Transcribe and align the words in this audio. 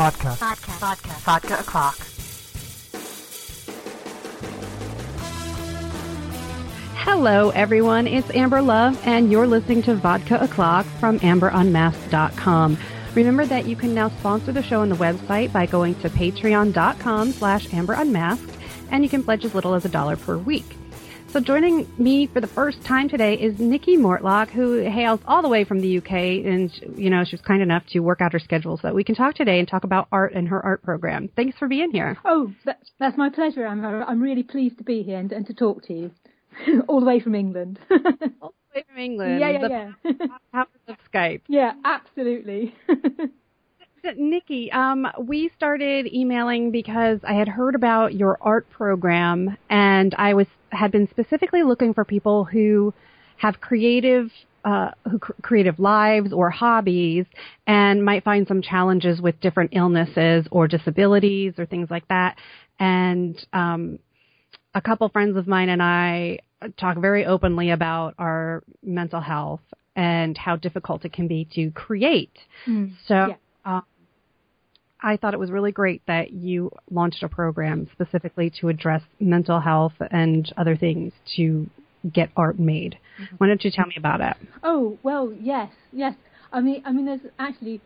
Vodka. 0.00 0.30
Vodka. 0.30 0.70
Vodka. 0.78 1.08
Vodka 1.10 1.60
o'clock. 1.60 1.98
Hello, 6.94 7.50
everyone. 7.50 8.06
It's 8.06 8.30
Amber 8.30 8.62
Love, 8.62 8.98
and 9.06 9.30
you're 9.30 9.46
listening 9.46 9.82
to 9.82 9.94
Vodka 9.94 10.42
O'Clock 10.42 10.86
from 10.98 11.20
AmberUnmasked.com. 11.20 12.78
Remember 13.14 13.44
that 13.44 13.66
you 13.66 13.76
can 13.76 13.92
now 13.92 14.08
sponsor 14.08 14.52
the 14.52 14.62
show 14.62 14.80
on 14.80 14.88
the 14.88 14.96
website 14.96 15.52
by 15.52 15.66
going 15.66 15.94
to 15.96 16.08
patreon.com 16.08 17.32
slash 17.32 17.68
amberunmasked, 17.68 18.54
and 18.90 19.04
you 19.04 19.10
can 19.10 19.22
pledge 19.22 19.44
as 19.44 19.54
little 19.54 19.74
as 19.74 19.84
a 19.84 19.90
dollar 19.90 20.16
per 20.16 20.38
week. 20.38 20.79
So 21.32 21.38
joining 21.38 21.86
me 21.96 22.26
for 22.26 22.40
the 22.40 22.48
first 22.48 22.82
time 22.84 23.08
today 23.08 23.34
is 23.34 23.60
Nicky 23.60 23.96
Mortlock, 23.96 24.50
who 24.50 24.78
hails 24.78 25.20
all 25.28 25.42
the 25.42 25.48
way 25.48 25.62
from 25.62 25.80
the 25.80 25.98
UK, 25.98 26.10
and 26.44 26.72
you 26.96 27.08
know 27.08 27.22
she 27.22 27.36
was 27.36 27.40
kind 27.40 27.62
enough 27.62 27.84
to 27.90 28.00
work 28.00 28.20
out 28.20 28.32
her 28.32 28.40
schedule 28.40 28.76
so 28.76 28.88
that 28.88 28.96
we 28.96 29.04
can 29.04 29.14
talk 29.14 29.36
today 29.36 29.60
and 29.60 29.68
talk 29.68 29.84
about 29.84 30.08
art 30.10 30.32
and 30.34 30.48
her 30.48 30.60
art 30.64 30.82
program. 30.82 31.28
Thanks 31.36 31.56
for 31.56 31.68
being 31.68 31.92
here. 31.92 32.18
Oh, 32.24 32.52
that's, 32.64 32.90
that's 32.98 33.16
my 33.16 33.30
pleasure. 33.30 33.64
I'm 33.64 33.84
I'm 33.84 34.20
really 34.20 34.42
pleased 34.42 34.78
to 34.78 34.84
be 34.84 35.04
here 35.04 35.18
and, 35.18 35.30
and 35.30 35.46
to 35.46 35.54
talk 35.54 35.84
to 35.84 35.94
you, 35.94 36.10
all 36.88 36.98
the 36.98 37.06
way 37.06 37.20
from 37.20 37.36
England. 37.36 37.78
all 38.42 38.52
the 38.74 38.80
way 38.80 38.84
from 38.88 38.98
England. 38.98 39.38
Yeah, 39.38 39.50
yeah, 39.50 39.58
the 39.60 39.68
yeah. 39.68 40.26
powers 40.52 40.68
of 40.88 40.96
Skype. 41.14 41.42
yeah, 41.46 41.74
absolutely. 41.84 42.74
Nicky, 44.16 44.72
um, 44.72 45.06
we 45.20 45.50
started 45.56 46.12
emailing 46.12 46.72
because 46.72 47.20
I 47.22 47.34
had 47.34 47.48
heard 47.48 47.74
about 47.76 48.14
your 48.14 48.38
art 48.40 48.68
program, 48.70 49.56
and 49.68 50.14
I 50.16 50.34
was 50.34 50.46
had 50.70 50.92
been 50.92 51.08
specifically 51.10 51.62
looking 51.62 51.94
for 51.94 52.04
people 52.04 52.44
who 52.44 52.94
have 53.36 53.60
creative, 53.60 54.30
uh, 54.64 54.90
who 55.10 55.18
cr- 55.18 55.32
creative 55.42 55.78
lives 55.78 56.32
or 56.32 56.50
hobbies, 56.50 57.26
and 57.66 58.04
might 58.04 58.24
find 58.24 58.46
some 58.46 58.62
challenges 58.62 59.20
with 59.20 59.40
different 59.40 59.70
illnesses 59.72 60.46
or 60.50 60.68
disabilities 60.68 61.54
or 61.58 61.66
things 61.66 61.90
like 61.90 62.06
that. 62.08 62.36
And 62.78 63.36
um, 63.52 63.98
a 64.74 64.80
couple 64.80 65.08
friends 65.08 65.36
of 65.36 65.46
mine 65.46 65.68
and 65.68 65.82
I 65.82 66.40
talk 66.76 66.98
very 66.98 67.24
openly 67.24 67.70
about 67.70 68.14
our 68.18 68.62
mental 68.82 69.20
health 69.20 69.60
and 69.96 70.36
how 70.36 70.56
difficult 70.56 71.04
it 71.04 71.12
can 71.12 71.26
be 71.26 71.48
to 71.54 71.70
create. 71.72 72.36
Mm, 72.66 72.92
So 73.08 73.14
yeah. 73.28 73.34
um, 73.64 73.82
I 75.02 75.16
thought 75.16 75.34
it 75.34 75.40
was 75.40 75.50
really 75.50 75.72
great 75.72 76.02
that 76.06 76.32
you 76.32 76.70
launched 76.90 77.22
a 77.22 77.28
program 77.28 77.88
specifically 77.92 78.50
to 78.60 78.68
address 78.68 79.02
mental 79.18 79.60
health 79.60 79.94
and 80.10 80.50
other 80.56 80.76
things 80.76 81.12
to 81.36 81.68
get 82.12 82.30
art 82.36 82.58
made. 82.58 82.98
Why 83.38 83.46
don't 83.46 83.62
you 83.64 83.70
tell 83.70 83.86
me 83.86 83.94
about 83.96 84.20
it? 84.20 84.36
Oh 84.62 84.98
well, 85.02 85.32
yes, 85.32 85.70
yes. 85.92 86.14
I 86.52 86.60
mean, 86.60 86.82
I 86.84 86.92
mean, 86.92 87.06
there's 87.06 87.20
actually 87.38 87.80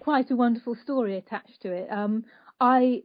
quite 0.00 0.30
a 0.30 0.36
wonderful 0.36 0.74
story 0.82 1.16
attached 1.16 1.60
to 1.62 1.72
it. 1.72 1.88
Um, 1.90 2.24
I 2.60 3.02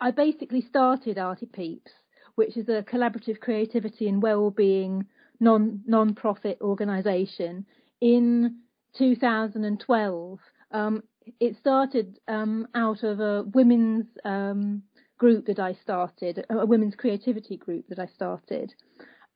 I 0.00 0.10
basically 0.10 0.62
started 0.62 1.16
ArtiPeeps, 1.16 1.90
which 2.34 2.56
is 2.56 2.68
a 2.68 2.82
collaborative 2.82 3.40
creativity 3.40 4.08
and 4.08 4.22
well-being 4.22 5.06
non 5.40 5.82
non-profit 5.86 6.58
organisation 6.60 7.66
in 8.00 8.56
2012. 8.98 10.38
Um, 10.72 11.02
it 11.40 11.56
started 11.56 12.18
um, 12.28 12.66
out 12.74 13.02
of 13.02 13.20
a 13.20 13.42
women's 13.54 14.06
um, 14.24 14.82
group 15.18 15.46
that 15.46 15.58
I 15.58 15.74
started, 15.74 16.44
a 16.50 16.66
women's 16.66 16.94
creativity 16.94 17.56
group 17.56 17.86
that 17.88 17.98
I 17.98 18.06
started, 18.06 18.74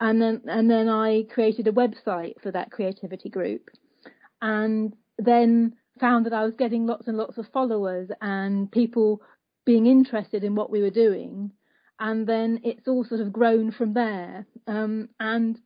and 0.01 0.21
then 0.21 0.43
and 0.47 0.71
then 0.71 0.89
I 0.89 1.25
created 1.31 1.67
a 1.69 1.73
website 1.73 2.41
for 2.43 2.51
that 2.53 2.71
creativity 2.71 3.29
group, 3.29 3.71
and 4.43 4.95
then 5.19 5.75
found 6.01 6.27
that 6.27 6.33
I 6.33 6.45
was 6.45 6.55
getting 6.59 6.87
lots 6.87 7.09
and 7.09 7.17
lots 7.17 7.39
of 7.39 7.47
followers 7.53 8.11
and 8.21 8.71
people 8.71 9.23
being 9.65 9.87
interested 9.87 10.45
in 10.45 10.55
what 10.55 10.71
we 10.71 10.83
were 10.83 10.91
doing, 10.91 11.53
and 11.99 12.27
then 12.27 12.61
it's 12.65 12.89
all 12.89 13.05
sort 13.05 13.21
of 13.21 13.33
grown 13.33 13.73
from 13.73 13.95
there. 13.95 14.47
Um, 14.67 15.09
and 15.19 15.59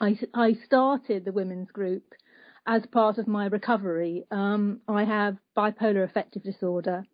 I 0.00 0.18
I 0.34 0.54
started 0.64 1.24
the 1.24 1.32
women's 1.32 1.70
group 1.70 2.04
as 2.66 2.86
part 2.86 3.18
of 3.18 3.26
my 3.26 3.46
recovery. 3.46 4.26
Um, 4.30 4.80
I 4.88 5.04
have 5.04 5.36
bipolar 5.56 6.04
affective 6.04 6.42
disorder. 6.42 7.04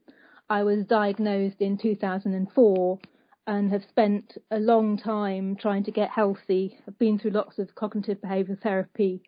I 0.48 0.62
was 0.62 0.86
diagnosed 0.86 1.60
in 1.60 1.78
2004 1.78 2.98
and 3.46 3.70
have 3.70 3.84
spent 3.88 4.36
a 4.50 4.58
long 4.58 4.98
time 4.98 5.56
trying 5.56 5.84
to 5.84 5.90
get 5.92 6.10
healthy. 6.10 6.78
I've 6.86 6.98
been 6.98 7.18
through 7.18 7.32
lots 7.32 7.58
of 7.58 7.74
cognitive 7.74 8.18
behavioural 8.20 8.60
therapy, 8.60 9.22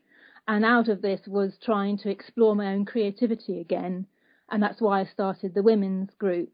and 0.46 0.64
out 0.64 0.88
of 0.88 1.02
this 1.02 1.20
was 1.26 1.58
trying 1.62 1.98
to 1.98 2.10
explore 2.10 2.56
my 2.56 2.72
own 2.72 2.84
creativity 2.84 3.60
again, 3.60 4.06
and 4.50 4.62
that's 4.62 4.80
why 4.80 5.00
I 5.00 5.04
started 5.04 5.54
the 5.54 5.62
women's 5.62 6.14
group. 6.14 6.52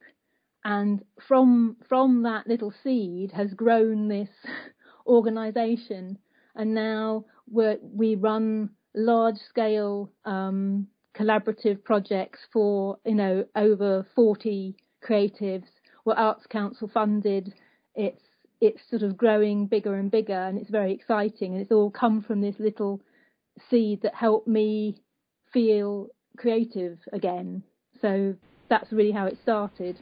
And 0.64 1.02
from 1.26 1.76
from 1.88 2.22
that 2.22 2.46
little 2.46 2.72
seed 2.82 3.32
has 3.32 3.54
grown 3.54 4.08
this 4.08 4.30
organisation, 5.06 6.18
and 6.54 6.74
now 6.74 7.24
we 7.50 7.76
we 7.82 8.14
run 8.14 8.70
large 8.94 9.36
scale 9.48 10.10
um, 10.24 10.86
collaborative 11.16 11.82
projects 11.84 12.40
for 12.52 12.98
you 13.04 13.14
know 13.14 13.44
over 13.56 14.06
40 14.14 14.76
creatives. 15.06 15.66
We're 16.04 16.14
Arts 16.14 16.46
Council 16.48 16.90
funded. 16.92 17.52
It's 17.94 18.22
it's 18.60 18.80
sort 18.88 19.02
of 19.02 19.16
growing 19.16 19.66
bigger 19.66 19.94
and 19.94 20.10
bigger, 20.10 20.46
and 20.46 20.58
it's 20.58 20.70
very 20.70 20.92
exciting. 20.92 21.52
And 21.52 21.62
it's 21.62 21.72
all 21.72 21.90
come 21.90 22.22
from 22.22 22.40
this 22.40 22.56
little 22.58 23.00
seed 23.70 24.02
that 24.02 24.14
helped 24.14 24.48
me 24.48 24.96
feel 25.52 26.08
creative 26.36 26.98
again. 27.12 27.62
So 28.00 28.34
that's 28.68 28.90
really 28.92 29.12
how 29.12 29.26
it 29.26 29.38
started. 29.42 29.98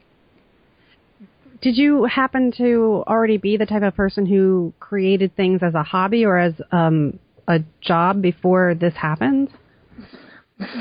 Did 1.61 1.77
you 1.77 2.05
happen 2.05 2.53
to 2.59 3.05
already 3.07 3.37
be 3.37 3.57
the 3.57 3.67
type 3.67 3.83
of 3.83 3.95
person 3.95 4.27
who 4.27 4.73
created 4.81 5.37
things 5.37 5.61
as 5.63 5.75
a 5.75 5.83
hobby 5.83 6.25
or 6.25 6.39
as 6.39 6.55
um, 6.73 7.19
a 7.49 7.61
job 7.81 8.23
before 8.23 8.75
this 8.75 8.95
happened? 8.95 9.51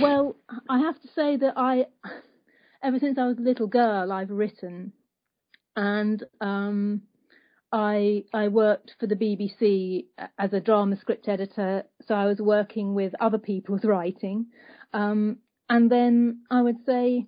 Well, 0.01 0.35
I 0.69 0.79
have 0.79 1.01
to 1.01 1.07
say 1.15 1.37
that 1.37 1.53
I, 1.57 1.85
ever 2.83 2.99
since 2.99 3.17
I 3.17 3.25
was 3.27 3.37
a 3.37 3.41
little 3.41 3.67
girl, 3.67 4.11
I've 4.11 4.29
written, 4.29 4.93
and 5.75 6.23
um, 6.39 7.01
I 7.71 8.25
I 8.33 8.49
worked 8.49 8.95
for 8.99 9.07
the 9.07 9.15
BBC 9.15 10.05
as 10.37 10.53
a 10.53 10.59
drama 10.59 10.97
script 10.99 11.27
editor, 11.27 11.83
so 12.07 12.13
I 12.15 12.25
was 12.25 12.39
working 12.39 12.93
with 12.93 13.13
other 13.19 13.37
people's 13.37 13.85
writing, 13.85 14.47
um, 14.93 15.37
and 15.69 15.89
then 15.89 16.43
I 16.51 16.61
would 16.61 16.85
say 16.85 17.25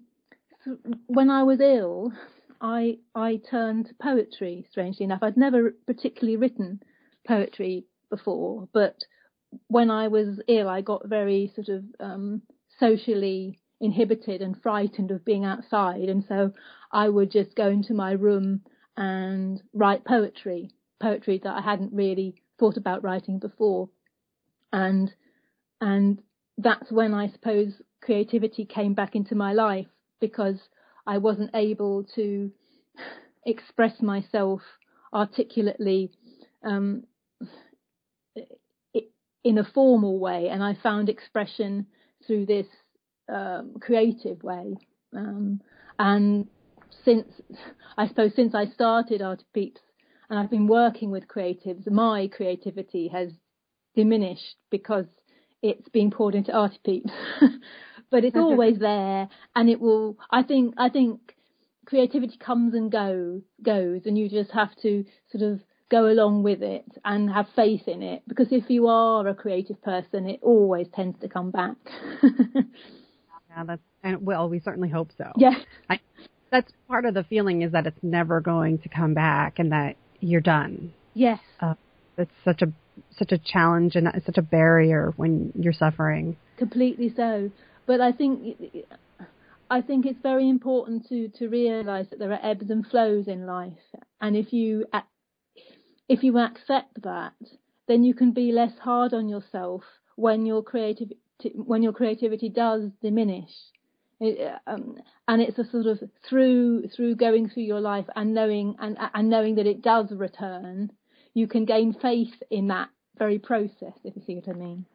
when 1.08 1.30
I 1.30 1.44
was 1.44 1.60
ill, 1.60 2.12
I 2.62 2.98
I 3.16 3.42
turned 3.50 3.88
to 3.88 3.94
poetry. 3.96 4.66
Strangely 4.70 5.06
enough, 5.06 5.24
I'd 5.24 5.38
never 5.38 5.74
particularly 5.88 6.38
written 6.38 6.82
poetry 7.26 7.86
before, 8.10 8.68
but 8.74 8.96
when 9.68 9.90
I 9.90 10.08
was 10.08 10.40
ill, 10.48 10.70
I 10.70 10.82
got 10.82 11.08
very 11.08 11.52
sort 11.56 11.70
of 11.70 11.84
um, 12.00 12.42
socially 12.80 13.60
inhibited 13.80 14.42
and 14.42 14.62
frightened 14.62 15.12
of 15.12 15.26
being 15.26 15.46
outside, 15.46 16.10
and 16.10 16.24
so 16.28 16.52
I 16.92 17.10
would 17.10 17.32
just 17.32 17.56
go 17.56 17.68
into 17.70 17.94
my 17.94 18.14
room 18.14 18.62
and 18.96 19.62
write 19.74 20.06
poetry, 20.06 20.72
poetry 21.02 21.42
that 21.44 21.56
I 21.56 21.62
hadn't 21.62 21.94
really 21.94 22.36
thought 22.60 22.78
about 22.78 23.04
writing 23.04 23.40
before, 23.40 23.90
and 24.72 25.14
and 25.82 26.22
that's 26.58 26.92
when 26.92 27.14
I 27.14 27.30
suppose 27.30 27.74
creativity 28.02 28.66
came 28.66 28.94
back 28.94 29.16
into 29.16 29.36
my 29.36 29.54
life 29.54 29.88
because 30.20 30.60
I 31.06 31.18
wasn't 31.18 31.52
able 31.54 32.06
to 32.16 32.52
express 33.46 34.02
myself 34.02 34.62
articulately 35.14 36.12
um, 36.64 37.04
in 39.44 39.58
a 39.58 39.64
formal 39.64 40.20
way, 40.20 40.48
and 40.50 40.64
I 40.64 40.76
found 40.82 41.10
expression 41.10 41.88
through 42.26 42.46
this 42.46 42.68
um, 43.32 43.76
creative 43.80 44.44
way. 44.44 44.76
Um, 45.16 45.62
and 46.00 46.48
since 47.04 47.28
I 47.98 48.08
suppose 48.08 48.32
since 48.36 48.56
I 48.56 48.66
started 48.66 49.22
Art 49.22 49.44
Peeps, 49.54 49.82
and 50.30 50.40
I've 50.40 50.50
been 50.50 50.68
working 50.68 51.12
with 51.12 51.28
creatives, 51.28 51.90
my 51.90 52.30
creativity 52.36 53.10
has 53.10 53.32
diminished 53.96 54.56
because 54.72 55.06
it's 55.62 55.88
being 55.90 56.12
poured 56.12 56.36
into 56.36 56.52
ArtiPeeps. 56.52 57.12
but 58.12 58.24
it's 58.24 58.36
always 58.38 58.80
there, 58.80 59.28
and 59.56 59.70
it 59.70 59.80
will. 59.80 60.18
I 60.32 60.44
think. 60.44 60.76
I 60.78 60.90
think 60.90 61.36
creativity 61.86 62.38
comes 62.38 62.74
and 62.74 62.92
goes, 62.92 63.42
goes, 63.62 64.02
and 64.06 64.18
you 64.18 64.30
just 64.30 64.52
have 64.52 64.74
to 64.82 65.04
sort 65.32 65.44
of 65.44 65.60
go 65.94 66.08
along 66.08 66.42
with 66.42 66.64
it 66.64 66.86
and 67.06 67.30
have 67.30 67.46
faith 67.56 67.88
in 67.88 68.02
it 68.02 68.24
because 68.28 68.48
if 68.52 68.68
you 68.68 68.88
are 68.88 69.28
a 69.28 69.36
creative 69.36 69.80
person 69.84 70.28
it 70.28 70.40
always 70.42 70.88
tends 70.96 71.20
to 71.20 71.30
come 71.30 71.52
back. 71.52 71.78
Yeah 73.56 73.66
that's 73.66 73.82
and 74.02 74.26
well 74.26 74.50
we 74.50 74.60
certainly 74.60 74.90
hope 74.90 75.10
so. 75.16 75.32
Yeah. 75.38 75.54
I, 75.88 76.00
that's 76.52 76.72
part 76.88 77.06
of 77.06 77.14
the 77.14 77.24
feeling 77.24 77.62
is 77.62 77.72
that 77.74 77.86
it's 77.86 78.02
never 78.02 78.42
going 78.42 78.80
to 78.80 78.90
come 78.90 79.14
back 79.14 79.60
and 79.60 79.72
that 79.72 79.96
you're 80.22 80.42
done. 80.42 80.92
Yes. 81.14 81.40
Uh, 81.60 81.76
it's 82.18 82.32
such 82.44 82.64
a 82.64 82.74
such 83.16 83.32
a 83.32 83.38
challenge 83.38 83.96
and 83.96 84.08
such 84.26 84.40
a 84.40 84.42
barrier 84.42 85.14
when 85.18 85.52
you're 85.56 85.72
suffering. 85.86 86.36
Completely 86.58 87.14
so. 87.16 87.52
But 87.86 88.02
i 88.02 88.12
think 88.12 88.58
I 89.70 89.82
think 89.82 90.06
it's 90.06 90.22
very 90.22 90.50
important 90.50 91.08
to 91.10 91.28
to 91.38 91.48
realise 91.48 92.08
that 92.10 92.18
there 92.20 92.32
are 92.32 92.44
ebbs 92.44 92.70
and 92.70 92.86
flows 92.88 93.28
in 93.28 93.46
life, 93.46 93.86
and 94.20 94.36
if 94.36 94.52
you 94.52 94.86
if 96.10 96.24
you 96.24 96.38
accept 96.38 97.02
that, 97.04 97.34
then 97.88 98.04
you 98.04 98.14
can 98.14 98.32
be 98.32 98.52
less 98.52 98.78
hard 98.80 99.14
on 99.14 99.30
yourself 99.30 99.84
when 100.16 100.46
your 100.46 100.62
creative 100.64 101.10
when 101.56 101.84
your 101.84 101.94
creativity 101.94 102.50
does 102.50 102.90
diminish. 103.02 103.50
It, 104.20 104.54
um, 104.68 104.98
and 105.28 105.42
it's 105.42 105.58
a 105.58 105.70
sort 105.70 105.86
of 105.86 106.00
through 106.30 106.88
through 106.96 107.16
going 107.16 107.50
through 107.50 107.64
your 107.64 107.82
life 107.82 108.06
and 108.16 108.34
knowing 108.34 108.76
and 108.80 108.98
and 109.14 109.30
knowing 109.30 109.56
that 109.56 109.66
it 109.66 109.82
does 109.82 110.12
return, 110.12 110.92
you 111.34 111.48
can 111.48 111.66
gain 111.66 111.94
faith 111.94 112.34
in 112.50 112.68
that 112.68 112.90
very 113.18 113.40
process. 113.40 113.94
If 114.04 114.16
you 114.16 114.22
see 114.26 114.36
what 114.36 114.48
I 114.50 114.54
mean. 114.54 114.86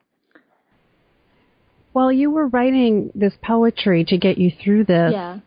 While 1.93 2.13
you 2.13 2.31
were 2.31 2.47
writing 2.47 3.11
this 3.15 3.33
poetry 3.43 4.05
to 4.05 4.19
get 4.19 4.39
you 4.39 4.53
through 4.63 4.85
this, 4.85 5.13
yeah. 5.13 5.39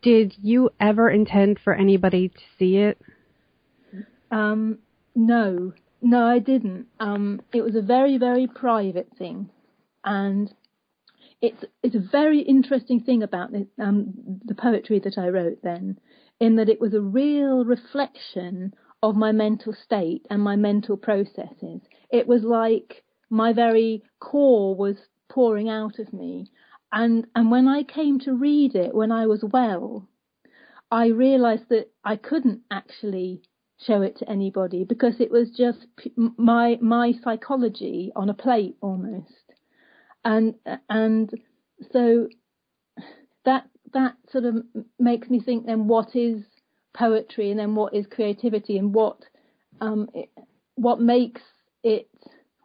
did 0.00 0.34
you 0.40 0.70
ever 0.80 1.10
intend 1.10 1.58
for 1.62 1.74
anybody 1.74 2.28
to 2.28 2.40
see 2.58 2.76
it? 2.76 2.98
Um, 4.36 4.80
no, 5.14 5.72
no, 6.02 6.26
I 6.26 6.40
didn't. 6.40 6.88
Um, 7.00 7.40
it 7.54 7.62
was 7.62 7.74
a 7.74 7.80
very, 7.80 8.18
very 8.18 8.46
private 8.46 9.08
thing, 9.16 9.48
and 10.04 10.52
it's 11.40 11.64
it's 11.82 11.94
a 11.94 12.10
very 12.12 12.40
interesting 12.40 13.00
thing 13.00 13.22
about 13.22 13.50
the, 13.50 13.66
um, 13.80 14.12
the 14.44 14.54
poetry 14.54 14.98
that 15.04 15.16
I 15.16 15.28
wrote 15.28 15.62
then, 15.62 15.98
in 16.38 16.56
that 16.56 16.68
it 16.68 16.82
was 16.82 16.92
a 16.92 17.00
real 17.00 17.64
reflection 17.64 18.74
of 19.02 19.16
my 19.16 19.32
mental 19.32 19.72
state 19.72 20.26
and 20.28 20.42
my 20.42 20.56
mental 20.56 20.98
processes. 20.98 21.80
It 22.10 22.28
was 22.28 22.42
like 22.42 23.04
my 23.30 23.54
very 23.54 24.02
core 24.20 24.76
was 24.76 24.96
pouring 25.30 25.70
out 25.70 25.98
of 25.98 26.12
me, 26.12 26.50
and 26.92 27.26
and 27.34 27.50
when 27.50 27.68
I 27.68 27.84
came 27.84 28.18
to 28.20 28.34
read 28.34 28.74
it 28.74 28.94
when 28.94 29.12
I 29.12 29.26
was 29.28 29.42
well, 29.42 30.06
I 30.90 31.06
realised 31.06 31.70
that 31.70 31.90
I 32.04 32.16
couldn't 32.16 32.60
actually 32.70 33.40
show 33.78 34.02
it 34.02 34.16
to 34.18 34.30
anybody 34.30 34.84
because 34.84 35.20
it 35.20 35.30
was 35.30 35.50
just 35.50 35.86
my 36.36 36.78
my 36.80 37.12
psychology 37.22 38.12
on 38.16 38.30
a 38.30 38.34
plate 38.34 38.76
almost. 38.80 39.32
And 40.24 40.54
and 40.88 41.30
so 41.92 42.28
that 43.44 43.68
that 43.92 44.14
sort 44.30 44.44
of 44.44 44.56
makes 44.98 45.28
me 45.30 45.40
think 45.40 45.66
then 45.66 45.86
what 45.86 46.14
is 46.16 46.42
poetry 46.94 47.50
and 47.50 47.60
then 47.60 47.74
what 47.74 47.94
is 47.94 48.06
creativity 48.10 48.78
and 48.78 48.94
what 48.94 49.18
um 49.80 50.08
it, 50.14 50.30
what 50.74 51.00
makes 51.00 51.42
it 51.82 52.08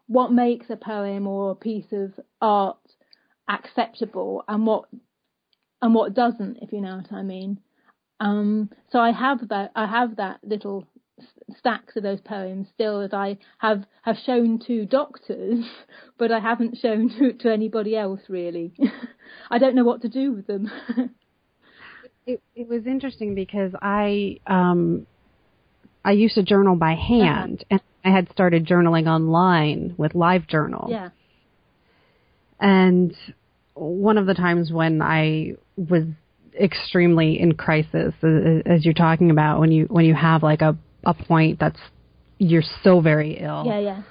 what 0.07 0.31
makes 0.31 0.69
a 0.69 0.75
poem 0.75 1.27
or 1.27 1.51
a 1.51 1.55
piece 1.55 1.91
of 1.91 2.13
art 2.41 2.77
acceptable 3.49 4.43
and 4.47 4.65
what 4.65 4.85
and 5.81 5.93
what 5.93 6.13
doesn't 6.13 6.57
if 6.61 6.71
you 6.71 6.81
know 6.81 6.97
what 6.97 7.11
I 7.11 7.21
mean. 7.21 7.59
Um 8.19 8.69
so 8.91 8.99
I 8.99 9.11
have 9.11 9.49
that 9.49 9.71
I 9.75 9.85
have 9.85 10.15
that 10.17 10.39
little 10.43 10.87
stacks 11.57 11.95
of 11.95 12.03
those 12.03 12.21
poems 12.21 12.67
still 12.73 13.01
that 13.01 13.13
I 13.13 13.37
have 13.59 13.83
have 14.03 14.17
shown 14.25 14.59
to 14.67 14.85
doctors, 14.85 15.65
but 16.17 16.31
I 16.31 16.39
haven't 16.39 16.77
shown 16.77 17.09
to, 17.19 17.33
to 17.33 17.51
anybody 17.51 17.95
else 17.95 18.21
really. 18.29 18.73
I 19.51 19.57
don't 19.57 19.75
know 19.75 19.83
what 19.83 20.01
to 20.01 20.09
do 20.09 20.33
with 20.33 20.47
them. 20.47 20.71
it, 22.25 22.41
it 22.55 22.67
was 22.67 22.85
interesting 22.85 23.35
because 23.35 23.71
I 23.81 24.39
um, 24.47 25.07
I 26.03 26.11
used 26.11 26.35
to 26.35 26.43
journal 26.43 26.75
by 26.75 26.95
hand, 26.95 27.65
uh-huh. 27.69 27.79
and 28.03 28.13
I 28.13 28.15
had 28.15 28.31
started 28.31 28.65
journaling 28.65 29.07
online 29.07 29.95
with 29.97 30.13
LiveJournal. 30.13 30.89
Yeah. 30.89 31.09
And 32.59 33.15
one 33.73 34.17
of 34.17 34.27
the 34.27 34.33
times 34.33 34.71
when 34.71 35.01
I 35.01 35.55
was 35.75 36.03
extremely 36.59 37.39
in 37.39 37.53
crisis, 37.53 38.13
as 38.23 38.85
you're 38.85 38.93
talking 38.93 39.31
about, 39.31 39.59
when 39.59 39.71
you 39.71 39.85
when 39.85 40.05
you 40.05 40.13
have 40.13 40.43
like 40.43 40.61
a 40.61 40.77
a 41.03 41.13
point 41.13 41.59
that's 41.59 41.79
you're 42.37 42.63
so 42.83 43.01
very 43.01 43.37
ill. 43.39 43.63
Yeah, 43.65 43.79
yeah. 43.79 44.01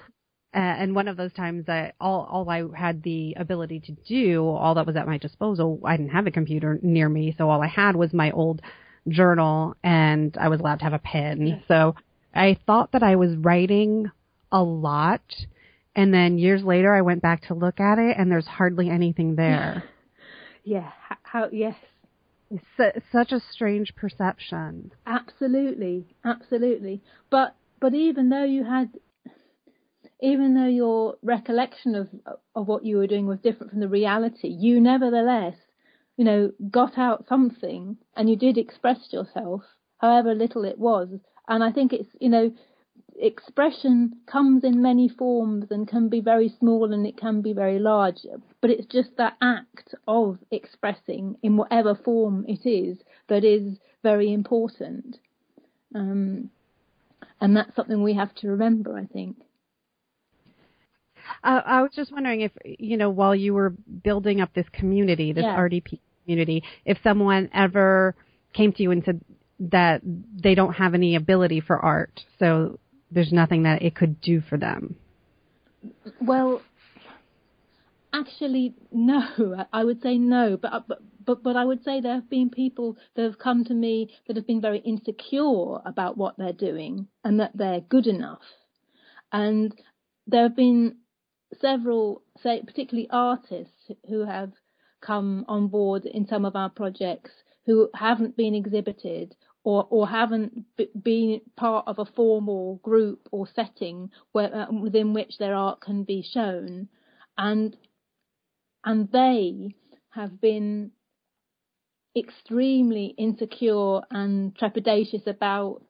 Uh, 0.53 0.59
and 0.59 0.95
one 0.97 1.07
of 1.07 1.17
those 1.17 1.33
times 1.33 1.67
that 1.67 1.95
all 2.01 2.29
all 2.31 2.51
I 2.51 2.65
had 2.77 3.03
the 3.03 3.35
ability 3.39 3.81
to 3.81 3.93
do, 3.93 4.47
all 4.47 4.75
that 4.75 4.87
was 4.87 4.97
at 4.97 5.07
my 5.07 5.19
disposal, 5.19 5.81
I 5.85 5.97
didn't 5.97 6.13
have 6.13 6.27
a 6.27 6.33
computer 6.33 6.79
near 6.83 7.09
me, 7.09 7.35
so 7.39 7.49
all 7.49 7.63
I 7.63 7.69
had 7.69 7.95
was 7.95 8.13
my 8.13 8.33
old 8.33 8.61
journal, 9.09 9.77
and 9.85 10.37
I 10.41 10.49
was 10.49 10.61
allowed 10.61 10.81
to 10.81 10.85
have 10.85 10.93
a 10.93 10.99
pen. 10.99 11.47
Yeah. 11.47 11.59
So 11.69 11.95
I 12.35 12.59
thought 12.67 12.93
that 12.93 13.03
I 13.03 13.17
was 13.17 13.37
writing 13.37 14.11
a 14.51 14.63
lot, 14.63 15.23
and 15.95 16.13
then 16.13 16.39
years 16.39 16.65
later 16.65 16.93
I 16.93 17.03
went 17.03 17.23
back 17.23 17.47
to 17.47 17.55
look 17.55 17.79
at 17.79 17.99
it, 17.99 18.17
and 18.19 18.31
there's 18.31 18.47
hardly 18.47 18.91
anything 18.91 19.37
there. 19.37 19.85
yeah. 20.65 20.91
How? 21.23 21.49
Yes. 21.53 21.77
It's 22.51 23.07
such 23.13 23.33
a 23.33 23.41
strange 23.53 23.95
perception. 23.95 24.91
Absolutely, 25.07 26.07
absolutely. 26.25 27.01
But 27.31 27.55
but 27.81 27.95
even 27.95 28.29
though 28.29 28.45
you 28.45 28.65
had, 28.65 28.91
even 30.21 30.55
though 30.55 30.67
your 30.67 31.17
recollection 31.23 31.95
of 31.95 32.09
of 32.55 32.67
what 32.67 32.85
you 32.85 32.97
were 32.97 33.07
doing 33.07 33.27
was 33.27 33.39
different 33.41 33.71
from 33.71 33.81
the 33.81 33.89
reality, 33.89 34.49
you 34.49 34.81
nevertheless, 34.81 35.57
you 36.17 36.25
know, 36.25 36.51
got 36.71 36.99
out 36.99 37.27
something, 37.29 37.97
and 38.17 38.29
you 38.29 38.37
did 38.37 38.59
express 38.59 39.13
yourself, 39.13 39.63
however 39.99 40.35
little 40.35 40.65
it 40.65 40.79
was. 40.79 41.09
And 41.49 41.63
I 41.63 41.71
think 41.71 41.93
it's 41.93 42.11
you 42.21 42.29
know 42.29 42.53
expression 43.21 44.17
comes 44.27 44.65
in 44.65 44.83
many 44.83 45.09
forms 45.09 45.67
and 45.71 45.87
can 45.87 46.09
be 46.09 46.21
very 46.21 46.53
small 46.59 46.93
and 46.93 47.07
it 47.07 47.17
can 47.17 47.43
be 47.43 47.53
very 47.53 47.79
large, 47.79 48.19
but 48.61 48.71
it's 48.71 48.87
just 48.87 49.11
that 49.19 49.37
act 49.43 49.95
of 50.09 50.39
expressing 50.51 51.37
in 51.43 51.57
whatever 51.57 51.95
form 51.95 52.45
it 52.49 52.69
is 52.69 52.99
that 53.29 53.45
is 53.45 53.79
very 54.03 54.33
important. 54.33 55.19
Um, 55.95 56.51
and 57.41 57.57
that's 57.57 57.75
something 57.75 58.03
we 58.03 58.15
have 58.15 58.35
to 58.37 58.49
remember, 58.49 58.97
I 58.97 59.07
think. 59.07 59.37
Uh, 61.45 61.61
I 61.65 61.83
was 61.83 61.93
just 61.95 62.13
wondering 62.13 62.41
if, 62.41 62.53
you 62.65 62.97
know, 62.97 63.11
while 63.11 63.35
you 63.35 63.55
were 63.55 63.71
building 63.71 64.41
up 64.41 64.53
this 64.55 64.67
community, 64.73 65.33
this 65.33 65.45
yeah. 65.45 65.57
RDP 65.57 66.01
community, 66.25 66.65
if 66.85 66.99
someone 67.03 67.49
ever 67.55 68.15
came 68.53 68.73
to 68.73 68.83
you 68.83 68.91
and 68.91 69.05
said 69.05 69.21
that 69.61 70.01
they 70.03 70.55
don't 70.55 70.75
have 70.75 70.95
any 70.95 71.15
ability 71.15 71.61
for 71.61 71.79
art, 71.79 72.21
so 72.39 72.79
there's 73.11 73.33
nothing 73.33 73.65
that 73.65 73.83
it 73.83 73.95
could 73.95 74.21
do 74.21 74.41
for 74.41 74.57
them? 74.57 74.97
Well, 76.21 76.63
actually, 78.13 78.75
no. 78.93 79.67
I 79.73 79.85
would 79.85 80.03
say 80.03 80.19
no, 80.19 80.57
but 80.57 80.87
but 80.89 81.43
but 81.43 81.57
I 81.57 81.65
would 81.65 81.85
say 81.85 82.01
there 82.01 82.15
have 82.15 82.31
been 82.31 82.51
people 82.51 82.97
that 83.15 83.23
have 83.23 83.39
come 83.39 83.65
to 83.65 83.75
me 83.75 84.13
that 84.27 84.37
have 84.37 84.47
been 84.47 84.61
very 84.61 84.79
insecure 84.79 85.79
about 85.85 86.17
what 86.17 86.37
they're 86.37 86.53
doing 86.53 87.07
and 87.25 87.41
that 87.41 87.53
they're 87.55 87.81
good 87.81 88.07
enough, 88.07 88.43
and 89.33 89.75
there 90.27 90.45
have 90.45 90.57
been 90.57 90.97
several, 91.61 92.23
say 92.43 92.63
particularly 92.65 93.09
artists 93.11 93.91
who 94.09 94.25
have 94.25 94.53
come 95.01 95.45
on 95.49 95.69
board 95.69 96.05
in 96.05 96.27
some 96.27 96.45
of 96.45 96.55
our 96.55 96.71
projects 96.71 97.31
who 97.67 97.89
haven't 97.95 98.37
been 98.37 98.55
exhibited 98.55 99.35
or 99.65 99.87
or 99.91 100.09
haven't 100.09 100.65
b- 100.77 100.91
been 101.01 101.41
part 101.57 101.87
of 101.87 101.99
a 101.99 102.05
formal 102.05 102.77
group 102.83 103.29
or 103.31 103.47
setting 103.55 104.11
where, 104.33 104.55
uh, 104.55 104.73
within 104.73 105.13
which 105.13 105.39
their 105.39 105.55
art 105.55 105.81
can 105.81 106.05
be 106.05 106.23
shown, 106.23 106.89
and 107.37 107.77
and 108.85 109.11
they 109.13 109.75
have 110.11 110.41
been 110.41 110.91
extremely 112.17 113.15
insecure 113.19 114.01
and 114.11 114.57
trepidatious 114.57 115.27
about 115.27 115.83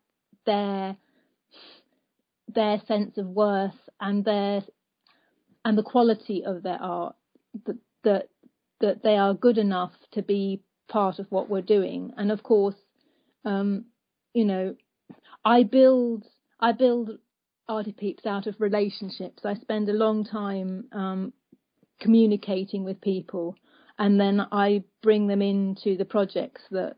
their 0.46 0.96
their 2.48 2.80
sense 2.86 3.16
of 3.16 3.26
worth 3.26 3.88
and 4.00 4.24
their 4.24 4.62
and 5.64 5.78
the 5.78 5.82
quality 5.82 6.44
of 6.44 6.62
their 6.62 6.80
art 6.82 7.14
that 7.66 7.78
that 8.02 8.28
that 8.80 9.02
they 9.02 9.16
are 9.16 9.34
good 9.34 9.58
enough 9.58 9.92
to 10.12 10.22
be 10.22 10.62
part 10.88 11.18
of 11.18 11.26
what 11.30 11.48
we're 11.48 11.62
doing. 11.62 12.12
And 12.16 12.32
of 12.32 12.42
course 12.42 12.74
um, 13.44 13.86
you 14.34 14.44
know, 14.44 14.76
I 15.44 15.62
build 15.62 16.24
I 16.60 16.72
build 16.72 17.18
ArtiPeeps 17.68 18.26
out 18.26 18.46
of 18.46 18.56
relationships. 18.58 19.44
I 19.44 19.54
spend 19.54 19.88
a 19.88 19.94
long 19.94 20.24
time 20.24 20.84
um, 20.92 21.32
communicating 22.00 22.84
with 22.84 23.00
people, 23.00 23.54
and 23.98 24.20
then 24.20 24.40
I 24.52 24.84
bring 25.02 25.26
them 25.26 25.42
into 25.42 25.96
the 25.96 26.04
projects 26.04 26.62
that 26.70 26.96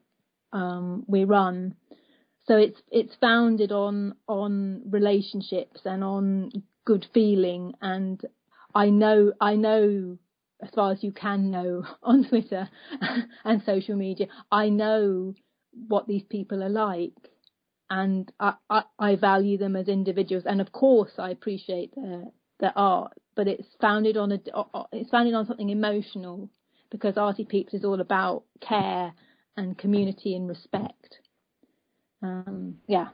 um, 0.52 1.04
we 1.06 1.24
run. 1.24 1.74
So 2.46 2.56
it's 2.56 2.80
it's 2.90 3.14
founded 3.20 3.72
on 3.72 4.16
on 4.28 4.82
relationships 4.90 5.80
and 5.84 6.02
on 6.02 6.50
good 6.84 7.06
feeling, 7.14 7.74
and 7.80 8.20
I 8.74 8.90
know 8.90 9.32
I 9.40 9.54
know 9.54 10.18
as 10.62 10.70
far 10.74 10.92
as 10.92 11.02
you 11.02 11.12
can 11.12 11.50
know 11.50 11.84
on 12.02 12.28
Twitter 12.28 12.68
and 13.44 13.62
social 13.64 13.96
media. 13.96 14.26
I 14.50 14.68
know 14.68 15.34
what 15.88 16.06
these 16.06 16.24
people 16.28 16.62
are 16.62 16.68
like 16.68 17.12
and 17.90 18.30
I, 18.40 18.54
I, 18.70 18.82
I, 18.98 19.16
value 19.16 19.58
them 19.58 19.76
as 19.76 19.88
individuals 19.88 20.44
and 20.46 20.60
of 20.60 20.72
course 20.72 21.12
I 21.18 21.30
appreciate 21.30 21.94
their 21.94 22.24
their 22.60 22.72
art 22.76 23.12
but 23.34 23.48
it's 23.48 23.66
founded 23.80 24.16
on 24.16 24.32
a 24.32 24.40
it's 24.92 25.10
founded 25.10 25.34
on 25.34 25.46
something 25.46 25.70
emotional 25.70 26.50
because 26.90 27.14
ArtiPeeps 27.14 27.74
is 27.74 27.84
all 27.84 28.00
about 28.00 28.44
care 28.60 29.12
and 29.56 29.76
community 29.76 30.36
and 30.36 30.48
respect. 30.48 31.18
Um, 32.22 32.76
yeah, 32.86 33.08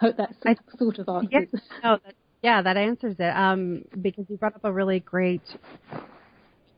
hope 0.00 0.16
that's 0.16 0.34
I, 0.46 0.56
sort 0.78 0.98
of 0.98 1.08
answers. 1.08 1.48
Yeah, 1.52 1.68
no, 1.82 1.98
that, 2.04 2.14
yeah, 2.42 2.62
that 2.62 2.76
answers 2.76 3.16
it. 3.18 3.36
Um, 3.36 3.84
because 4.00 4.24
you 4.28 4.36
brought 4.36 4.54
up 4.54 4.64
a 4.64 4.72
really 4.72 5.00
great, 5.00 5.42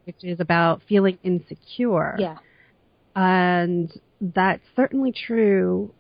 which 0.05 0.25
is 0.25 0.40
about 0.40 0.83
feeling 0.88 1.19
insecure. 1.23 2.16
Yeah, 2.19 2.38
and 3.14 3.93
that's 4.20 4.62
certainly 4.75 5.12
true 5.12 5.92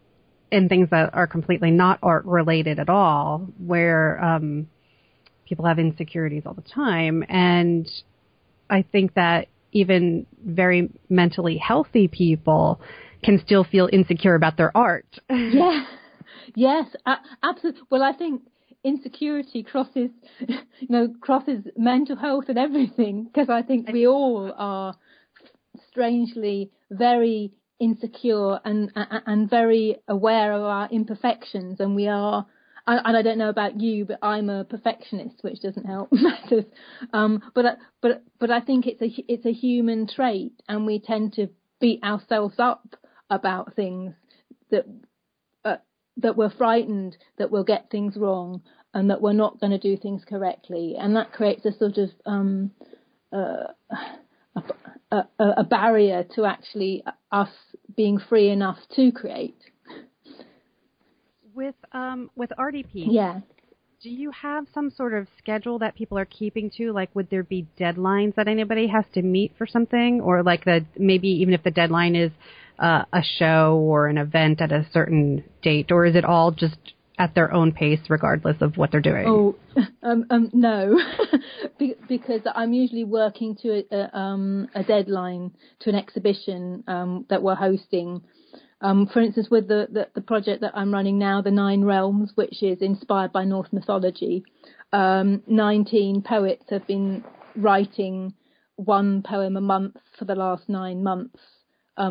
in 0.50 0.68
things 0.68 0.88
that 0.90 1.12
are 1.14 1.26
completely 1.26 1.70
not 1.70 1.98
art 2.02 2.24
related 2.24 2.78
at 2.78 2.88
all, 2.88 3.48
where 3.58 4.22
um, 4.22 4.68
people 5.46 5.64
have 5.64 5.78
insecurities 5.78 6.44
all 6.46 6.54
the 6.54 6.62
time, 6.62 7.24
and 7.28 7.88
I 8.70 8.82
think 8.82 9.14
that 9.14 9.48
even 9.72 10.26
very 10.44 10.90
mentally 11.08 11.58
healthy 11.58 12.08
people 12.08 12.80
can 13.22 13.40
still 13.44 13.64
feel 13.64 13.88
insecure 13.92 14.34
about 14.34 14.56
their 14.56 14.76
art. 14.76 15.06
yeah. 15.28 15.84
Yes, 16.54 16.86
absolutely. 17.42 17.82
Well, 17.90 18.02
I 18.02 18.12
think 18.12 18.42
insecurity 18.84 19.62
crosses, 19.62 20.10
you 20.38 20.88
know, 20.88 21.12
crosses 21.20 21.64
mental 21.76 22.16
health 22.16 22.44
and 22.48 22.58
everything 22.58 23.24
because 23.24 23.48
I 23.48 23.62
think 23.62 23.88
we 23.90 24.06
all 24.06 24.52
are 24.56 24.94
strangely 25.88 26.70
very 26.90 27.52
insecure 27.78 28.60
and 28.64 28.90
and 28.94 29.50
very 29.50 29.96
aware 30.08 30.52
of 30.52 30.62
our 30.62 30.88
imperfections, 30.90 31.80
and 31.80 31.94
we 31.94 32.08
are. 32.08 32.46
And 32.88 33.16
I 33.16 33.22
don't 33.22 33.38
know 33.38 33.48
about 33.48 33.80
you, 33.80 34.04
but 34.04 34.20
I'm 34.22 34.48
a 34.48 34.62
perfectionist, 34.64 35.42
which 35.42 35.60
doesn't 35.60 35.86
help 35.86 36.08
matters. 36.12 36.66
Um, 37.12 37.42
but 37.52 37.78
but 38.00 38.22
but 38.38 38.50
I 38.52 38.60
think 38.60 38.86
it's 38.86 39.02
a 39.02 39.24
it's 39.26 39.44
a 39.44 39.52
human 39.52 40.06
trait, 40.06 40.52
and 40.68 40.86
we 40.86 41.00
tend 41.00 41.32
to 41.34 41.48
beat 41.80 42.02
ourselves 42.04 42.54
up 42.58 42.94
about 43.28 43.74
things 43.74 44.14
that 44.70 44.86
uh, 45.64 45.76
that 46.18 46.36
we're 46.36 46.50
frightened 46.50 47.16
that 47.38 47.50
we'll 47.50 47.64
get 47.64 47.90
things 47.90 48.16
wrong 48.16 48.62
and 48.94 49.10
that 49.10 49.20
we're 49.20 49.32
not 49.32 49.60
going 49.60 49.72
to 49.72 49.78
do 49.78 49.96
things 49.96 50.22
correctly, 50.24 50.94
and 50.96 51.16
that 51.16 51.32
creates 51.32 51.66
a 51.66 51.72
sort 51.72 51.98
of 51.98 52.10
um, 52.24 52.70
uh, 53.32 53.64
a, 55.10 55.16
a, 55.38 55.54
a 55.58 55.64
barrier 55.64 56.24
to 56.34 56.44
actually 56.44 57.04
us 57.30 57.50
being 57.96 58.18
free 58.18 58.50
enough 58.50 58.78
to 58.96 59.10
create. 59.12 59.56
With 61.54 61.74
um 61.92 62.30
with 62.36 62.50
RDP, 62.58 63.06
yeah. 63.10 63.40
Do 64.02 64.10
you 64.10 64.30
have 64.30 64.66
some 64.74 64.90
sort 64.90 65.14
of 65.14 65.26
schedule 65.38 65.78
that 65.78 65.96
people 65.96 66.18
are 66.18 66.26
keeping 66.26 66.70
to? 66.76 66.92
Like, 66.92 67.08
would 67.14 67.30
there 67.30 67.42
be 67.42 67.66
deadlines 67.80 68.34
that 68.34 68.46
anybody 68.46 68.86
has 68.88 69.04
to 69.14 69.22
meet 69.22 69.52
for 69.56 69.66
something, 69.66 70.20
or 70.20 70.42
like 70.42 70.64
the 70.64 70.84
maybe 70.98 71.28
even 71.28 71.54
if 71.54 71.62
the 71.62 71.70
deadline 71.70 72.14
is 72.14 72.30
uh, 72.78 73.04
a 73.12 73.22
show 73.38 73.76
or 73.82 74.06
an 74.06 74.18
event 74.18 74.60
at 74.60 74.70
a 74.70 74.86
certain 74.92 75.42
date, 75.62 75.90
or 75.90 76.04
is 76.04 76.14
it 76.14 76.24
all 76.24 76.50
just 76.50 76.76
at 77.18 77.34
their 77.34 77.52
own 77.52 77.72
pace, 77.72 78.00
regardless 78.08 78.56
of 78.60 78.76
what 78.76 78.92
they're 78.92 79.00
doing? 79.00 79.26
Oh, 79.26 79.56
um, 80.02 80.26
um, 80.30 80.50
no, 80.52 80.98
because 82.08 82.42
I'm 82.54 82.72
usually 82.72 83.04
working 83.04 83.56
to 83.62 83.84
a, 83.90 84.16
um, 84.16 84.68
a 84.74 84.82
deadline 84.82 85.52
to 85.80 85.90
an 85.90 85.96
exhibition 85.96 86.84
um, 86.86 87.26
that 87.30 87.42
we're 87.42 87.54
hosting. 87.54 88.22
Um, 88.82 89.06
for 89.06 89.20
instance, 89.20 89.48
with 89.50 89.68
the, 89.68 89.86
the, 89.90 90.08
the, 90.14 90.20
project 90.20 90.60
that 90.60 90.76
I'm 90.76 90.92
running 90.92 91.18
now, 91.18 91.40
the 91.40 91.50
Nine 91.50 91.82
Realms, 91.82 92.32
which 92.34 92.62
is 92.62 92.82
inspired 92.82 93.32
by 93.32 93.44
Norse 93.44 93.72
mythology, 93.72 94.44
um, 94.92 95.42
19 95.46 96.22
poets 96.22 96.64
have 96.68 96.86
been 96.86 97.24
writing 97.56 98.34
one 98.76 99.22
poem 99.22 99.56
a 99.56 99.62
month 99.62 99.96
for 100.18 100.26
the 100.26 100.34
last 100.34 100.68
nine 100.68 101.02
months 101.02 101.40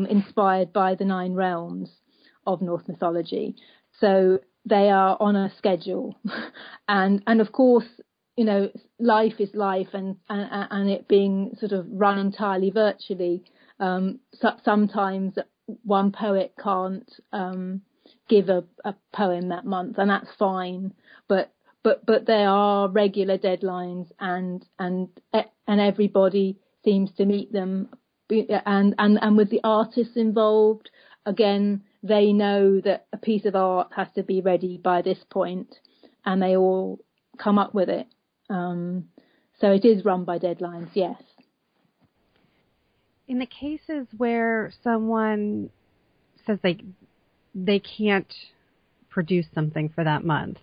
inspired 0.09 0.73
by 0.73 0.95
the 0.95 1.05
nine 1.05 1.33
realms 1.33 1.89
of 2.47 2.63
Norse 2.63 2.87
mythology. 2.87 3.55
So 3.99 4.39
they 4.65 4.89
are 4.89 5.17
on 5.19 5.35
a 5.35 5.51
schedule, 5.57 6.15
and 6.87 7.23
and 7.27 7.41
of 7.41 7.51
course, 7.51 7.87
you 8.35 8.45
know, 8.45 8.69
life 8.99 9.39
is 9.39 9.53
life, 9.53 9.89
and 9.93 10.17
and, 10.29 10.67
and 10.71 10.89
it 10.89 11.07
being 11.07 11.55
sort 11.59 11.71
of 11.71 11.85
run 11.89 12.17
entirely 12.17 12.71
virtually. 12.71 13.43
Um, 13.79 14.19
so, 14.33 14.51
sometimes 14.63 15.37
one 15.83 16.11
poet 16.11 16.53
can't 16.61 17.09
um, 17.33 17.81
give 18.29 18.49
a, 18.49 18.63
a 18.83 18.95
poem 19.13 19.49
that 19.49 19.65
month, 19.65 19.97
and 19.97 20.09
that's 20.09 20.29
fine. 20.37 20.93
But 21.27 21.53
but 21.83 22.05
but 22.05 22.25
there 22.25 22.49
are 22.49 22.89
regular 22.89 23.37
deadlines, 23.37 24.11
and 24.19 24.65
and 24.79 25.09
and 25.33 25.81
everybody 25.81 26.59
seems 26.83 27.11
to 27.13 27.25
meet 27.25 27.51
them 27.51 27.89
and 28.29 28.95
and 28.97 29.19
and 29.21 29.37
with 29.37 29.49
the 29.49 29.61
artists 29.63 30.15
involved, 30.15 30.89
again, 31.25 31.83
they 32.05 32.31
know 32.33 32.79
that 32.81 33.07
a 33.11 33.17
piece 33.17 33.45
of 33.45 33.55
art 33.55 33.89
has 33.95 34.07
to 34.13 34.21
be 34.21 34.39
ready 34.39 34.77
by 34.77 35.01
this 35.01 35.17
point, 35.31 35.79
and 36.23 36.41
they 36.41 36.55
all 36.55 36.99
come 37.37 37.57
up 37.57 37.73
with 37.73 37.89
it. 37.89 38.05
Um, 38.47 39.05
so 39.59 39.71
it 39.71 39.83
is 39.83 40.05
run 40.05 40.23
by 40.23 40.37
deadlines, 40.37 40.89
yes. 40.93 41.19
In 43.27 43.39
the 43.39 43.47
cases 43.47 44.05
where 44.15 44.71
someone 44.83 45.71
says 46.45 46.59
they 46.61 46.77
they 47.55 47.79
can't 47.79 48.31
produce 49.09 49.47
something 49.55 49.89
for 49.89 50.03
that 50.03 50.23
month, 50.23 50.57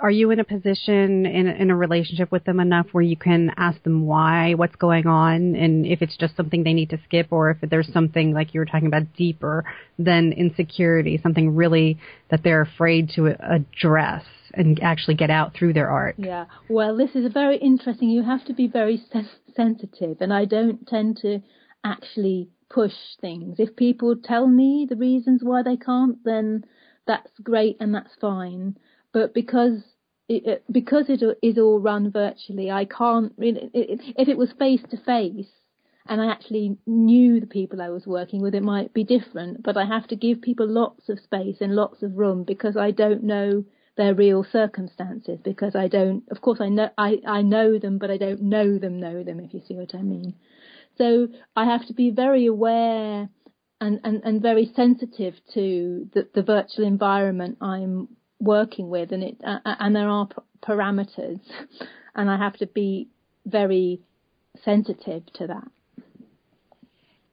are 0.00 0.10
you 0.10 0.30
in 0.30 0.40
a 0.40 0.44
position 0.44 1.26
in 1.26 1.46
in 1.46 1.70
a 1.70 1.76
relationship 1.76 2.32
with 2.32 2.44
them 2.44 2.60
enough 2.60 2.86
where 2.92 3.02
you 3.02 3.16
can 3.16 3.52
ask 3.56 3.82
them 3.82 4.06
why, 4.06 4.54
what's 4.54 4.76
going 4.76 5.06
on, 5.06 5.54
and 5.54 5.86
if 5.86 6.02
it's 6.02 6.16
just 6.16 6.36
something 6.36 6.64
they 6.64 6.72
need 6.72 6.90
to 6.90 6.98
skip, 7.04 7.28
or 7.30 7.50
if 7.50 7.70
there's 7.70 7.92
something 7.92 8.32
like 8.32 8.54
you 8.54 8.60
were 8.60 8.66
talking 8.66 8.86
about 8.86 9.14
deeper 9.16 9.64
than 9.98 10.32
insecurity, 10.32 11.18
something 11.22 11.54
really 11.54 11.98
that 12.30 12.42
they're 12.42 12.62
afraid 12.62 13.10
to 13.10 13.26
address 13.26 14.24
and 14.52 14.80
actually 14.82 15.14
get 15.14 15.30
out 15.30 15.54
through 15.54 15.72
their 15.72 15.88
art. 15.88 16.16
Yeah, 16.18 16.46
well, 16.68 16.96
this 16.96 17.14
is 17.14 17.32
very 17.32 17.58
interesting. 17.58 18.10
You 18.10 18.22
have 18.22 18.44
to 18.46 18.54
be 18.54 18.66
very 18.66 19.02
sensitive, 19.54 20.16
and 20.20 20.32
I 20.32 20.44
don't 20.44 20.86
tend 20.86 21.18
to 21.18 21.40
actually 21.84 22.48
push 22.68 22.94
things. 23.20 23.56
If 23.58 23.76
people 23.76 24.16
tell 24.22 24.46
me 24.46 24.86
the 24.88 24.96
reasons 24.96 25.40
why 25.42 25.62
they 25.62 25.76
can't, 25.76 26.22
then 26.24 26.64
that's 27.06 27.30
great 27.42 27.76
and 27.80 27.94
that's 27.94 28.14
fine 28.20 28.76
but 29.12 29.34
because 29.34 29.82
because 30.70 31.06
it 31.08 31.22
is 31.42 31.58
all 31.58 31.80
run 31.80 32.10
virtually, 32.10 32.70
I 32.70 32.84
can't 32.84 33.32
really. 33.36 33.70
If 33.74 34.28
it 34.28 34.38
was 34.38 34.52
face 34.58 34.82
to 34.90 34.96
face 34.96 35.50
and 36.06 36.20
I 36.20 36.30
actually 36.30 36.76
knew 36.86 37.40
the 37.40 37.46
people 37.46 37.82
I 37.82 37.90
was 37.90 38.06
working 38.06 38.40
with, 38.40 38.54
it 38.54 38.62
might 38.62 38.92
be 38.94 39.04
different. 39.04 39.62
But 39.62 39.76
I 39.76 39.84
have 39.84 40.06
to 40.08 40.16
give 40.16 40.40
people 40.40 40.68
lots 40.68 41.08
of 41.08 41.18
space 41.20 41.56
and 41.60 41.74
lots 41.74 42.02
of 42.02 42.16
room 42.16 42.44
because 42.44 42.76
I 42.76 42.90
don't 42.90 43.24
know 43.24 43.64
their 43.96 44.14
real 44.14 44.44
circumstances. 44.44 45.40
Because 45.42 45.74
I 45.74 45.88
don't, 45.88 46.22
of 46.30 46.40
course, 46.40 46.60
I 46.60 46.68
know 46.68 46.90
I, 46.96 47.18
I 47.26 47.42
know 47.42 47.78
them, 47.78 47.98
but 47.98 48.10
I 48.10 48.16
don't 48.16 48.42
know 48.42 48.78
them, 48.78 49.00
know 49.00 49.22
them. 49.24 49.40
If 49.40 49.52
you 49.52 49.62
see 49.66 49.74
what 49.74 49.94
I 49.94 50.02
mean. 50.02 50.34
So 50.96 51.28
I 51.56 51.64
have 51.64 51.86
to 51.86 51.94
be 51.94 52.10
very 52.10 52.46
aware 52.46 53.28
and, 53.80 54.00
and, 54.04 54.22
and 54.24 54.42
very 54.42 54.70
sensitive 54.76 55.34
to 55.54 56.08
the, 56.12 56.28
the 56.34 56.42
virtual 56.42 56.86
environment 56.86 57.58
I'm 57.60 58.08
working 58.40 58.88
with, 58.88 59.12
and 59.12 59.22
it 59.22 59.36
uh, 59.44 59.58
and 59.64 59.94
there 59.94 60.08
are 60.08 60.26
p- 60.26 60.34
parameters, 60.62 61.40
and 62.14 62.30
I 62.30 62.36
have 62.36 62.56
to 62.58 62.66
be 62.66 63.08
very 63.46 64.00
sensitive 64.64 65.24
to 65.34 65.46
that. 65.46 65.68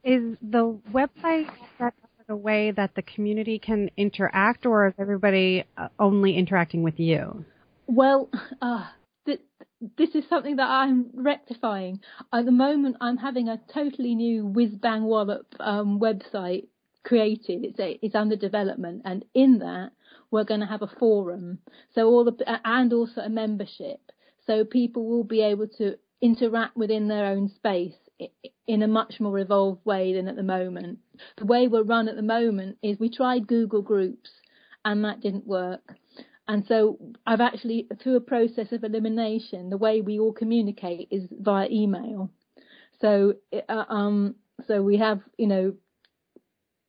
Is 0.04 0.36
the 0.40 0.78
website 0.92 1.50
set 1.76 1.94
up 2.02 2.10
in 2.28 2.32
a 2.32 2.36
way 2.36 2.70
that 2.70 2.94
the 2.94 3.02
community 3.02 3.58
can 3.58 3.90
interact, 3.96 4.66
or 4.66 4.88
is 4.88 4.94
everybody 4.98 5.64
uh, 5.76 5.88
only 5.98 6.36
interacting 6.36 6.82
with 6.82 7.00
you? 7.00 7.44
Well, 7.86 8.30
uh, 8.62 8.86
th- 9.26 9.40
this 9.96 10.14
is 10.14 10.24
something 10.28 10.56
that 10.56 10.68
I'm 10.68 11.10
rectifying. 11.14 12.00
At 12.32 12.44
the 12.44 12.52
moment, 12.52 12.96
I'm 13.00 13.16
having 13.16 13.48
a 13.48 13.60
totally 13.72 14.14
new 14.14 14.46
whiz 14.46 14.74
bang 14.74 15.04
wallop 15.04 15.46
um, 15.58 15.98
website 15.98 16.68
created. 17.04 17.64
It's 17.64 17.80
a, 17.80 17.98
it's 18.02 18.14
under 18.14 18.36
development, 18.36 19.02
and 19.04 19.24
in 19.34 19.58
that 19.58 19.90
we're 20.30 20.44
going 20.44 20.60
to 20.60 20.66
have 20.66 20.82
a 20.82 20.86
forum. 20.98 21.58
So 21.94 22.06
all 22.06 22.24
the 22.24 22.60
and 22.64 22.92
also 22.92 23.20
a 23.20 23.28
membership. 23.28 24.00
So 24.46 24.64
people 24.64 25.06
will 25.06 25.24
be 25.24 25.42
able 25.42 25.68
to 25.78 25.96
interact 26.20 26.76
within 26.76 27.08
their 27.08 27.26
own 27.26 27.48
space 27.48 27.94
in 28.66 28.82
a 28.82 28.88
much 28.88 29.20
more 29.20 29.38
evolved 29.38 29.84
way 29.84 30.14
than 30.14 30.28
at 30.28 30.36
the 30.36 30.42
moment. 30.42 30.98
The 31.36 31.46
way 31.46 31.68
we're 31.68 31.82
run 31.82 32.08
at 32.08 32.16
the 32.16 32.22
moment 32.22 32.78
is 32.82 32.98
we 32.98 33.10
tried 33.10 33.46
Google 33.46 33.82
Groups 33.82 34.30
and 34.84 35.04
that 35.04 35.20
didn't 35.20 35.46
work. 35.46 35.82
And 36.48 36.64
so 36.66 36.98
I've 37.26 37.42
actually, 37.42 37.88
through 38.02 38.16
a 38.16 38.20
process 38.20 38.72
of 38.72 38.82
elimination, 38.82 39.68
the 39.68 39.76
way 39.76 40.00
we 40.00 40.18
all 40.18 40.32
communicate 40.32 41.08
is 41.10 41.28
via 41.30 41.68
email. 41.70 42.30
So, 43.00 43.34
uh, 43.68 43.84
um, 43.88 44.34
so 44.66 44.82
we 44.82 44.96
have, 44.96 45.20
you 45.36 45.46
know, 45.46 45.74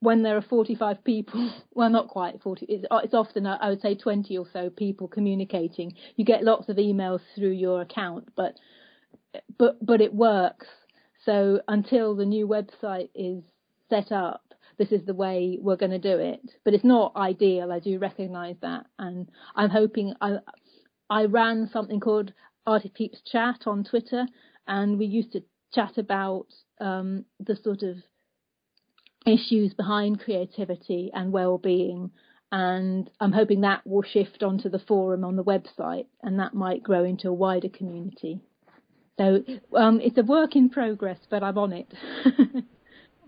when 0.02 0.24
there 0.24 0.38
are 0.38 0.42
45 0.42 1.04
people, 1.04 1.52
well, 1.74 1.90
not 1.90 2.08
quite 2.08 2.42
40, 2.42 2.66
it's, 2.68 2.86
it's, 2.92 3.14
often, 3.14 3.46
I 3.46 3.70
would 3.70 3.82
say, 3.82 3.96
20 3.96 4.38
or 4.38 4.46
so 4.52 4.70
people 4.70 5.08
communicating. 5.08 5.94
You 6.16 6.26
get 6.26 6.44
lots 6.44 6.70
of 6.70 6.78
emails 6.78 7.22
through 7.36 7.52
your 7.52 7.82
account, 7.82 8.30
but 8.36 8.56
but 9.58 9.86
but 9.86 10.02
it 10.02 10.14
works. 10.14 10.68
So 11.26 11.62
until 11.68 12.16
the 12.16 12.26
new 12.26 12.48
website 12.48 13.10
is 13.14 13.44
set 13.90 14.12
up, 14.12 14.42
this 14.78 14.92
is 14.92 15.06
the 15.06 15.14
way 15.14 15.60
we're 15.62 15.76
going 15.76 15.92
to 15.92 16.00
do 16.00 16.18
it. 16.18 16.40
But 16.64 16.74
it's 16.74 16.84
not 16.84 17.16
ideal. 17.16 17.72
I 17.72 17.80
do 17.80 18.00
recognise 18.00 18.56
that, 18.62 18.86
and 18.98 19.30
I'm 19.56 19.70
hoping 19.70 20.14
I 20.22 20.38
I 21.10 21.26
ran 21.26 21.70
something 21.72 22.00
called 22.00 22.34
ArtiPeeps 22.68 23.24
Chat 23.32 23.68
on 23.68 23.84
Twitter, 23.84 24.26
and 24.68 24.98
we 24.98 25.06
used 25.06 25.34
to 25.34 25.44
chat 25.74 25.98
about 25.98 26.48
um, 26.80 27.26
the 27.40 27.56
sort 27.56 27.84
of 27.84 27.98
issues 29.30 29.74
behind 29.74 30.20
creativity 30.20 31.12
and 31.14 31.32
well-being 31.32 32.12
and 32.52 33.10
I'm 33.20 33.32
hoping 33.32 33.62
that 33.62 33.86
will 33.86 34.02
shift 34.02 34.42
onto 34.42 34.70
the 34.70 34.80
forum 34.80 35.24
on 35.24 35.36
the 35.36 35.44
website 35.44 36.08
and 36.24 36.40
that 36.40 36.54
might 36.54 36.82
grow 36.82 37.04
into 37.04 37.30
a 37.30 37.34
wider 37.34 37.70
community. 37.70 38.42
So 39.18 39.44
um, 39.76 40.00
it's 40.02 40.18
a 40.18 40.24
work 40.24 40.56
in 40.56 40.70
progress, 40.70 41.20
but 41.30 41.44
I'm 41.44 41.58
on 41.58 41.74
it. 41.74 41.94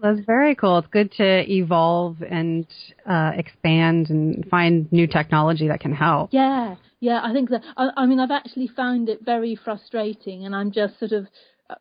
That's 0.01 0.21
very 0.25 0.55
cool. 0.55 0.79
It's 0.79 0.87
good 0.87 1.11
to 1.17 1.51
evolve 1.51 2.23
and 2.27 2.65
uh, 3.05 3.33
expand 3.35 4.09
and 4.09 4.43
find 4.49 4.91
new 4.91 5.05
technology 5.05 5.67
that 5.67 5.79
can 5.79 5.93
help. 5.93 6.29
Yeah, 6.33 6.75
yeah, 7.01 7.19
I 7.23 7.31
think 7.33 7.51
that. 7.51 7.61
I, 7.77 7.89
I 7.95 8.05
mean, 8.07 8.19
I've 8.19 8.31
actually 8.31 8.67
found 8.67 9.09
it 9.09 9.19
very 9.23 9.55
frustrating, 9.55 10.45
and 10.45 10.55
I'm 10.55 10.71
just 10.71 10.97
sort 10.97 11.11
of 11.11 11.27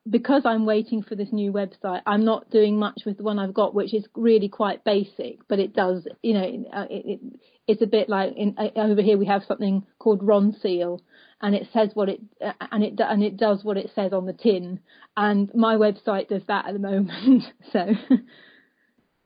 because 0.09 0.43
I'm 0.45 0.67
waiting 0.67 1.03
for 1.03 1.15
this 1.15 1.29
new 1.33 1.53
website, 1.53 2.03
I'm 2.07 2.25
not 2.25 2.51
doing 2.51 2.79
much 2.79 3.03
with 3.07 3.17
the 3.17 3.23
one 3.23 3.39
I've 3.39 3.55
got, 3.55 3.75
which 3.75 3.95
is 3.95 4.05
really 4.15 4.49
quite 4.49 4.85
basic, 4.85 5.47
but 5.49 5.59
it 5.59 5.75
does, 5.75 6.07
you 6.23 6.35
know, 6.35 6.43
it, 6.45 6.67
it, 6.91 7.21
it's 7.67 7.83
a 7.83 7.87
bit 7.87 8.09
like 8.09 8.33
in, 8.37 8.57
uh, 8.59 8.69
over 8.77 9.03
here 9.03 9.17
we 9.17 9.27
have 9.27 9.43
something 9.47 9.85
called 9.99 10.21
Ronseal, 10.21 11.01
and 11.41 11.55
it 11.55 11.69
says 11.73 11.91
what 11.95 12.09
it 12.09 12.21
uh, 12.45 12.53
and 12.73 12.83
it 12.85 12.95
and 12.99 13.23
it 13.23 13.37
does 13.37 13.63
what 13.63 13.77
it 13.77 13.91
says 13.95 14.13
on 14.13 14.27
the 14.27 14.33
tin, 14.33 14.81
and 15.17 15.51
my 15.55 15.77
website 15.77 16.29
does 16.29 16.43
that 16.49 16.67
at 16.67 16.73
the 16.73 16.79
moment. 16.79 17.45
so, 17.73 17.87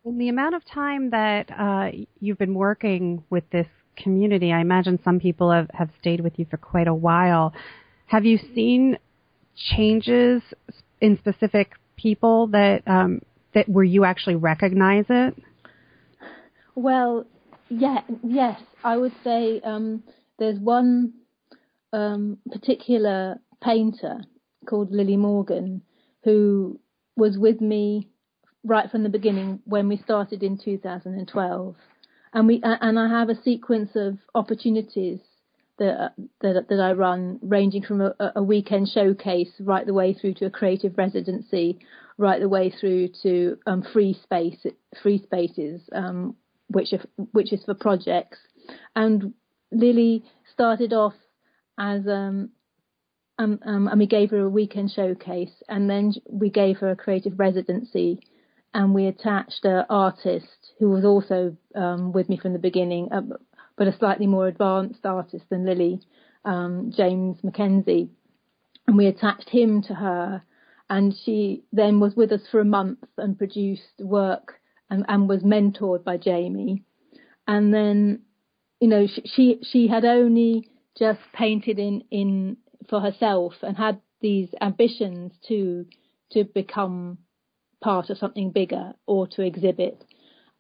in 0.04 0.18
the 0.18 0.28
amount 0.28 0.54
of 0.54 0.62
time 0.66 1.10
that 1.10 1.50
uh, 1.50 1.90
you've 2.20 2.38
been 2.38 2.54
working 2.54 3.24
with 3.30 3.48
this 3.50 3.68
community, 3.96 4.52
I 4.52 4.60
imagine 4.60 4.98
some 5.02 5.20
people 5.20 5.50
have 5.50 5.70
have 5.72 5.90
stayed 6.00 6.20
with 6.20 6.38
you 6.38 6.46
for 6.50 6.56
quite 6.56 6.88
a 6.88 6.94
while. 6.94 7.52
Have 8.06 8.24
you 8.24 8.38
seen 8.54 8.98
changes 9.56 10.42
in 11.00 11.18
specific 11.18 11.72
people 11.96 12.48
that 12.48 12.82
um, 12.86 13.20
that 13.54 13.68
where 13.68 13.84
you 13.84 14.04
actually 14.04 14.36
recognize 14.36 15.06
it? 15.08 15.34
Well, 16.74 17.26
yeah, 17.68 18.00
yes, 18.22 18.60
I 18.82 18.96
would 18.96 19.12
say 19.22 19.60
um, 19.64 20.02
there's 20.38 20.58
one 20.58 21.14
um, 21.92 22.38
particular 22.50 23.40
painter 23.62 24.20
called 24.66 24.90
Lily 24.90 25.16
Morgan 25.16 25.82
who 26.24 26.80
was 27.16 27.38
with 27.38 27.60
me 27.60 28.08
right 28.64 28.90
from 28.90 29.02
the 29.02 29.08
beginning 29.08 29.60
when 29.66 29.88
we 29.88 29.98
started 29.98 30.42
in 30.42 30.58
2012, 30.58 31.76
and 32.32 32.46
we 32.46 32.60
and 32.64 32.98
I 32.98 33.08
have 33.08 33.28
a 33.28 33.42
sequence 33.42 33.90
of 33.94 34.18
opportunities 34.34 35.20
that 35.78 36.14
that, 36.40 36.68
that 36.68 36.80
I 36.80 36.92
run, 36.92 37.38
ranging 37.42 37.82
from 37.82 38.00
a, 38.00 38.14
a, 38.36 38.42
weekend 38.42 38.88
showcase 38.88 39.50
right 39.60 39.86
the 39.86 39.94
way 39.94 40.14
through 40.14 40.34
to 40.34 40.46
a 40.46 40.50
creative 40.50 40.96
residency, 40.96 41.78
right 42.18 42.40
the 42.40 42.48
way 42.48 42.70
through 42.70 43.08
to 43.22 43.58
um, 43.66 43.82
free 43.92 44.18
space, 44.22 44.64
free 45.02 45.22
spaces, 45.22 45.80
um, 45.92 46.36
which 46.68 46.92
are, 46.92 47.04
which 47.32 47.52
is 47.52 47.64
for 47.64 47.74
projects. 47.74 48.38
And 48.94 49.34
Lily 49.72 50.24
started 50.52 50.92
off 50.92 51.14
as 51.78 52.06
um, 52.06 52.50
um, 53.38 53.58
um, 53.66 53.88
and 53.88 53.98
we 53.98 54.06
gave 54.06 54.30
her 54.30 54.40
a 54.40 54.48
weekend 54.48 54.92
showcase, 54.92 55.62
and 55.68 55.90
then 55.90 56.12
we 56.30 56.50
gave 56.50 56.78
her 56.78 56.90
a 56.90 56.96
creative 56.96 57.38
residency, 57.38 58.20
and 58.72 58.94
we 58.94 59.06
attached 59.06 59.64
an 59.64 59.84
artist 59.90 60.72
who 60.78 60.90
was 60.90 61.04
also 61.04 61.56
um, 61.74 62.12
with 62.12 62.28
me 62.28 62.38
from 62.38 62.52
the 62.52 62.58
beginning, 62.58 63.08
uh, 63.10 63.22
but 63.76 63.88
a 63.88 63.96
slightly 63.98 64.26
more 64.26 64.46
advanced 64.46 65.04
artist 65.04 65.44
than 65.50 65.66
Lily, 65.66 66.00
um, 66.44 66.92
James 66.96 67.38
Mackenzie. 67.42 68.10
And 68.86 68.96
we 68.96 69.06
attached 69.06 69.48
him 69.48 69.82
to 69.84 69.94
her, 69.94 70.42
and 70.90 71.14
she 71.24 71.64
then 71.72 72.00
was 72.00 72.14
with 72.14 72.32
us 72.32 72.42
for 72.50 72.60
a 72.60 72.64
month 72.64 72.98
and 73.16 73.38
produced 73.38 73.98
work 73.98 74.60
and, 74.90 75.04
and 75.08 75.28
was 75.28 75.42
mentored 75.42 76.04
by 76.04 76.18
Jamie. 76.18 76.82
And 77.46 77.72
then, 77.72 78.22
you 78.80 78.88
know, 78.88 79.06
she, 79.06 79.22
she 79.24 79.58
she 79.62 79.88
had 79.88 80.04
only 80.04 80.70
just 80.98 81.20
painted 81.32 81.78
in 81.78 82.04
in 82.10 82.58
for 82.88 83.00
herself 83.00 83.54
and 83.62 83.76
had 83.76 84.00
these 84.20 84.48
ambitions 84.60 85.32
to 85.48 85.86
to 86.32 86.44
become 86.44 87.18
part 87.82 88.10
of 88.10 88.18
something 88.18 88.50
bigger 88.50 88.94
or 89.06 89.26
to 89.28 89.42
exhibit. 89.42 90.02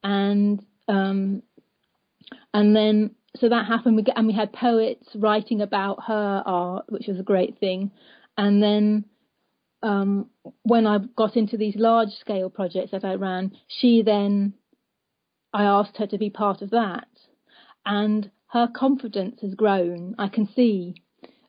And 0.02 0.64
um, 0.88 1.42
and 2.52 2.74
then 2.74 3.14
so 3.36 3.48
that 3.48 3.66
happened. 3.66 3.96
We 3.96 4.02
get, 4.02 4.16
and 4.16 4.26
we 4.26 4.32
had 4.32 4.52
poets 4.52 5.08
writing 5.14 5.60
about 5.60 6.04
her 6.06 6.42
art, 6.46 6.84
which 6.88 7.08
was 7.08 7.18
a 7.18 7.24
great 7.24 7.58
thing. 7.58 7.90
And 8.38 8.62
then 8.62 9.04
um, 9.82 10.30
when 10.62 10.86
I 10.86 10.98
got 11.16 11.36
into 11.36 11.56
these 11.56 11.74
large 11.76 12.10
scale 12.20 12.48
projects 12.48 12.92
that 12.92 13.04
I 13.04 13.14
ran, 13.14 13.52
she 13.66 14.02
then 14.02 14.54
I 15.52 15.64
asked 15.64 15.96
her 15.98 16.06
to 16.06 16.18
be 16.18 16.30
part 16.30 16.62
of 16.62 16.70
that, 16.70 17.08
and 17.84 18.30
her 18.48 18.68
confidence 18.74 19.40
has 19.42 19.54
grown. 19.54 20.14
I 20.18 20.28
can 20.28 20.48
see 20.54 20.94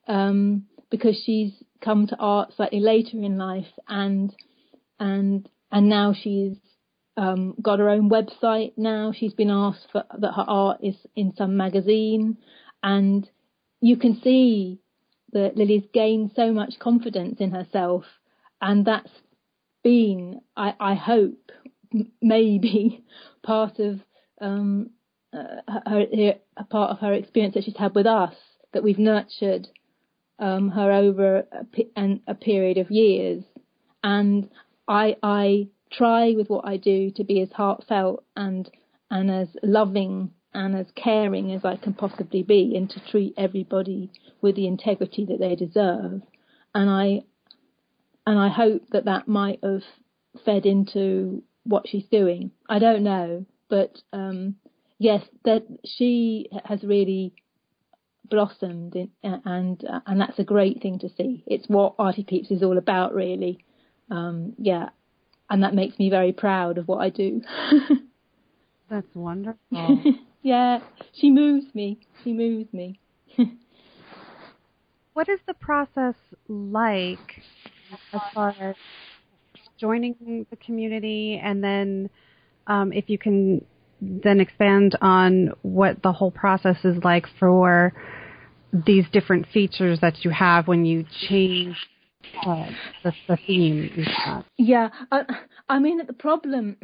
um, 0.07 0.65
because 0.89 1.21
she's 1.23 1.51
come 1.81 2.07
to 2.07 2.17
art 2.17 2.53
slightly 2.55 2.79
later 2.79 3.17
in 3.17 3.37
life, 3.37 3.71
and 3.87 4.35
and 4.99 5.47
and 5.71 5.89
now 5.89 6.13
she's 6.13 6.57
um, 7.17 7.55
got 7.61 7.79
her 7.79 7.89
own 7.89 8.09
website 8.09 8.73
now. 8.77 9.13
She's 9.15 9.33
been 9.33 9.51
asked 9.51 9.87
for, 9.91 10.03
that 10.19 10.33
her 10.33 10.45
art 10.47 10.79
is 10.83 10.95
in 11.15 11.33
some 11.35 11.57
magazine, 11.57 12.37
and 12.83 13.29
you 13.81 13.97
can 13.97 14.19
see 14.21 14.79
that 15.31 15.57
Lily's 15.57 15.85
gained 15.93 16.31
so 16.35 16.51
much 16.51 16.79
confidence 16.79 17.37
in 17.39 17.51
herself, 17.51 18.03
and 18.61 18.85
that's 18.85 19.11
been, 19.83 20.41
I, 20.55 20.73
I 20.79 20.93
hope, 20.95 21.51
maybe 22.21 23.05
part 23.43 23.79
of 23.79 23.99
um, 24.41 24.89
uh, 25.33 25.79
her, 25.85 26.05
her, 26.13 26.33
part 26.69 26.91
of 26.91 26.99
her 26.99 27.13
experience 27.13 27.55
that 27.55 27.63
she's 27.63 27.77
had 27.77 27.95
with 27.95 28.05
us 28.07 28.33
that 28.73 28.83
we've 28.83 28.99
nurtured 28.99 29.67
um, 30.39 30.69
her 30.69 30.91
over 30.91 31.45
a, 31.51 32.19
a 32.27 32.35
period 32.35 32.77
of 32.77 32.91
years, 32.91 33.43
and 34.03 34.49
I 34.87 35.15
I 35.23 35.69
try 35.91 36.31
with 36.31 36.49
what 36.49 36.67
I 36.67 36.77
do 36.77 37.11
to 37.11 37.23
be 37.23 37.41
as 37.41 37.51
heartfelt 37.51 38.23
and 38.35 38.69
and 39.09 39.29
as 39.29 39.49
loving 39.61 40.31
and 40.53 40.75
as 40.75 40.87
caring 40.95 41.51
as 41.51 41.63
I 41.65 41.75
can 41.75 41.93
possibly 41.93 42.43
be 42.43 42.75
and 42.75 42.89
to 42.89 42.99
treat 43.11 43.33
everybody 43.37 44.11
with 44.41 44.55
the 44.55 44.67
integrity 44.67 45.25
that 45.25 45.39
they 45.39 45.55
deserve. 45.55 46.21
And 46.73 46.89
I 46.89 47.21
and 48.25 48.39
I 48.39 48.49
hope 48.49 48.83
that 48.91 49.05
that 49.05 49.27
might 49.27 49.59
have 49.63 49.83
fed 50.43 50.65
into 50.65 51.43
what 51.63 51.87
she's 51.87 52.07
doing. 52.07 52.51
I 52.67 52.79
don't 52.79 53.03
know 53.03 53.45
but 53.69 54.01
um, 54.13 54.55
yes 54.99 55.23
that 55.43 55.63
she 55.85 56.49
has 56.63 56.83
really 56.83 57.33
blossomed 58.29 58.95
in, 58.95 59.09
and 59.23 59.83
and 60.05 60.19
that's 60.19 60.39
a 60.39 60.43
great 60.43 60.81
thing 60.81 60.99
to 60.99 61.09
see. 61.09 61.43
It's 61.47 61.67
what 61.67 61.97
ArtiPeeps 61.97 62.51
is 62.51 62.63
all 62.63 62.77
about 62.77 63.13
really. 63.13 63.59
Um, 64.11 64.53
yeah 64.59 64.89
and 65.49 65.63
that 65.63 65.73
makes 65.73 65.97
me 65.99 66.09
very 66.09 66.31
proud 66.31 66.77
of 66.77 66.87
what 66.87 66.97
I 66.97 67.09
do. 67.09 67.41
That's 68.89 69.07
wonderful. 69.13 69.57
yeah, 70.43 70.79
she 71.13 71.29
moves 71.29 71.65
me. 71.73 71.99
She 72.23 72.33
moves 72.33 72.71
me. 72.73 72.99
what 75.13 75.29
is 75.29 75.39
the 75.47 75.53
process 75.53 76.15
like 76.47 77.41
as 78.13 78.21
far 78.33 78.53
as 78.59 78.75
joining 79.79 80.45
the 80.49 80.55
community 80.57 81.39
and 81.41 81.63
then 81.63 82.09
um, 82.67 82.91
if 82.93 83.09
you 83.09 83.17
can 83.17 83.63
then 84.01 84.39
expand 84.39 84.97
on 85.01 85.51
what 85.61 86.01
the 86.03 86.11
whole 86.11 86.31
process 86.31 86.77
is 86.83 86.97
like 87.03 87.25
for 87.39 87.93
these 88.85 89.05
different 89.13 89.47
features 89.53 89.99
that 90.01 90.25
you 90.25 90.31
have 90.31 90.67
when 90.67 90.85
you 90.85 91.05
change 91.29 91.77
uh, 92.45 92.65
the, 93.03 93.13
the 93.27 93.37
theme 93.45 93.91
is 93.95 94.07
that. 94.25 94.45
Yeah, 94.57 94.89
uh, 95.11 95.23
I 95.69 95.79
mean 95.79 95.97
the 96.05 96.13
problem, 96.13 96.77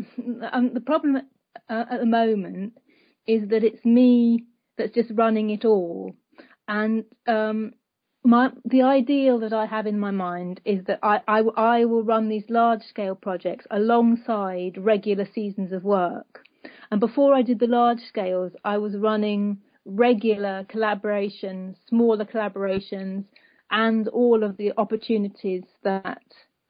um, 0.51 0.73
the 0.73 0.81
problem 0.81 1.17
at, 1.17 1.25
uh, 1.69 1.85
at 1.91 1.99
the 1.99 2.05
moment 2.05 2.73
is 3.27 3.49
that 3.49 3.63
it's 3.63 3.83
me 3.85 4.45
that's 4.77 4.93
just 4.93 5.11
running 5.13 5.49
it 5.49 5.65
all, 5.65 6.15
and 6.67 7.03
um, 7.27 7.73
my 8.23 8.49
the 8.65 8.83
ideal 8.83 9.39
that 9.39 9.53
I 9.53 9.65
have 9.65 9.87
in 9.87 9.99
my 9.99 10.11
mind 10.11 10.61
is 10.65 10.83
that 10.85 10.99
I, 11.01 11.21
I, 11.27 11.39
I 11.57 11.85
will 11.85 12.03
run 12.03 12.29
these 12.29 12.43
large 12.49 12.83
scale 12.83 13.15
projects 13.15 13.65
alongside 13.71 14.77
regular 14.77 15.27
seasons 15.33 15.71
of 15.71 15.83
work. 15.83 16.45
And 16.91 16.99
before 16.99 17.33
I 17.33 17.41
did 17.41 17.59
the 17.59 17.67
large 17.67 18.01
scales, 18.07 18.51
I 18.63 18.77
was 18.77 18.95
running 18.95 19.59
regular 19.85 20.65
collaborations, 20.69 21.77
smaller 21.87 22.25
collaborations, 22.25 23.25
and 23.71 24.07
all 24.09 24.43
of 24.43 24.57
the 24.57 24.73
opportunities 24.77 25.63
that 25.83 26.21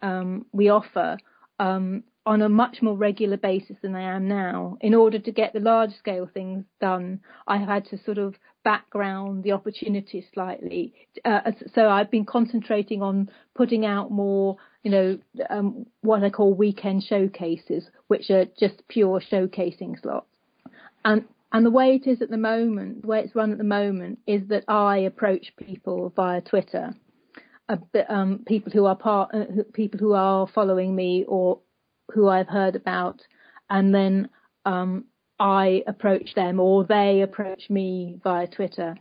um, 0.01 0.45
we 0.51 0.69
offer 0.69 1.17
um, 1.59 2.03
on 2.25 2.41
a 2.41 2.49
much 2.49 2.81
more 2.81 2.95
regular 2.95 3.37
basis 3.37 3.75
than 3.81 3.95
I 3.95 4.15
am 4.15 4.27
now. 4.27 4.77
In 4.81 4.93
order 4.93 5.17
to 5.19 5.31
get 5.31 5.53
the 5.53 5.59
large 5.59 5.91
scale 5.97 6.29
things 6.31 6.63
done, 6.79 7.19
I 7.47 7.57
have 7.57 7.67
had 7.67 7.85
to 7.85 8.03
sort 8.03 8.19
of 8.19 8.35
background 8.63 9.43
the 9.43 9.53
opportunity 9.53 10.25
slightly. 10.33 10.93
Uh, 11.25 11.51
so 11.73 11.89
I've 11.89 12.11
been 12.11 12.25
concentrating 12.25 13.01
on 13.01 13.29
putting 13.55 13.85
out 13.85 14.11
more, 14.11 14.57
you 14.83 14.91
know, 14.91 15.19
um, 15.49 15.87
what 16.01 16.23
I 16.23 16.29
call 16.29 16.53
weekend 16.53 17.03
showcases, 17.03 17.85
which 18.07 18.29
are 18.29 18.45
just 18.59 18.87
pure 18.87 19.19
showcasing 19.19 19.99
slots. 19.99 20.27
And 21.03 21.25
and 21.51 21.65
the 21.65 21.71
way 21.71 21.95
it 21.95 22.07
is 22.07 22.21
at 22.21 22.29
the 22.29 22.37
moment, 22.37 23.01
the 23.01 23.07
way 23.07 23.21
it's 23.21 23.35
run 23.35 23.51
at 23.51 23.57
the 23.57 23.63
moment, 23.63 24.19
is 24.25 24.41
that 24.47 24.63
I 24.67 24.99
approach 24.99 25.53
people 25.57 26.11
via 26.15 26.41
Twitter, 26.41 26.93
um, 28.09 28.43
people 28.47 28.71
who 28.71 28.85
are 28.85 28.95
part, 28.95 29.33
uh, 29.33 29.63
people 29.73 29.99
who 29.99 30.13
are 30.13 30.47
following 30.47 30.95
me 30.95 31.25
or 31.27 31.59
who 32.13 32.29
I've 32.29 32.47
heard 32.47 32.75
about, 32.75 33.21
and 33.69 33.93
then 33.93 34.29
um, 34.65 35.05
I 35.39 35.83
approach 35.87 36.35
them 36.35 36.59
or 36.59 36.85
they 36.85 37.21
approach 37.21 37.69
me 37.69 38.19
via 38.23 38.47
Twitter. 38.47 38.95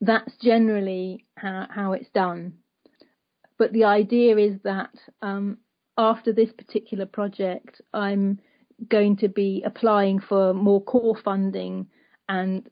That's 0.00 0.32
generally 0.42 1.26
how, 1.36 1.66
how 1.68 1.92
it's 1.92 2.08
done. 2.14 2.54
But 3.58 3.72
the 3.72 3.84
idea 3.84 4.38
is 4.38 4.58
that 4.64 4.90
um, 5.20 5.58
after 5.98 6.32
this 6.32 6.50
particular 6.52 7.04
project, 7.04 7.82
I'm 7.92 8.40
going 8.88 9.16
to 9.16 9.28
be 9.28 9.62
applying 9.64 10.20
for 10.20 10.54
more 10.54 10.82
core 10.82 11.16
funding 11.24 11.86
and 12.28 12.68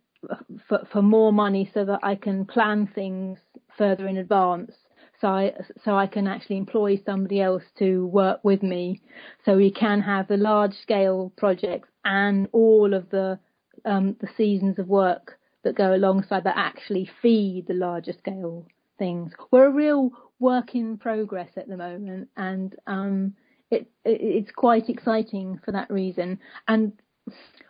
for, 0.69 0.87
for 0.93 1.03
more 1.03 1.33
money 1.33 1.71
so 1.75 1.85
that 1.85 2.01
I 2.03 2.15
can 2.15 2.45
plan 2.45 2.89
things 2.95 3.39
further 3.77 4.09
in 4.09 4.17
advance 4.17 4.73
so 5.21 5.29
I 5.29 5.53
so 5.85 5.97
I 5.97 6.07
can 6.07 6.27
actually 6.27 6.59
employ 6.59 7.01
somebody 7.05 7.41
else 7.41 7.65
to 7.79 8.07
work 8.07 8.41
with 8.45 8.63
me, 8.63 9.03
so 9.45 9.57
we 9.57 9.71
can 9.71 10.01
have 10.01 10.29
the 10.29 10.37
large 10.37 10.75
scale 10.75 11.33
projects 11.37 11.89
and 12.05 12.49
all 12.53 12.95
of 12.95 13.11
the 13.11 13.39
um, 13.85 14.17
the 14.21 14.29
seasons 14.37 14.79
of 14.79 14.87
work 14.87 15.39
that 15.65 15.77
go 15.77 15.95
alongside 15.95 16.45
that 16.45 16.57
actually 16.57 17.11
feed 17.21 17.67
the 17.67 17.75
larger 17.75 18.13
scale 18.13 18.67
things. 18.99 19.33
We're 19.51 19.67
a 19.67 19.73
real 19.73 20.11
work 20.39 20.75
in 20.75 20.99
progress 20.99 21.51
at 21.57 21.69
the 21.69 21.77
moment, 21.77 22.29
and 22.37 22.77
um, 22.87 23.35
it, 23.71 23.83
it, 24.05 24.21
it's 24.21 24.51
quite 24.51 24.89
exciting 24.89 25.61
for 25.65 25.73
that 25.73 25.91
reason. 25.91 26.39
And 26.67 26.93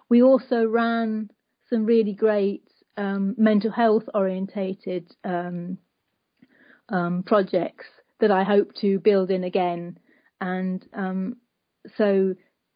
we 0.09 0.23
also 0.23 0.65
ran 0.65 1.31
some 1.69 1.85
really 1.85 2.13
great 2.13 2.69
um, 2.97 3.35
mental 3.39 3.71
health 3.71 4.05
orientated 4.15 5.15
um, 5.25 5.79
um, 6.89 7.23
projects 7.25 7.85
that 8.21 8.31
I 8.31 8.43
hope 8.43 8.75
to 8.81 8.99
build 8.99 9.31
in 9.31 9.45
again, 9.45 9.99
and 10.41 10.85
um, 10.93 11.37
so 11.97 12.35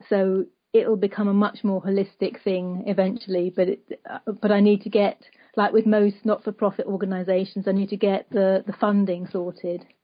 so 0.08 0.44
it'll 0.72 0.96
become 0.96 1.28
a 1.28 1.34
much 1.34 1.64
more 1.64 1.82
holistic 1.82 2.42
thing 2.44 2.84
eventually. 2.86 3.52
But 3.54 3.68
it, 3.68 4.00
uh, 4.08 4.32
but 4.40 4.52
I 4.52 4.60
need 4.60 4.82
to 4.82 4.90
get 4.90 5.20
like 5.56 5.72
with 5.72 5.86
most 5.86 6.16
not-for-profit 6.24 6.86
organisations, 6.86 7.66
I 7.68 7.72
need 7.72 7.90
to 7.90 7.96
get 7.96 8.30
the 8.30 8.62
the 8.66 8.74
funding 8.74 9.26
sorted. 9.30 9.84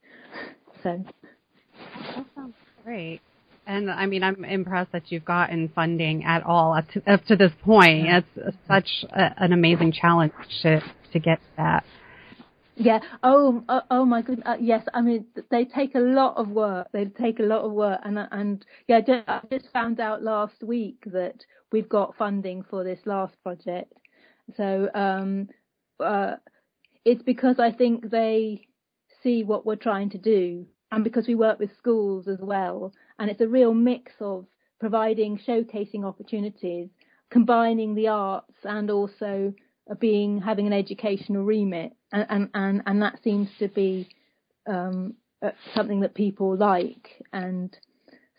So 0.81 1.03
sounds 2.35 2.55
great. 2.83 3.21
And 3.65 3.91
I 3.91 4.07
mean, 4.07 4.23
I'm 4.23 4.43
impressed 4.43 4.91
that 4.93 5.11
you've 5.11 5.25
gotten 5.25 5.69
funding 5.75 6.23
at 6.23 6.43
all 6.43 6.73
up 6.73 6.89
to, 6.93 7.11
up 7.11 7.23
to 7.25 7.35
this 7.35 7.51
point. 7.63 8.07
It's 8.07 8.57
such 8.67 9.05
a, 9.11 9.31
an 9.37 9.53
amazing 9.53 9.91
challenge 9.91 10.33
to 10.63 10.81
to 11.13 11.19
get 11.19 11.39
that. 11.57 11.83
Yeah. 12.75 12.99
Oh. 13.21 13.63
Oh, 13.69 13.81
oh 13.91 14.05
my 14.05 14.21
goodness. 14.21 14.47
Uh, 14.47 14.55
yes. 14.59 14.85
I 14.93 15.01
mean, 15.01 15.25
they 15.51 15.65
take 15.65 15.93
a 15.95 15.99
lot 15.99 16.37
of 16.37 16.47
work. 16.47 16.87
They 16.93 17.05
take 17.05 17.39
a 17.39 17.43
lot 17.43 17.61
of 17.61 17.73
work, 17.73 17.99
and 18.03 18.17
and 18.31 18.65
yeah, 18.87 19.01
just, 19.01 19.27
I 19.27 19.41
just 19.51 19.71
found 19.71 19.99
out 19.99 20.23
last 20.23 20.63
week 20.63 21.03
that 21.07 21.35
we've 21.71 21.89
got 21.89 22.15
funding 22.17 22.63
for 22.69 22.83
this 22.83 22.99
last 23.05 23.35
project. 23.43 23.93
So 24.57 24.89
um, 24.95 25.49
uh, 25.99 26.37
it's 27.05 27.21
because 27.21 27.59
I 27.59 27.71
think 27.71 28.09
they 28.09 28.67
see 29.21 29.43
what 29.43 29.65
we're 29.65 29.75
trying 29.75 30.09
to 30.11 30.17
do, 30.17 30.65
and 30.91 31.03
because 31.03 31.27
we 31.27 31.35
work 31.35 31.59
with 31.59 31.69
schools 31.77 32.27
as 32.27 32.39
well, 32.39 32.93
and 33.17 33.29
it's 33.29 33.41
a 33.41 33.47
real 33.47 33.73
mix 33.73 34.11
of 34.19 34.45
providing 34.79 35.37
showcasing 35.37 36.03
opportunities, 36.03 36.89
combining 37.29 37.95
the 37.95 38.07
arts, 38.07 38.53
and 38.63 38.89
also 38.89 39.53
being 39.99 40.41
having 40.41 40.67
an 40.67 40.73
educational 40.73 41.43
remit, 41.43 41.93
and 42.11 42.25
and 42.29 42.49
and, 42.53 42.81
and 42.85 43.01
that 43.01 43.19
seems 43.23 43.49
to 43.59 43.67
be 43.67 44.07
um, 44.67 45.15
something 45.73 46.01
that 46.01 46.13
people 46.13 46.55
like, 46.55 47.21
and 47.33 47.75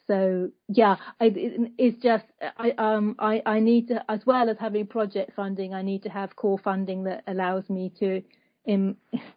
so 0.07 0.51
yeah, 0.69 0.97
I, 1.21 1.27
it, 1.27 1.73
it's 1.79 2.03
just 2.03 2.25
I 2.59 2.73
um 2.79 3.15
I 3.21 3.43
I 3.47 3.61
need 3.61 3.89
to 3.89 4.05
as 4.11 4.21
well 4.27 4.51
as 4.51 4.57
having 4.59 4.89
project 4.89 5.33
funding, 5.37 5.73
I 5.73 5.83
need 5.83 6.03
to 6.03 6.09
have 6.09 6.35
core 6.35 6.59
funding 6.59 7.05
that 7.05 7.23
allows 7.29 7.71
me 7.71 7.93
to 8.01 8.23
em, 8.71 8.97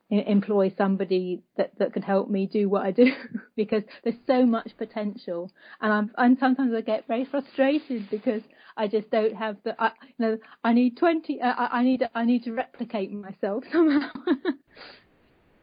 employ 0.09 0.73
somebody 0.77 1.41
that, 1.57 1.71
that 1.79 1.93
can 1.93 2.01
help 2.01 2.29
me 2.29 2.45
do 2.45 2.69
what 2.69 2.85
I 2.85 2.91
do 2.91 3.11
because 3.55 3.83
there's 4.03 4.15
so 4.27 4.45
much 4.45 4.71
potential 4.77 5.51
and 5.81 5.91
I'm 5.91 6.11
and 6.17 6.37
sometimes 6.39 6.73
I 6.75 6.81
get 6.81 7.07
very 7.07 7.25
frustrated 7.25 8.09
because 8.09 8.41
I 8.77 8.87
just 8.87 9.09
don't 9.09 9.35
have 9.35 9.57
the 9.63 9.75
I, 9.81 9.91
you 10.07 10.25
know 10.25 10.37
I 10.63 10.73
need 10.73 10.97
20 10.97 11.41
uh, 11.41 11.53
I 11.57 11.83
need 11.83 12.03
I 12.13 12.25
need 12.25 12.43
to 12.43 12.53
replicate 12.53 13.11
myself 13.11 13.63
somehow. 13.71 14.09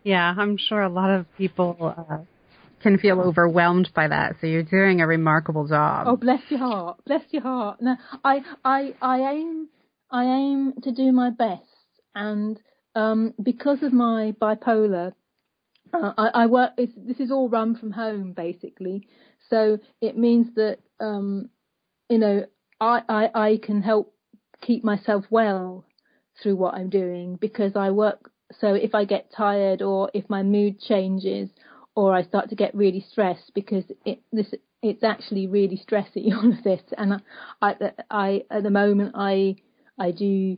yeah, 0.03 0.35
I'm 0.37 0.57
sure 0.57 0.83
a 0.83 0.89
lot 0.89 1.11
of 1.11 1.27
people 1.37 1.95
uh, 1.97 2.19
can 2.83 2.99
feel 2.99 3.21
overwhelmed 3.21 3.91
by 3.95 4.09
that. 4.09 4.37
So 4.41 4.47
you're 4.47 4.63
doing 4.63 5.01
a 5.01 5.07
remarkable 5.07 5.67
job. 5.67 6.07
Oh, 6.07 6.17
bless 6.17 6.41
your 6.49 6.61
heart. 6.61 6.99
Bless 7.07 7.23
your 7.31 7.43
heart. 7.43 7.81
No, 7.81 7.97
I 8.25 8.43
I 8.65 8.95
I 9.01 9.33
aim 9.33 9.69
I 10.11 10.25
aim 10.25 10.75
to 10.83 10.93
do 10.93 11.13
my 11.13 11.31
best 11.31 11.63
and 12.15 12.59
um, 12.95 13.35
because 13.43 13.83
of 13.83 13.93
my 13.93 14.35
bipolar, 14.41 15.13
uh, 15.93 16.13
I, 16.17 16.29
I, 16.35 16.47
work. 16.47 16.73
this 16.77 17.19
is 17.21 17.31
all 17.31 17.49
run 17.49 17.77
from 17.77 17.91
home 17.91 18.33
basically, 18.33 19.09
so 19.49 19.79
it 20.01 20.17
means 20.17 20.55
that 20.55 20.79
um, 21.01 21.51
you 22.09 22.19
know 22.19 22.45
I, 22.81 23.03
I 23.09 23.31
I 23.35 23.61
can 23.63 23.83
help 23.83 24.15
keep 24.61 24.85
myself 24.85 25.25
well 25.31 25.85
through 26.43 26.57
what 26.57 26.75
I'm 26.75 26.91
doing 26.91 27.37
because 27.37 27.77
I 27.77 27.91
work. 27.91 28.31
So 28.61 28.75
if 28.75 28.95
I 28.95 29.05
get 29.05 29.33
tired 29.37 29.83
or 29.83 30.11
if 30.15 30.29
my 30.29 30.43
mood 30.43 30.81
changes 30.81 31.51
or 31.95 32.15
I 32.15 32.23
start 32.23 32.49
to 32.51 32.57
get 32.57 32.75
really 32.75 33.05
stressed 33.11 33.53
because 33.55 33.85
it 34.05 34.21
this 34.33 34.53
it's 34.83 35.05
actually 35.05 35.47
really 35.47 35.81
stressy 35.89 36.33
all 36.37 36.53
of 36.53 36.63
this 36.65 36.83
and 36.97 37.15
I, 37.15 37.21
I, 37.63 37.93
I 38.11 38.43
at 38.51 38.63
the 38.63 38.71
moment 38.71 39.13
I 39.15 39.57
I 39.99 40.11
do 40.11 40.57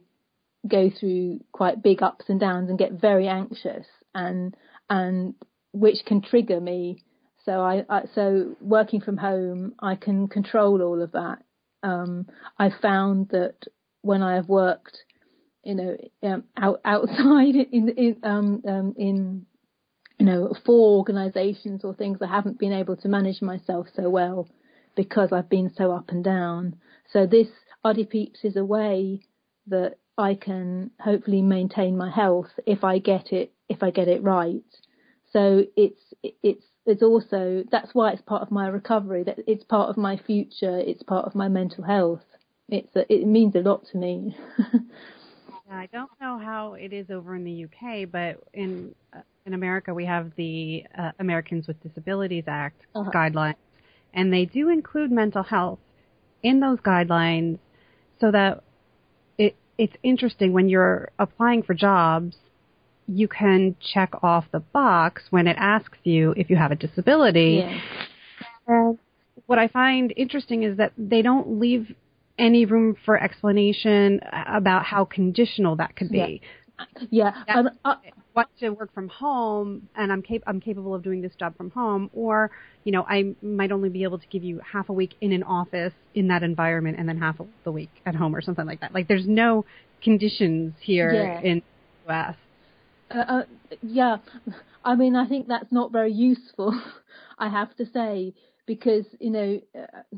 go 0.67 0.91
through 0.91 1.41
quite 1.53 1.83
big 1.83 2.03
ups 2.03 2.27
and 2.29 2.39
downs 2.39 2.71
and 2.71 2.79
get 2.79 2.93
very 2.93 3.29
anxious 3.29 3.87
and 4.15 4.57
and 4.89 5.35
which 5.73 6.05
can 6.07 6.21
trigger 6.21 6.61
me. 6.61 7.03
So 7.45 7.61
I, 7.61 7.85
I 7.89 8.03
so 8.15 8.57
working 8.61 9.01
from 9.01 9.17
home, 9.17 9.75
I 9.81 9.97
can 9.97 10.29
control 10.29 10.83
all 10.83 11.03
of 11.03 11.13
that. 11.13 11.39
Um, 11.83 12.27
I 12.59 12.71
found 12.71 13.31
that 13.31 13.57
when 14.03 14.23
I 14.23 14.37
have 14.37 14.49
worked, 14.49 14.97
you 15.65 15.75
know, 15.75 15.97
um, 16.23 16.45
out, 16.57 16.81
outside 16.85 17.55
in 17.73 17.89
in 17.89 18.17
um, 18.23 18.63
um, 18.69 18.95
in 18.97 19.47
you 20.19 20.27
know 20.27 20.55
for 20.65 20.99
organisations 20.99 21.83
or 21.85 21.95
things, 21.95 22.19
I 22.23 22.29
haven't 22.29 22.59
been 22.59 22.73
able 22.73 22.97
to 22.97 23.09
manage 23.09 23.43
myself 23.43 23.89
so 23.97 24.09
well 24.09 24.49
because 24.95 25.33
I've 25.33 25.49
been 25.49 25.73
so 25.77 25.91
up 25.91 26.11
and 26.11 26.23
down. 26.23 26.77
So 27.13 27.27
this 27.27 27.49
ArtiPeeps 27.85 28.45
is 28.45 28.57
a 28.57 28.65
way 28.65 29.27
that 29.67 29.97
I 30.19 30.35
can 30.35 30.91
hopefully 31.01 31.43
maintain 31.43 31.97
my 31.97 32.11
health 32.11 32.51
if 32.67 32.85
I 32.85 32.99
get 32.99 33.33
it 33.33 33.53
if 33.69 33.83
I 33.83 33.91
get 33.91 34.09
it 34.09 34.23
right. 34.23 34.63
So 35.33 35.65
it's 35.77 36.03
it's 36.23 36.65
it's 36.85 37.03
also 37.03 37.65
that's 37.71 37.95
why 37.95 38.13
it's 38.13 38.23
part 38.23 38.43
of 38.43 38.51
my 38.51 38.69
recovery. 38.69 39.25
That 39.25 39.39
it's 39.47 39.65
part 39.65 39.89
of 39.89 39.97
my 39.97 40.17
future. 40.17 40.79
It's 40.79 41.03
part 41.03 41.27
of 41.27 41.35
my 41.35 41.49
mental 41.49 41.85
health. 41.85 42.25
It's 42.69 42.95
a, 42.97 43.11
it 43.13 43.27
means 43.27 43.55
a 43.55 43.61
lot 43.61 43.87
to 43.93 43.99
me. 43.99 44.37
I 45.71 45.89
don't 45.91 46.11
know 46.21 46.39
how 46.39 46.75
it 46.75 46.93
is 46.93 47.11
over 47.11 47.35
in 47.35 47.45
the 47.45 47.65
UK, 47.65 48.11
but 48.11 48.43
in 48.53 48.95
uh, 49.17 49.21
in 49.47 49.55
America 49.55 49.95
we 49.95 50.05
have 50.05 50.33
the 50.37 50.85
uh, 50.99 51.13
Americans 51.19 51.67
with 51.67 51.83
Disabilities 51.83 52.45
Act 52.47 52.83
uh-huh. 52.95 53.11
guidelines, 53.11 53.55
and 54.13 54.33
they 54.33 54.45
do 54.45 54.69
include 54.69 55.11
mental 55.11 55.43
health 55.43 55.79
in 56.43 56.61
those 56.61 56.79
guidelines, 56.81 57.59
so 58.21 58.31
that 58.31 58.63
it's 59.83 59.97
interesting 60.05 60.53
when 60.53 60.69
you're 60.69 61.11
applying 61.19 61.65
for 61.65 61.75
jobs, 61.75 62.37
you 63.09 63.27
can 63.27 63.75
check 63.81 64.13
off 64.23 64.45
the 64.53 64.61
box 64.61 65.23
when 65.31 65.49
it 65.49 65.57
asks 65.59 65.99
you 66.05 66.33
if 66.37 66.49
you 66.49 66.55
have 66.55 66.71
a 66.71 66.77
disability. 66.77 67.65
Yeah. 67.65 67.81
And 68.69 68.99
what 69.47 69.59
I 69.59 69.67
find 69.67 70.15
interesting 70.17 70.63
is 70.63 70.77
that 70.77 70.93
they 70.97 71.21
don't 71.21 71.59
leave 71.59 71.93
any 72.39 72.65
room 72.65 72.97
for 73.05 73.21
explanation 73.21 74.21
about 74.47 74.85
how 74.85 75.05
conditional 75.05 75.75
that 75.77 75.97
could 75.97 76.11
be. 76.11 76.43
Yeah, 77.11 77.33
yeah. 77.49 77.59
Um, 77.59 77.71
I, 77.85 77.97
want 78.35 78.49
to 78.61 78.71
work 78.71 78.93
from 78.95 79.09
home 79.09 79.89
and 79.95 80.13
I'm 80.13 80.23
cap- 80.23 80.43
I'm 80.47 80.61
capable 80.61 80.95
of 80.95 81.03
doing 81.03 81.21
this 81.23 81.35
job 81.39 81.57
from 81.57 81.71
home 81.71 82.11
or 82.13 82.51
you 82.85 82.93
know 82.93 83.05
I 83.09 83.35
might 83.43 83.73
only 83.73 83.89
be 83.89 84.03
able 84.05 84.19
to 84.19 84.27
give 84.29 84.43
you 84.43 84.61
half 84.61 84.89
a 84.89 84.93
week 84.93 85.15
in 85.21 85.33
an 85.33 85.43
office 85.43 85.93
in 86.15 86.29
that 86.29 86.43
environment 86.43 86.97
and 86.99 87.09
then 87.09 87.19
half 87.19 87.41
of 87.41 87.49
the 87.65 87.73
week 87.73 87.91
at 88.07 88.15
home 88.15 88.35
or 88.35 88.41
something 88.41 88.67
like 88.67 88.81
that 88.81 88.95
like 88.95 89.09
there's 89.09 89.27
no 89.27 89.65
conditions 90.03 90.75
here 90.81 91.13
Yeah. 91.15 91.41
in 91.43 91.63
the 92.07 92.13
US 92.13 92.37
Uh, 93.11 93.19
uh, 93.29 93.43
yeah, 93.83 94.17
I 94.85 94.95
mean, 94.95 95.17
I 95.17 95.29
think 95.29 95.47
that's 95.47 95.71
not 95.71 95.93
very 95.93 96.13
useful. 96.13 96.73
I 97.39 97.49
have 97.51 97.77
to 97.77 97.85
say 97.93 98.33
because 98.67 99.05
you 99.21 99.31
know 99.31 99.61
uh, 99.79 100.17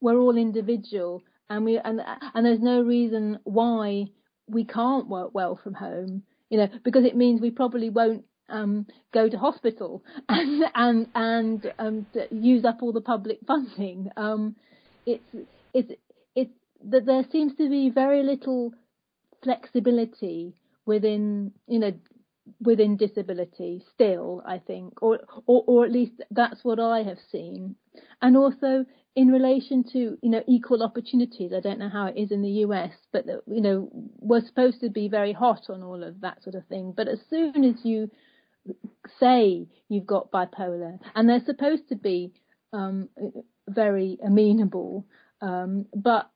we're 0.00 0.18
all 0.18 0.36
individual, 0.36 1.22
and 1.50 1.64
we 1.64 1.78
and 1.78 2.00
and 2.34 2.46
there's 2.46 2.60
no 2.60 2.80
reason 2.80 3.38
why 3.44 4.06
we 4.46 4.64
can't 4.64 5.08
work 5.08 5.30
well 5.34 5.60
from 5.62 5.74
home. 5.74 6.22
You 6.50 6.58
know, 6.58 6.68
because 6.84 7.04
it 7.04 7.16
means 7.16 7.40
we 7.40 7.50
probably 7.50 7.90
won't 7.90 8.24
um, 8.48 8.86
go 9.12 9.28
to 9.28 9.38
hospital 9.38 10.02
and 10.28 10.64
and 10.74 11.06
and 11.14 11.72
um, 11.78 12.06
use 12.30 12.64
up 12.64 12.78
all 12.82 12.92
the 12.92 13.00
public 13.00 13.38
funding. 13.46 14.10
Um, 14.16 14.56
it's 15.06 15.24
it's 15.74 15.92
it's 16.34 16.52
that 16.84 17.06
there 17.06 17.24
seems 17.30 17.54
to 17.56 17.68
be 17.68 17.90
very 17.90 18.22
little 18.22 18.72
flexibility 19.42 20.54
within 20.86 21.52
you 21.66 21.78
know 21.78 21.92
within 22.60 22.96
disability 22.96 23.84
still 23.92 24.42
i 24.46 24.58
think 24.58 25.02
or, 25.02 25.20
or 25.46 25.62
or 25.66 25.84
at 25.84 25.92
least 25.92 26.12
that's 26.30 26.64
what 26.64 26.80
i 26.80 27.02
have 27.02 27.18
seen 27.30 27.76
and 28.22 28.36
also 28.36 28.84
in 29.18 29.32
relation 29.32 29.82
to 29.82 30.16
you 30.22 30.30
know 30.30 30.44
equal 30.46 30.80
opportunities. 30.80 31.52
I 31.52 31.58
don't 31.58 31.80
know 31.80 31.88
how 31.88 32.06
it 32.06 32.16
is 32.16 32.30
in 32.30 32.40
the 32.40 32.50
us 32.50 32.92
but 33.12 33.26
you 33.26 33.60
know 33.60 33.88
we're 34.20 34.46
supposed 34.46 34.80
to 34.82 34.90
be 34.90 35.08
very 35.08 35.32
hot 35.32 35.62
on 35.68 35.82
all 35.82 36.04
of 36.04 36.20
that 36.20 36.40
sort 36.44 36.54
of 36.54 36.64
thing. 36.66 36.94
But 36.96 37.08
as 37.08 37.18
soon 37.28 37.64
as 37.64 37.74
you 37.82 38.12
say 39.18 39.66
you've 39.88 40.06
got 40.06 40.30
bipolar 40.30 41.00
and 41.16 41.28
they're 41.28 41.44
supposed 41.44 41.88
to 41.88 41.96
be 41.96 42.32
um 42.72 43.08
very 43.68 44.18
amenable 44.24 45.04
um 45.42 45.86
but 45.96 46.30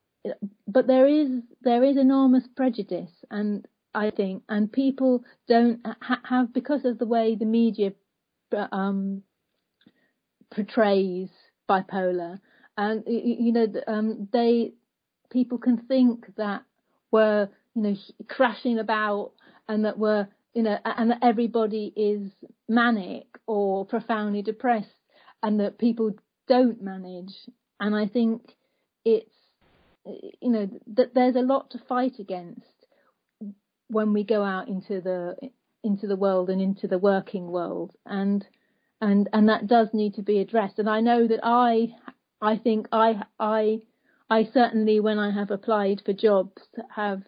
but 0.67 0.89
there 0.89 1.07
is 1.07 1.29
there 1.61 1.85
is 1.85 1.97
enormous 1.97 2.49
prejudice 2.57 3.13
and 3.31 3.65
I 3.95 4.11
think 4.11 4.43
and 4.49 4.73
people 4.73 5.23
don't 5.47 5.87
ha- 6.01 6.23
have 6.25 6.53
because 6.53 6.85
of 6.85 6.99
the 6.99 7.07
way 7.07 7.37
the 7.37 7.45
media 7.45 7.93
um, 8.73 9.23
portrays 10.53 11.29
bipolar 11.71 12.41
and 12.77 13.05
you 13.07 13.53
know 13.53 13.67
um, 13.87 14.29
they 14.33 14.73
people 15.31 15.59
can 15.59 15.79
think 15.79 16.35
that 16.37 16.63
we're 17.11 17.49
you 17.75 17.83
know 17.83 17.97
crashing 18.29 18.79
about 18.79 19.33
and 19.69 19.85
that 19.85 19.99
we're 19.99 20.29
you 20.55 20.63
know 20.63 20.79
and 20.85 21.11
that 21.11 21.19
everybody 21.23 21.93
is 21.97 22.31
manic 22.69 23.27
or 23.47 23.85
profoundly 23.85 24.43
depressed 24.43 24.89
and 25.43 25.61
that 25.61 25.79
people 25.79 26.13
don't 26.47 26.83
manage. 26.83 27.35
And 27.81 27.95
I 27.95 28.07
think 28.07 28.43
it's 29.05 29.35
you 30.05 30.51
know 30.51 30.69
that 30.95 31.15
there's 31.15 31.37
a 31.37 31.41
lot 31.41 31.71
to 31.71 31.79
fight 31.89 32.19
against 32.19 32.67
when 33.89 34.13
we 34.13 34.25
go 34.25 34.43
out 34.43 34.69
into 34.69 35.01
the 35.01 35.37
into 35.85 36.07
the 36.07 36.17
world 36.17 36.51
and 36.51 36.61
into 36.61 36.87
the 36.87 36.99
working 36.99 37.49
world. 37.49 37.93
And 38.07 38.47
and 39.01 39.29
and 39.33 39.49
that 39.49 39.67
does 39.67 39.89
need 39.93 40.15
to 40.15 40.23
be 40.23 40.39
addressed. 40.39 40.79
And 40.79 40.89
I 40.89 41.01
know 41.01 41.27
that 41.27 41.41
I 41.43 41.95
I 42.43 42.57
think 42.57 42.89
I 42.91 43.23
I 43.39 43.81
I 44.29 44.49
certainly 44.53 44.99
when 45.01 45.19
I 45.19 45.31
have 45.31 45.51
applied 45.51 46.03
for 46.05 46.13
jobs 46.13 46.61
have 46.95 47.23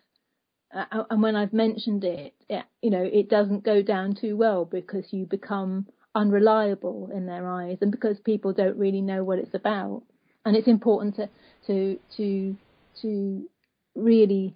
uh, 0.75 1.05
and 1.09 1.23
when 1.23 1.37
I've 1.37 1.53
mentioned 1.53 2.03
it, 2.05 2.35
it 2.49 2.65
you 2.83 2.91
know 2.91 3.03
it 3.03 3.31
doesn't 3.31 3.65
go 3.65 3.81
down 3.81 4.17
too 4.21 4.37
well 4.37 4.65
because 4.65 5.13
you 5.13 5.25
become 5.25 5.87
unreliable 6.17 7.11
in 7.15 7.27
their 7.27 7.49
eyes 7.49 7.79
and 7.81 7.93
because 7.93 8.19
people 8.21 8.53
don't 8.53 8.77
really 8.77 9.01
know 9.01 9.23
what 9.23 9.39
it's 9.39 9.55
about. 9.55 10.03
And 10.45 10.57
it's 10.57 10.69
important 10.69 11.15
to 11.17 11.29
to 11.69 11.99
to 12.17 12.57
to 13.03 13.49
really 13.95 14.55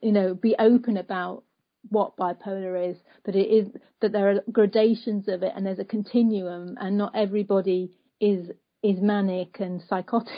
you 0.00 0.12
know 0.12 0.34
be 0.34 0.56
open 0.58 0.96
about 0.96 1.44
what 1.90 2.16
bipolar 2.16 2.90
is 2.90 2.96
but 3.24 3.36
it 3.36 3.48
is 3.48 3.68
that 4.00 4.12
there 4.12 4.30
are 4.30 4.40
gradations 4.50 5.28
of 5.28 5.42
it 5.42 5.52
and 5.54 5.64
there's 5.64 5.78
a 5.78 5.84
continuum 5.84 6.76
and 6.80 6.98
not 6.98 7.12
everybody 7.14 7.90
is 8.20 8.50
is 8.82 8.98
manic 9.00 9.56
and 9.60 9.82
psychotic 9.88 10.28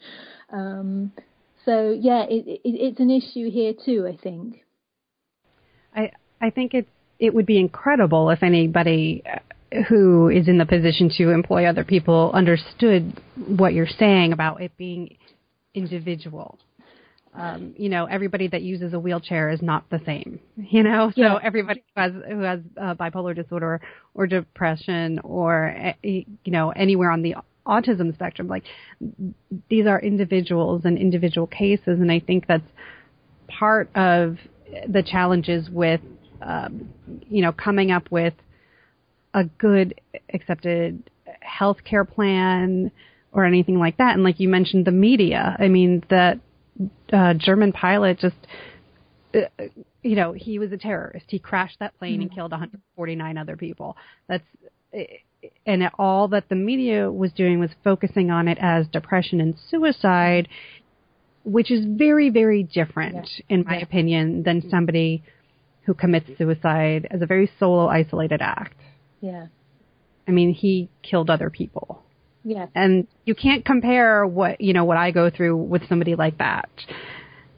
um 0.52 1.12
so 1.64 1.90
yeah 1.90 2.24
it, 2.28 2.46
it, 2.46 2.60
it's 2.64 3.00
an 3.00 3.10
issue 3.10 3.50
here 3.50 3.72
too 3.84 4.06
i 4.06 4.16
think 4.22 4.56
i 5.94 6.10
i 6.40 6.50
think 6.50 6.74
it's 6.74 6.88
it 7.18 7.34
would 7.34 7.46
be 7.46 7.58
incredible 7.58 8.30
if 8.30 8.42
anybody 8.42 9.22
who 9.88 10.28
is 10.28 10.48
in 10.48 10.58
the 10.58 10.66
position 10.66 11.10
to 11.18 11.30
employ 11.30 11.66
other 11.66 11.84
people 11.84 12.30
understood 12.34 13.20
what 13.46 13.72
you're 13.72 13.86
saying 13.86 14.32
about 14.32 14.60
it 14.60 14.76
being 14.76 15.16
individual. 15.74 16.58
Um, 17.32 17.74
you 17.76 17.88
know, 17.88 18.06
everybody 18.06 18.48
that 18.48 18.62
uses 18.62 18.92
a 18.92 18.98
wheelchair 18.98 19.50
is 19.50 19.62
not 19.62 19.88
the 19.90 20.00
same. 20.04 20.40
You 20.56 20.82
know, 20.82 21.10
so 21.14 21.20
Yeah. 21.22 21.38
everybody 21.42 21.82
who 21.94 22.00
has 22.00 22.12
who 22.28 22.40
has 22.40 22.60
uh, 22.80 22.94
bipolar 22.94 23.34
disorder 23.34 23.80
or 24.14 24.26
depression 24.26 25.18
or 25.20 25.74
uh, 25.76 25.92
you 26.02 26.24
know 26.46 26.70
anywhere 26.70 27.10
on 27.10 27.22
the 27.22 27.36
autism 27.70 28.12
spectrum, 28.14 28.48
like 28.48 28.64
these 29.68 29.86
are 29.86 30.00
individuals 30.00 30.82
and 30.84 30.98
individual 30.98 31.46
cases, 31.46 32.00
and 32.00 32.10
I 32.10 32.20
think 32.20 32.46
that's 32.46 32.68
part 33.48 33.94
of 33.94 34.36
the 34.88 35.02
challenges 35.02 35.68
with 35.70 36.00
um, 36.42 36.90
you 37.28 37.42
know 37.42 37.52
coming 37.52 37.90
up 37.90 38.10
with 38.10 38.34
a 39.34 39.44
good 39.44 40.00
accepted 40.34 41.08
healthcare 41.60 42.08
plan 42.08 42.90
or 43.32 43.44
anything 43.44 43.78
like 43.78 43.96
that. 43.98 44.14
And 44.14 44.24
like 44.24 44.40
you 44.40 44.48
mentioned, 44.48 44.86
the 44.86 44.92
media. 44.92 45.56
I 45.58 45.68
mean, 45.68 46.02
that 46.10 46.40
uh, 47.12 47.34
German 47.34 47.72
pilot 47.72 48.18
just, 48.18 48.36
uh, 49.34 49.64
you 50.02 50.16
know, 50.16 50.32
he 50.32 50.58
was 50.58 50.72
a 50.72 50.76
terrorist. 50.76 51.26
He 51.28 51.38
crashed 51.38 51.78
that 51.78 51.96
plane 51.98 52.22
and 52.22 52.32
killed 52.32 52.50
149 52.50 53.38
other 53.38 53.56
people. 53.56 53.96
That's 54.28 54.44
and 55.66 55.88
all 55.98 56.28
that 56.28 56.48
the 56.48 56.54
media 56.54 57.10
was 57.10 57.32
doing 57.32 57.58
was 57.60 57.70
focusing 57.82 58.30
on 58.30 58.48
it 58.48 58.58
as 58.60 58.86
depression 58.88 59.40
and 59.40 59.54
suicide, 59.70 60.48
which 61.44 61.70
is 61.70 61.84
very, 61.86 62.28
very 62.30 62.62
different, 62.62 63.26
Yeah. 63.38 63.44
in 63.54 63.64
my 63.66 63.76
Yeah. 63.78 63.82
opinion, 63.82 64.42
than 64.42 64.60
mm-hmm. 64.60 64.70
somebody 64.70 65.22
who 65.84 65.94
commits 65.94 66.28
suicide 66.36 67.06
as 67.10 67.22
a 67.22 67.26
very 67.26 67.50
solo, 67.58 67.86
isolated 67.88 68.40
act. 68.42 68.76
yeah 69.20 69.46
I 70.28 70.32
mean, 70.32 70.52
he 70.52 70.88
killed 71.02 71.28
other 71.30 71.50
people. 71.50 72.02
yeah 72.44 72.66
And 72.74 73.06
you 73.24 73.34
can't 73.34 73.64
compare 73.64 74.26
what, 74.26 74.60
you 74.60 74.72
know, 74.72 74.84
what 74.84 74.96
I 74.96 75.10
go 75.10 75.28
through 75.30 75.56
with 75.56 75.88
somebody 75.88 76.14
like 76.14 76.38
that. 76.38 76.68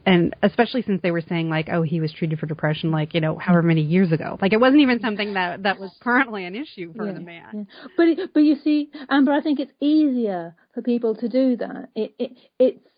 And 0.04 0.34
especially 0.42 0.82
since 0.82 1.00
they 1.02 1.10
were 1.10 1.20
saying 1.20 1.48
like, 1.48 1.68
oh, 1.70 1.82
he 1.82 2.00
was 2.00 2.12
treated 2.12 2.38
for 2.38 2.46
depression 2.46 2.90
like, 2.90 3.14
you 3.14 3.20
know, 3.20 3.38
however 3.38 3.62
many 3.62 3.82
years 3.82 4.10
ago. 4.10 4.36
Like 4.40 4.52
it 4.52 4.60
wasn't 4.60 4.80
even 4.82 5.00
something 5.00 5.34
that 5.34 5.62
that 5.62 5.78
was 5.78 5.90
currently 6.00 6.44
an 6.44 6.56
issue 6.56 6.92
for 6.94 7.06
yeah, 7.06 7.12
the 7.12 7.20
man. 7.20 7.48
yeah. 7.54 7.88
But 7.96 8.08
it, 8.08 8.34
but 8.34 8.40
you 8.40 8.56
see, 8.56 8.90
Amber, 9.08 9.32
I 9.32 9.40
think 9.40 9.60
it's 9.60 9.72
easier 9.80 10.56
for 10.74 10.82
people 10.82 11.14
to 11.16 11.28
do 11.28 11.56
that. 11.56 11.90
It, 11.94 12.14
it 12.18 12.32
it's 12.58 12.88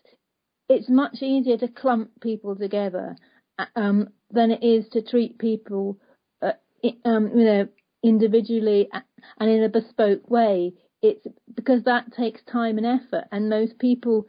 it's 0.67 0.89
much 0.89 1.21
easier 1.21 1.57
to 1.57 1.67
clump 1.67 2.09
people 2.21 2.55
together 2.55 3.15
uh, 3.59 3.65
um, 3.75 4.09
than 4.31 4.51
it 4.51 4.63
is 4.63 4.87
to 4.89 5.01
treat 5.01 5.37
people, 5.37 5.99
uh, 6.41 6.53
um, 7.05 7.31
you 7.35 7.45
know, 7.45 7.67
individually 8.03 8.89
and 9.39 9.49
in 9.49 9.63
a 9.63 9.69
bespoke 9.69 10.29
way. 10.29 10.73
It's 11.01 11.25
because 11.53 11.83
that 11.83 12.13
takes 12.13 12.41
time 12.51 12.79
and 12.79 12.87
effort, 12.87 13.25
and 13.31 13.47
most 13.47 13.77
people 13.77 14.25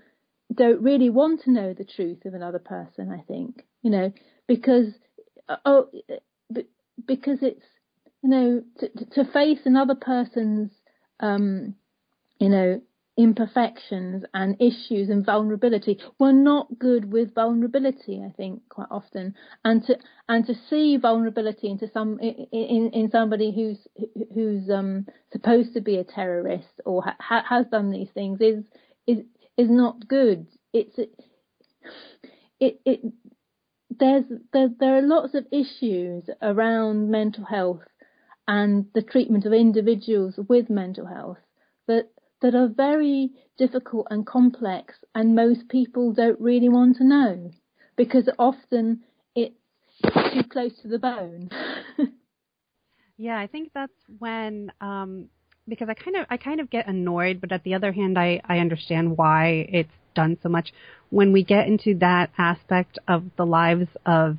don't 0.55 0.83
really 0.83 1.11
want 1.11 1.43
to 1.43 1.51
know 1.51 1.75
the 1.75 1.85
truth 1.85 2.25
of 2.25 2.35
another 2.35 2.59
person. 2.59 3.11
I 3.11 3.23
think 3.27 3.65
you 3.83 3.91
know 3.91 4.13
because 4.47 4.93
uh, 5.49 5.57
oh, 5.65 5.89
because 7.07 7.39
it's 7.43 7.65
you 8.23 8.31
know 8.31 8.63
to, 8.79 8.89
to 9.07 9.33
face 9.33 9.61
another 9.65 9.95
person's 9.95 10.71
um, 11.21 11.75
you 12.39 12.49
know 12.49 12.81
imperfections 13.19 14.25
and 14.35 14.61
issues 14.61 15.09
and 15.09 15.25
vulnerability 15.25 15.99
we're 16.19 16.33
not 16.33 16.67
good 16.79 17.11
with 17.11 17.35
vulnerability 17.35 18.23
i 18.23 18.31
think 18.37 18.61
quite 18.69 18.89
often 18.91 19.35
and 19.65 19.83
to 19.87 19.97
and 20.29 20.47
to 20.47 20.55
see 20.69 20.99
vulnerability 20.99 21.71
into 21.71 21.91
some 21.95 22.19
in 22.21 22.91
in 22.93 23.09
somebody 23.11 23.51
who's 23.55 23.79
who's 24.35 24.69
um 24.69 25.07
supposed 25.33 25.73
to 25.73 25.81
be 25.81 25.97
a 25.97 26.05
terrorist 26.05 26.69
or 26.85 27.03
ha- 27.19 27.43
has 27.49 27.65
done 27.69 27.91
these 27.91 28.11
things 28.13 28.39
is 28.43 28.63
is 29.07 29.25
is 29.57 29.71
not 29.71 30.09
good 30.09 30.47
it's 30.73 30.99
it 32.61 32.81
it 32.85 33.01
there's 33.99 34.25
there, 34.53 34.69
there 34.79 34.97
are 34.99 35.03
lots 35.03 35.35
of 35.35 35.47
issues 35.53 36.29
around 36.43 37.11
mental 37.11 37.45
health 37.45 37.83
and 38.49 38.87
the 38.95 39.03
treatment 39.03 39.45
of 39.47 39.53
individuals 39.53 40.39
with 40.49 40.71
mental 40.71 41.07
health 41.07 41.39
that 41.87 42.11
that 42.43 42.55
are 42.55 42.69
very 42.69 43.31
difficult 43.59 44.07
and 44.11 44.27
complex 44.27 44.95
and 45.15 45.35
most 45.35 45.69
people 45.69 46.13
don't 46.13 46.41
really 46.41 46.69
want 46.69 46.97
to 46.97 47.05
know 47.05 47.51
because 47.97 48.29
often 48.39 49.03
it's 49.35 49.55
too 50.33 50.43
close 50.51 50.73
to 50.83 50.89
the 50.89 50.99
bone. 50.99 51.49
Yeah, 53.19 53.39
I 53.39 53.47
think 53.47 53.71
that's 53.75 53.93
when 54.19 54.71
um 54.81 55.29
because 55.69 55.89
I 55.89 55.95
kind 55.95 56.17
of 56.17 56.27
I 56.31 56.37
kind 56.37 56.61
of 56.61 56.71
get 56.71 56.87
annoyed, 56.87 57.41
but 57.41 57.53
at 57.53 57.65
the 57.65 57.75
other 57.75 57.93
hand 57.93 58.19
I 58.19 58.41
I 58.45 58.59
understand 58.59 59.17
why 59.17 59.67
it's 59.69 59.91
done 60.15 60.39
so 60.43 60.49
much 60.49 60.73
when 61.11 61.33
we 61.33 61.45
get 61.45 61.67
into 61.67 61.95
that 61.99 62.31
aspect 62.39 62.99
of 63.07 63.25
the 63.37 63.45
lives 63.47 63.89
of 64.05 64.39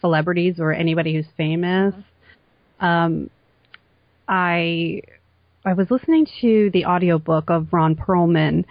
celebrities 0.00 0.56
or 0.58 0.72
anybody 0.72 1.14
who's 1.14 1.26
famous. 1.36 1.94
Um 2.80 3.30
I 4.28 5.02
I 5.64 5.72
was 5.72 5.90
listening 5.90 6.26
to 6.40 6.70
the 6.72 6.84
audiobook 6.84 7.48
of 7.48 7.68
Ron 7.72 7.94
Perlman, 7.94 8.64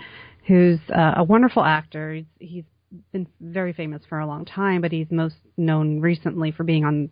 who's 0.48 0.80
uh, 0.94 1.14
a 1.18 1.24
wonderful 1.24 1.64
actor. 1.64 2.14
He's, 2.14 2.26
he's 2.40 2.64
been 3.12 3.28
very 3.42 3.74
famous 3.74 4.04
for 4.08 4.20
a 4.20 4.28
long 4.28 4.46
time, 4.46 4.82
but 4.82 4.92
he's 4.92 5.08
most 5.10 5.36
known 5.58 6.02
recently 6.02 6.52
for 6.52 6.64
being 6.64 6.86
on 6.86 7.10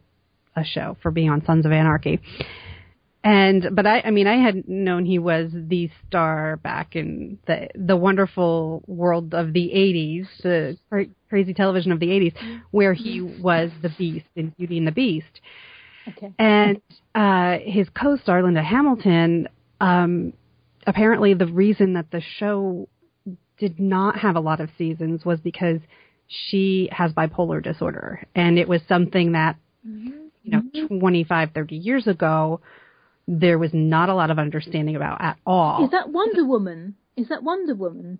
a 0.55 0.63
show, 0.63 0.97
for 1.01 1.09
being 1.09 1.29
on 1.29 1.43
Sons 1.45 1.65
of 1.65 1.71
Anarchy. 1.71 2.19
And 3.23 3.75
but 3.75 3.85
I, 3.85 4.01
I 4.01 4.11
mean, 4.11 4.25
I 4.25 4.37
had 4.37 4.67
known 4.67 5.05
he 5.05 5.19
was 5.19 5.51
the 5.53 5.91
star 6.07 6.57
back 6.57 6.95
in 6.95 7.37
the 7.45 7.67
the 7.75 7.95
wonderful 7.95 8.83
world 8.87 9.35
of 9.35 9.53
the 9.53 9.69
'80s, 9.69 10.27
the 10.41 10.77
cra- 10.89 11.05
crazy 11.29 11.53
television 11.53 11.91
of 11.91 11.99
the 11.99 12.07
'80s, 12.07 12.33
where 12.71 12.93
he 12.93 13.21
was 13.21 13.69
the 13.83 13.89
Beast 13.89 14.25
in 14.35 14.49
Beauty 14.57 14.79
and 14.79 14.87
the 14.87 14.91
Beast. 14.91 15.39
Okay. 16.07 16.33
And 16.39 16.81
uh, 17.13 17.59
his 17.63 17.87
co-star 17.89 18.41
Linda 18.41 18.63
Hamilton, 18.63 19.47
um, 19.79 20.33
apparently 20.87 21.35
the 21.35 21.45
reason 21.45 21.93
that 21.93 22.09
the 22.09 22.21
show 22.39 22.89
did 23.59 23.79
not 23.79 24.17
have 24.17 24.35
a 24.35 24.39
lot 24.39 24.59
of 24.59 24.69
seasons 24.79 25.23
was 25.23 25.39
because 25.39 25.79
she 26.27 26.89
has 26.91 27.11
bipolar 27.11 27.61
disorder, 27.63 28.25
and 28.33 28.57
it 28.57 28.67
was 28.67 28.81
something 28.87 29.33
that 29.33 29.57
you 29.83 30.31
know 30.45 30.87
25, 30.87 31.49
30 31.53 31.75
years 31.75 32.07
ago 32.07 32.61
there 33.27 33.57
was 33.59 33.71
not 33.73 34.09
a 34.09 34.15
lot 34.15 34.31
of 34.31 34.39
understanding 34.39 34.95
about 34.95 35.21
at 35.21 35.37
all. 35.45 35.85
Is 35.85 35.91
that 35.91 36.09
Wonder 36.09 36.45
Woman? 36.45 36.95
Is 37.17 37.29
that 37.29 37.43
Wonder 37.43 37.75
Woman? 37.75 38.19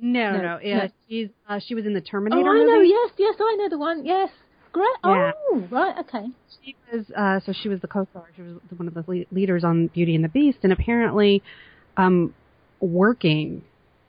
no, 0.00 0.32
no, 0.32 0.36
no, 0.36 0.42
no. 0.42 0.58
Yeah, 0.62 0.76
no. 0.84 0.88
she's 1.08 1.28
uh, 1.48 1.58
she 1.66 1.74
was 1.74 1.84
in 1.84 1.92
the 1.92 2.00
Oh, 2.00 2.10
Terminator 2.10 2.48
I 2.48 2.52
movie. 2.54 2.66
know. 2.66 2.80
Yes, 2.82 3.10
yes, 3.18 3.34
I 3.40 3.56
know 3.58 3.68
the 3.68 3.78
one. 3.78 4.04
Yes. 4.06 4.30
Great. 4.70 4.86
Yeah. 5.04 5.32
Oh, 5.50 5.66
right. 5.70 5.98
Okay. 6.00 6.26
she 6.62 6.76
was 6.92 7.06
uh 7.16 7.40
so 7.44 7.52
she 7.62 7.68
was 7.68 7.80
the 7.80 7.88
co-star 7.88 8.26
she 8.36 8.42
was 8.42 8.58
one 8.76 8.86
of 8.86 8.94
the 8.94 9.02
le- 9.08 9.24
leaders 9.32 9.64
on 9.64 9.86
beauty 9.88 10.14
and 10.14 10.22
the 10.22 10.28
beast 10.28 10.58
and 10.62 10.72
apparently 10.72 11.42
um 11.96 12.34
working 12.80 13.62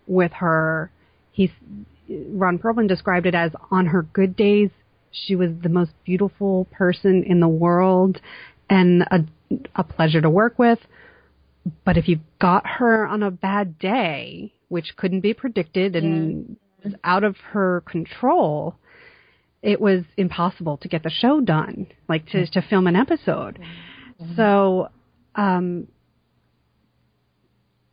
with 0.06 0.32
her 0.34 0.92
he's 1.32 1.50
ron 2.10 2.58
perlman 2.60 2.88
described 2.88 3.26
it 3.26 3.34
as 3.36 3.52
on 3.72 3.86
her 3.88 4.02
good 4.04 4.36
days 4.36 4.70
she 5.12 5.36
was 5.36 5.50
the 5.64 5.70
most 5.70 5.92
beautiful 6.06 6.66
person 6.72 7.24
in 7.24 7.40
the 7.40 7.48
world 7.48 8.20
and 8.70 9.04
a 9.12 9.20
a 9.76 9.84
pleasure 9.84 10.22
to 10.22 10.30
work 10.30 10.60
with. 10.60 10.80
But 11.86 11.98
if 11.98 12.08
you 12.08 12.20
got 12.40 12.66
her 12.66 13.06
on 13.08 13.24
a 13.24 13.32
bad 13.32 13.80
day 13.80 14.54
which 14.70 14.96
couldn't 14.96 15.22
be 15.22 15.34
predicted 15.34 15.96
and 15.96 16.56
was 16.84 16.94
out 17.04 17.24
of 17.24 17.36
her 17.38 17.82
control 17.82 18.76
it 19.62 19.82
was 19.82 20.04
impossible 20.18 20.78
to 20.78 20.88
get 20.88 21.04
the 21.04 21.10
show 21.10 21.42
done, 21.42 21.88
like 22.08 22.26
to 22.28 22.48
to 22.48 22.62
film 22.62 22.88
an 22.88 22.96
episode. 22.96 23.60
So, 24.36 24.90
um, 25.36 25.88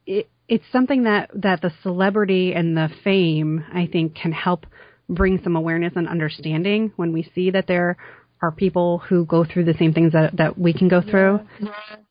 it 0.07 0.29
it's 0.49 0.65
something 0.71 1.05
that 1.05 1.31
that 1.35 1.63
the 1.63 1.73
celebrity 1.83 2.55
and 2.55 2.77
the 2.77 2.89
fame, 3.03 3.65
I 3.73 3.89
think, 3.91 4.15
can 4.15 4.33
help 4.33 4.67
bring 5.09 5.41
some 5.43 5.57
awareness 5.57 5.93
and 5.97 6.09
understanding 6.09 6.93
when 6.97 7.13
we 7.13 7.31
see 7.35 7.51
that 7.51 7.67
there 7.67 7.97
are 8.43 8.53
people 8.53 8.99
who 8.99 9.25
go 9.25 9.45
through 9.45 9.65
the 9.65 9.75
same 9.79 9.93
things 9.93 10.13
that 10.13 10.37
that 10.37 10.59
we 10.59 10.73
can 10.73 10.89
go 10.89 11.01
through. 11.01 11.41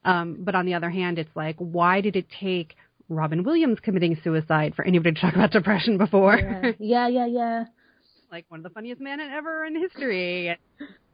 Um, 0.03 0.37
but 0.39 0.55
on 0.55 0.65
the 0.65 0.73
other 0.73 0.89
hand, 0.89 1.19
it's 1.19 1.35
like, 1.35 1.55
why 1.57 2.01
did 2.01 2.15
it 2.15 2.27
take 2.39 2.75
Robin 3.09 3.43
Williams 3.43 3.79
committing 3.81 4.17
suicide 4.23 4.73
for 4.75 4.85
anybody 4.85 5.15
to 5.15 5.21
talk 5.21 5.35
about 5.35 5.51
depression 5.51 5.97
before? 5.97 6.37
Yeah. 6.79 7.07
yeah. 7.07 7.07
Yeah. 7.07 7.25
Yeah. 7.27 7.63
like 8.31 8.45
one 8.49 8.59
of 8.59 8.63
the 8.63 8.69
funniest 8.69 9.01
men 9.01 9.19
ever 9.19 9.65
in 9.65 9.79
history. 9.79 10.57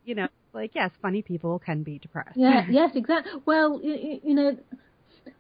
You 0.05 0.15
know, 0.15 0.27
like 0.53 0.71
yes, 0.73 0.91
funny 1.01 1.21
people 1.21 1.59
can 1.59 1.83
be 1.83 1.99
depressed. 1.99 2.35
Yeah. 2.35 2.65
yes. 2.69 2.91
Exactly. 2.95 3.41
Well, 3.45 3.79
you, 3.83 4.19
you 4.23 4.33
know, 4.35 4.57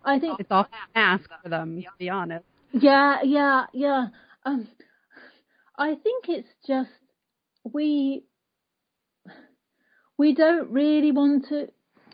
I 0.05 0.19
think 0.19 0.39
it's 0.39 0.51
all 0.51 0.67
mask 0.93 1.29
for 1.43 1.49
them. 1.49 1.81
To 1.81 1.87
be 1.97 2.09
honest. 2.09 2.45
Yeah, 2.73 3.17
yeah, 3.23 3.65
yeah. 3.73 4.07
Um, 4.45 4.67
I 5.77 5.95
think 5.95 6.25
it's 6.29 6.47
just 6.67 6.89
we 7.63 8.23
we 10.21 10.35
don't 10.35 10.69
really 10.69 11.11
want 11.11 11.47
to. 11.49 11.67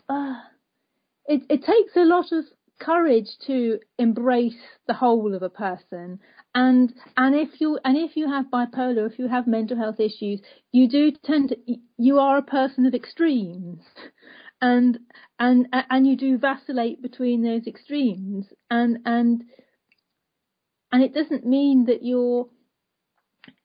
Uh, 0.08 0.40
it 1.26 1.42
it 1.50 1.62
takes 1.62 1.94
a 1.94 2.06
lot 2.14 2.32
of 2.32 2.44
courage 2.80 3.28
to 3.46 3.78
embrace 3.98 4.62
the 4.86 4.94
whole 4.94 5.34
of 5.34 5.42
a 5.42 5.50
person, 5.50 6.18
and 6.54 6.94
and 7.18 7.34
if 7.34 7.60
you 7.60 7.78
and 7.84 7.98
if 7.98 8.16
you 8.16 8.26
have 8.26 8.46
bipolar, 8.46 9.06
if 9.12 9.18
you 9.18 9.28
have 9.28 9.46
mental 9.46 9.76
health 9.76 10.00
issues, 10.00 10.40
you 10.72 10.88
do 10.88 11.12
tend 11.22 11.50
to 11.50 11.56
you 11.98 12.18
are 12.18 12.38
a 12.38 12.50
person 12.58 12.86
of 12.86 12.94
extremes. 12.94 13.84
And 14.60 14.98
and 15.38 15.68
and 15.72 16.06
you 16.06 16.16
do 16.16 16.38
vacillate 16.38 17.00
between 17.00 17.42
those 17.42 17.66
extremes, 17.66 18.46
and 18.70 18.98
and 19.04 19.44
and 20.90 21.02
it 21.04 21.14
doesn't 21.14 21.46
mean 21.46 21.84
that 21.84 22.02
you're 22.02 22.48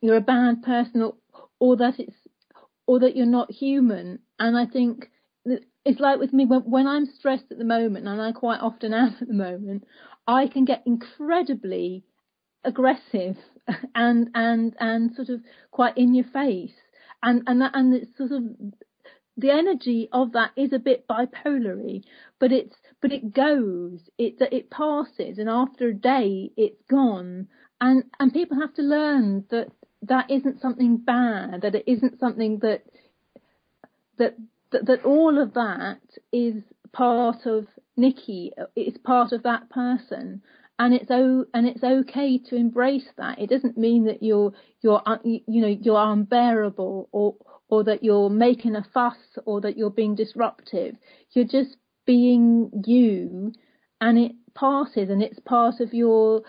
you're 0.01 0.17
a 0.17 0.21
bad 0.35 0.61
person 0.61 1.01
or, 1.01 1.13
or 1.59 1.77
that 1.77 1.97
it's 1.97 2.22
or 2.87 2.99
that 2.99 3.15
you're 3.15 3.25
not 3.25 3.51
human 3.51 4.19
and 4.39 4.57
i 4.57 4.65
think 4.65 5.09
it's 5.85 5.99
like 5.99 6.19
with 6.19 6.33
me 6.33 6.45
when, 6.45 6.61
when 6.61 6.87
i'm 6.87 7.05
stressed 7.05 7.51
at 7.51 7.57
the 7.57 7.63
moment 7.63 8.07
and 8.07 8.21
i 8.21 8.31
quite 8.31 8.59
often 8.59 8.93
am 8.93 9.15
at 9.21 9.27
the 9.27 9.33
moment 9.33 9.83
i 10.27 10.47
can 10.47 10.65
get 10.65 10.83
incredibly 10.85 12.03
aggressive 12.63 13.37
and 13.95 14.29
and 14.33 14.75
and 14.79 15.13
sort 15.15 15.29
of 15.29 15.41
quite 15.71 15.97
in 15.97 16.13
your 16.13 16.25
face 16.25 16.73
and 17.21 17.43
and 17.47 17.61
that 17.61 17.71
and 17.73 17.93
it's 17.93 18.17
sort 18.17 18.31
of 18.31 18.43
the 19.37 19.49
energy 19.49 20.09
of 20.11 20.33
that 20.33 20.51
is 20.55 20.73
a 20.73 20.79
bit 20.79 21.07
bipolary, 21.07 22.03
but 22.39 22.51
it's 22.51 22.75
but 23.01 23.11
it 23.11 23.33
goes, 23.33 23.99
it 24.17 24.35
it 24.39 24.69
passes, 24.69 25.39
and 25.39 25.49
after 25.49 25.87
a 25.87 25.93
day, 25.93 26.51
it's 26.55 26.81
gone. 26.89 27.47
And 27.81 28.03
and 28.19 28.31
people 28.31 28.59
have 28.59 28.73
to 28.75 28.83
learn 28.83 29.45
that 29.49 29.71
that 30.07 30.29
isn't 30.29 30.61
something 30.61 30.97
bad, 30.97 31.61
that 31.61 31.75
it 31.75 31.83
isn't 31.87 32.19
something 32.19 32.59
that 32.59 32.83
that 34.17 34.35
that, 34.71 34.85
that 34.85 35.05
all 35.05 35.41
of 35.41 35.53
that 35.53 36.01
is 36.31 36.55
part 36.91 37.45
of 37.45 37.67
Nicky, 37.95 38.51
it's 38.75 38.97
part 38.97 39.31
of 39.31 39.43
that 39.43 39.69
person. 39.69 40.41
And 40.79 40.93
it's 40.93 41.11
o 41.11 41.45
and 41.53 41.67
it's 41.67 41.83
okay 41.83 42.39
to 42.49 42.55
embrace 42.55 43.07
that. 43.17 43.39
It 43.39 43.49
doesn't 43.49 43.77
mean 43.77 44.05
that 44.05 44.23
you're 44.23 44.53
you're 44.81 45.01
you 45.23 45.61
know 45.61 45.67
you're 45.67 46.11
unbearable 46.11 47.09
or 47.11 47.35
or 47.69 47.83
that 47.83 48.03
you're 48.03 48.29
making 48.29 48.75
a 48.75 48.85
fuss 48.93 49.17
or 49.45 49.61
that 49.61 49.77
you're 49.77 49.91
being 49.91 50.15
disruptive. 50.15 50.95
You're 51.31 51.45
just 51.45 51.77
being 52.05 52.83
you 52.85 53.53
and 54.01 54.17
it 54.17 54.33
passes 54.55 55.09
and 55.09 55.21
it's 55.21 55.39
part 55.39 55.79
of 55.79 55.93
your 55.93 56.41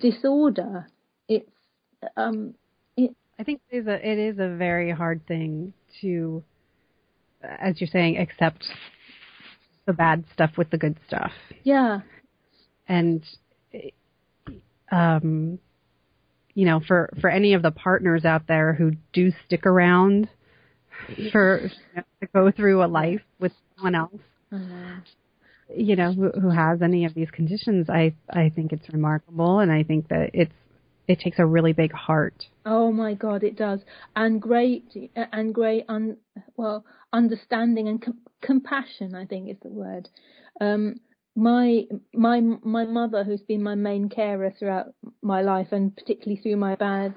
disorder. 0.00 0.88
It's 1.28 1.50
um 2.16 2.54
I 3.38 3.42
think 3.42 3.60
it 3.70 3.76
is 3.78 3.86
a 3.86 3.94
it 3.94 4.18
is 4.18 4.38
a 4.38 4.56
very 4.56 4.90
hard 4.90 5.26
thing 5.26 5.72
to, 6.00 6.42
as 7.42 7.80
you're 7.80 7.88
saying, 7.88 8.18
accept 8.18 8.64
the 9.86 9.92
bad 9.92 10.24
stuff 10.32 10.52
with 10.56 10.70
the 10.70 10.78
good 10.78 10.96
stuff, 11.06 11.32
yeah. 11.62 12.00
and 12.88 13.22
um, 14.90 15.58
you 16.54 16.64
know, 16.64 16.80
for 16.86 17.10
for 17.20 17.28
any 17.28 17.52
of 17.54 17.62
the 17.62 17.70
partners 17.70 18.24
out 18.24 18.46
there 18.46 18.72
who 18.72 18.92
do 19.12 19.32
stick 19.46 19.66
around 19.66 20.28
for 21.30 21.60
you 21.62 21.70
know, 21.96 22.02
to 22.20 22.26
go 22.32 22.50
through 22.50 22.82
a 22.82 22.86
life 22.86 23.20
with 23.38 23.52
someone 23.76 23.94
else, 23.94 24.20
Uh, 24.50 25.00
you 25.76 25.96
know, 25.96 26.12
who, 26.12 26.30
who 26.40 26.48
has 26.48 26.80
any 26.80 27.04
of 27.04 27.12
these 27.14 27.30
conditions, 27.30 27.90
I 27.90 28.14
I 28.30 28.48
think 28.48 28.72
it's 28.72 28.88
remarkable, 28.92 29.58
and 29.58 29.70
I 29.70 29.82
think 29.82 30.08
that 30.08 30.30
it's 30.32 30.52
it 31.08 31.20
takes 31.20 31.38
a 31.38 31.46
really 31.46 31.72
big 31.72 31.92
heart. 31.92 32.46
Oh 32.64 32.92
my 32.92 33.14
God, 33.14 33.44
it 33.44 33.56
does, 33.56 33.80
and 34.14 34.40
great, 34.40 34.84
and 35.14 35.54
great, 35.54 35.84
un, 35.88 36.16
well, 36.56 36.84
understanding 37.12 37.88
and 37.88 38.02
com- 38.02 38.20
compassion. 38.42 39.14
I 39.14 39.26
think 39.26 39.50
is 39.50 39.56
the 39.62 39.68
word. 39.68 40.08
Um, 40.60 40.96
my 41.34 41.84
my 42.14 42.40
my 42.40 42.84
mother, 42.84 43.24
who's 43.24 43.42
been 43.42 43.62
my 43.62 43.74
main 43.74 44.08
carer 44.08 44.52
throughout 44.58 44.94
my 45.22 45.42
life, 45.42 45.68
and 45.70 45.94
particularly 45.94 46.40
through 46.40 46.56
my 46.56 46.74
bad 46.74 47.14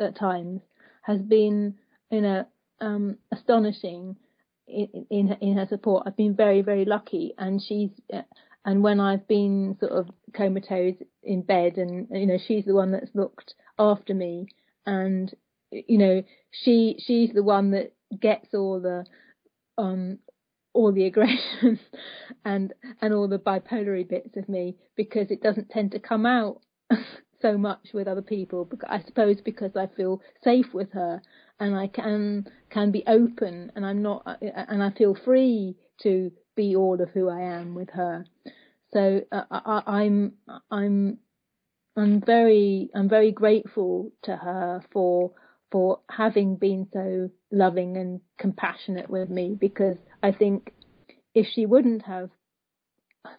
uh, 0.00 0.10
times, 0.12 0.60
has 1.02 1.20
been 1.20 1.74
you 2.10 2.20
know 2.20 2.44
um, 2.80 3.16
astonishing 3.32 4.16
in, 4.68 5.06
in 5.10 5.36
in 5.40 5.56
her 5.56 5.66
support. 5.68 6.04
I've 6.06 6.16
been 6.16 6.36
very 6.36 6.62
very 6.62 6.84
lucky, 6.84 7.34
and 7.38 7.60
she's. 7.60 7.90
Uh, 8.64 8.70
and 8.70 8.82
when 8.82 9.00
I've 9.00 9.26
been 9.26 9.76
sort 9.80 9.92
of 9.92 10.08
comatose 10.34 10.96
in 11.22 11.42
bed, 11.42 11.78
and 11.78 12.08
you 12.10 12.26
know, 12.26 12.38
she's 12.38 12.64
the 12.64 12.74
one 12.74 12.92
that's 12.92 13.14
looked 13.14 13.54
after 13.78 14.14
me, 14.14 14.48
and 14.86 15.32
you 15.70 15.98
know, 15.98 16.22
she 16.50 16.96
she's 16.98 17.32
the 17.32 17.42
one 17.42 17.72
that 17.72 17.92
gets 18.20 18.54
all 18.54 18.80
the 18.80 19.04
um 19.78 20.18
all 20.72 20.92
the 20.92 21.06
aggression 21.06 21.78
and 22.44 22.72
and 23.00 23.14
all 23.14 23.28
the 23.28 23.38
bipolar 23.38 24.08
bits 24.08 24.36
of 24.36 24.48
me 24.48 24.76
because 24.96 25.30
it 25.30 25.42
doesn't 25.42 25.70
tend 25.70 25.92
to 25.92 25.98
come 25.98 26.26
out 26.26 26.60
so 27.42 27.56
much 27.56 27.88
with 27.92 28.06
other 28.08 28.22
people. 28.22 28.68
I 28.88 29.02
suppose 29.02 29.40
because 29.40 29.72
I 29.76 29.88
feel 29.96 30.20
safe 30.42 30.72
with 30.72 30.92
her 30.92 31.22
and 31.58 31.76
I 31.76 31.88
can 31.88 32.46
can 32.70 32.90
be 32.90 33.04
open 33.06 33.72
and 33.74 33.84
I'm 33.84 34.02
not 34.02 34.38
and 34.42 34.82
I 34.82 34.90
feel 34.90 35.14
free 35.14 35.76
to 36.02 36.32
be 36.60 36.76
all 36.76 37.00
of 37.00 37.08
who 37.10 37.30
I 37.30 37.40
am 37.40 37.74
with 37.74 37.88
her. 37.90 38.26
So 38.92 39.22
uh, 39.32 39.44
I, 39.50 39.82
I'm 39.86 40.34
I'm 40.70 41.18
I'm 41.96 42.20
very 42.20 42.90
I'm 42.94 43.08
very 43.08 43.32
grateful 43.32 44.12
to 44.24 44.36
her 44.36 44.82
for 44.92 45.32
for 45.72 46.00
having 46.10 46.56
been 46.56 46.86
so 46.92 47.30
loving 47.50 47.96
and 47.96 48.20
compassionate 48.38 49.08
with 49.08 49.30
me 49.30 49.56
because 49.58 49.96
I 50.22 50.32
think 50.32 50.72
if 51.34 51.46
she 51.54 51.64
wouldn't 51.64 52.02
have 52.02 52.28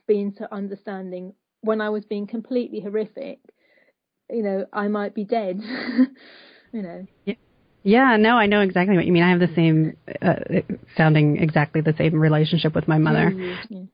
been 0.08 0.34
so 0.36 0.48
understanding 0.52 1.34
when 1.62 1.80
I 1.80 1.90
was 1.90 2.06
being 2.06 2.26
completely 2.26 2.80
horrific, 2.80 3.40
you 4.32 4.42
know, 4.42 4.66
I 4.74 4.88
might 4.88 5.14
be 5.14 5.26
dead. 5.26 5.60
you 6.74 6.82
know. 6.82 7.06
Yeah. 7.26 7.36
Yeah, 7.84 8.18
no, 8.18 8.38
I 8.38 8.46
know 8.46 8.62
exactly 8.62 8.96
what 8.96 9.06
you 9.06 9.12
mean. 9.12 9.24
I 9.24 9.30
have 9.32 9.40
the 9.40 9.54
same, 9.56 9.98
uh, 10.22 10.36
sounding 10.96 11.38
exactly 11.38 11.82
the 11.82 11.96
same 11.98 12.14
relationship 12.16 12.76
with 12.76 12.88
my 12.88 12.98
mother. 12.98 13.32
Mm-hmm. 13.32 13.86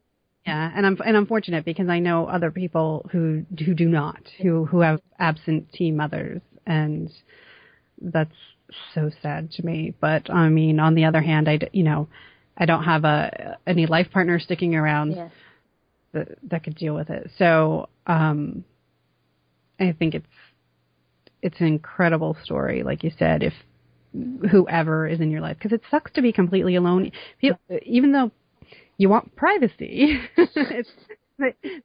Yeah, 0.46 0.72
and 0.74 0.86
I'm 0.86 0.98
and 1.06 1.18
I'm 1.18 1.26
fortunate 1.26 1.66
because 1.66 1.90
I 1.90 2.00
know 2.00 2.26
other 2.26 2.52
people 2.52 3.06
who 3.12 3.46
who 3.66 3.74
do 3.74 3.90
not, 3.90 4.22
who 4.42 4.66
who 4.66 4.80
have 4.80 5.02
absentee 5.20 5.92
mothers, 5.92 6.42
and 6.66 7.12
that's 8.02 8.34
so 8.94 9.12
sad 9.22 9.52
to 9.52 9.66
me. 9.66 9.94
But 10.00 10.30
I 10.30 10.48
mean, 10.48 10.80
on 10.80 10.96
the 10.96 11.04
other 11.04 11.22
hand, 11.22 11.50
I 11.50 11.60
you 11.74 11.84
know, 11.84 12.08
I 12.58 12.66
don't 12.66 12.86
have 12.86 13.04
a 13.04 13.58
any 13.68 13.88
life 13.88 14.10
partner 14.10 14.40
sticking 14.40 14.74
around 14.74 15.16
yes. 15.16 15.32
that 16.14 16.38
that 16.44 16.64
could 16.64 16.76
deal 16.76 16.96
with 16.96 17.10
it. 17.10 17.30
So 17.38 17.90
um, 18.06 18.64
I 19.82 19.94
think 20.00 20.16
it's 20.16 20.26
it's 21.42 21.60
an 21.60 21.68
incredible 21.68 22.38
story, 22.44 22.84
like 22.84 23.04
you 23.04 23.12
said. 23.20 23.44
If 23.44 23.54
whoever 24.50 25.08
is 25.08 25.20
in 25.20 25.32
your 25.32 25.42
life, 25.42 25.58
because 25.58 25.74
it 25.74 25.82
sucks 25.90 26.12
to 26.14 26.22
be 26.22 26.32
completely 26.32 26.76
alone, 26.76 27.12
even 27.84 28.12
though 28.12 28.32
you 28.98 29.10
want 29.10 29.36
privacy. 29.36 30.20
it's 30.38 30.90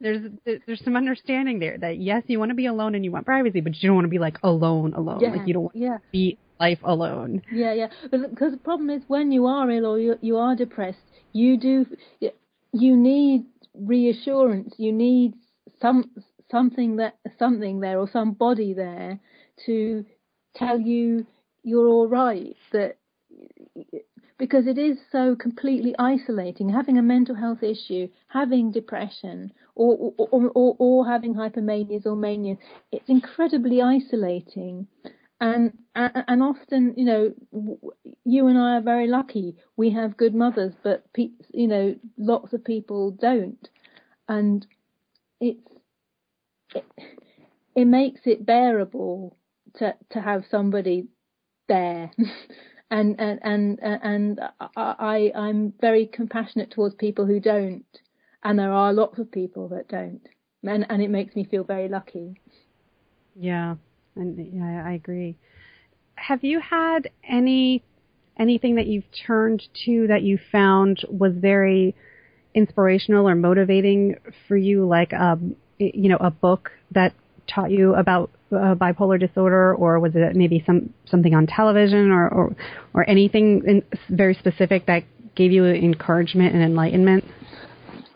there's 0.00 0.30
there's 0.44 0.82
some 0.84 0.96
understanding 0.96 1.58
there 1.58 1.76
that 1.78 1.98
yes, 1.98 2.22
you 2.26 2.38
want 2.38 2.50
to 2.50 2.54
be 2.54 2.66
alone 2.66 2.94
and 2.94 3.04
you 3.04 3.10
want 3.10 3.26
privacy, 3.26 3.60
but 3.60 3.74
you 3.82 3.88
don't 3.88 3.96
want 3.96 4.06
to 4.06 4.10
be 4.10 4.18
like 4.18 4.38
alone, 4.42 4.94
alone. 4.94 5.20
Yeah, 5.20 5.30
like 5.30 5.46
you 5.46 5.54
don't 5.54 5.64
want 5.64 5.76
yeah. 5.76 5.98
to 5.98 6.02
be 6.10 6.38
life 6.58 6.78
alone. 6.84 7.42
Yeah, 7.52 7.74
yeah. 7.74 7.88
Because 8.10 8.52
the 8.52 8.60
problem 8.62 8.88
is 8.90 9.02
when 9.08 9.30
you 9.30 9.46
are 9.46 9.70
ill 9.70 9.86
or 9.86 9.98
you 9.98 10.16
you 10.20 10.38
are 10.38 10.56
depressed, 10.56 10.98
you 11.32 11.58
do 11.58 11.86
you 12.72 12.96
need 12.96 13.44
reassurance. 13.74 14.74
You 14.78 14.92
need 14.92 15.34
some 15.80 16.10
something 16.50 16.96
that 16.96 17.16
something 17.38 17.80
there 17.80 17.98
or 17.98 18.08
somebody 18.10 18.72
there 18.72 19.18
to 19.66 20.04
tell 20.56 20.80
you 20.80 21.26
you're 21.62 21.88
all 21.88 22.08
right. 22.08 22.56
That 22.72 22.96
because 24.38 24.66
it 24.66 24.78
is 24.78 24.98
so 25.12 25.36
completely 25.36 25.94
isolating. 25.98 26.68
Having 26.68 26.98
a 26.98 27.02
mental 27.02 27.34
health 27.34 27.62
issue, 27.62 28.08
having 28.28 28.72
depression, 28.72 29.52
or 29.74 30.12
or, 30.16 30.50
or, 30.54 30.76
or 30.78 31.06
having 31.06 31.34
hypomanias 31.34 32.06
or 32.06 32.16
manias, 32.16 32.58
it's 32.90 33.08
incredibly 33.08 33.80
isolating. 33.80 34.86
And 35.40 35.72
and 35.94 36.42
often, 36.42 36.94
you 36.96 37.04
know, 37.04 37.34
you 38.24 38.46
and 38.46 38.58
I 38.58 38.76
are 38.76 38.82
very 38.82 39.08
lucky. 39.08 39.56
We 39.76 39.90
have 39.90 40.16
good 40.16 40.34
mothers, 40.34 40.72
but 40.82 41.04
you 41.16 41.66
know, 41.66 41.96
lots 42.16 42.52
of 42.52 42.64
people 42.64 43.10
don't, 43.12 43.68
and 44.28 44.66
it's 45.40 45.68
it, 46.74 46.84
it 47.74 47.84
makes 47.84 48.20
it 48.24 48.46
bearable 48.46 49.36
to 49.78 49.94
to 50.10 50.20
have 50.20 50.44
somebody 50.50 51.08
there. 51.72 52.10
And 52.90 53.18
and 53.18 53.40
and 53.42 53.78
and 53.80 54.40
I 54.76 55.32
I'm 55.34 55.72
very 55.80 56.04
compassionate 56.04 56.70
towards 56.72 56.94
people 56.96 57.24
who 57.24 57.40
don't, 57.40 57.86
and 58.44 58.58
there 58.58 58.70
are 58.70 58.92
lots 58.92 59.18
of 59.18 59.32
people 59.32 59.68
that 59.68 59.88
don't, 59.88 60.20
and 60.62 60.84
and 60.90 61.00
it 61.00 61.08
makes 61.08 61.34
me 61.34 61.44
feel 61.44 61.64
very 61.64 61.88
lucky. 61.88 62.38
Yeah, 63.34 63.76
and 64.14 64.36
yeah, 64.52 64.84
I 64.86 64.92
agree. 64.92 65.38
Have 66.16 66.44
you 66.44 66.60
had 66.60 67.08
any 67.26 67.82
anything 68.38 68.74
that 68.74 68.88
you've 68.88 69.10
turned 69.26 69.62
to 69.86 70.08
that 70.08 70.22
you 70.22 70.38
found 70.50 71.02
was 71.08 71.32
very 71.34 71.94
inspirational 72.54 73.26
or 73.26 73.34
motivating 73.34 74.16
for 74.46 74.56
you, 74.58 74.86
like 74.86 75.14
um, 75.14 75.56
you 75.78 76.10
know, 76.10 76.18
a 76.20 76.30
book 76.30 76.72
that 76.90 77.14
taught 77.46 77.70
you 77.70 77.94
about 77.94 78.30
uh, 78.52 78.74
bipolar 78.74 79.18
disorder, 79.18 79.74
or 79.74 79.98
was 80.00 80.12
it 80.14 80.36
maybe 80.36 80.62
some 80.66 80.92
something 81.06 81.34
on 81.34 81.46
television, 81.46 82.10
or 82.10 82.28
or, 82.28 82.56
or 82.94 83.08
anything 83.08 83.62
in, 83.66 83.82
very 84.14 84.34
specific 84.34 84.86
that 84.86 85.04
gave 85.34 85.52
you 85.52 85.64
encouragement 85.66 86.54
and 86.54 86.62
enlightenment? 86.62 87.24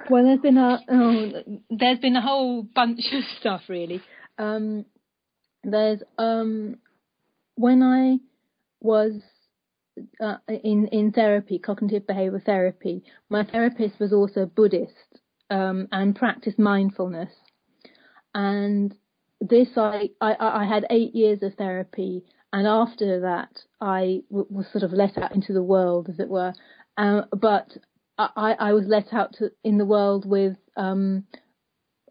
Well, 0.08 0.24
there's 0.24 0.40
been 0.40 0.58
a 0.58 0.80
oh, 0.88 1.32
there's 1.70 1.98
been 1.98 2.16
a 2.16 2.22
whole 2.22 2.62
bunch 2.62 3.00
of 3.12 3.24
stuff 3.40 3.62
really. 3.68 4.02
Um, 4.38 4.84
there's 5.64 6.00
um, 6.18 6.76
when 7.56 7.82
I 7.82 8.18
was 8.80 9.20
uh, 10.20 10.36
in 10.48 10.88
in 10.92 11.12
therapy, 11.12 11.58
cognitive 11.58 12.06
behavior 12.06 12.42
therapy, 12.44 13.02
my 13.28 13.44
therapist 13.44 13.98
was 13.98 14.12
also 14.12 14.46
Buddhist 14.46 14.92
um, 15.50 15.88
and 15.90 16.14
practiced 16.14 16.58
mindfulness, 16.58 17.30
and 18.34 18.94
this 19.40 19.68
I, 19.76 20.10
I, 20.20 20.34
I 20.38 20.64
had 20.64 20.86
eight 20.90 21.14
years 21.14 21.42
of 21.42 21.54
therapy, 21.54 22.24
and 22.52 22.66
after 22.66 23.20
that 23.20 23.50
I 23.80 24.22
w- 24.30 24.46
was 24.50 24.66
sort 24.72 24.84
of 24.84 24.92
let 24.92 25.18
out 25.18 25.34
into 25.34 25.52
the 25.52 25.62
world, 25.62 26.08
as 26.08 26.18
it 26.18 26.28
were. 26.28 26.52
Um, 26.96 27.26
but 27.32 27.76
I, 28.18 28.56
I 28.58 28.72
was 28.72 28.86
let 28.86 29.12
out 29.12 29.34
to, 29.34 29.50
in 29.62 29.78
the 29.78 29.84
world 29.84 30.24
with 30.26 30.56
um, 30.76 31.24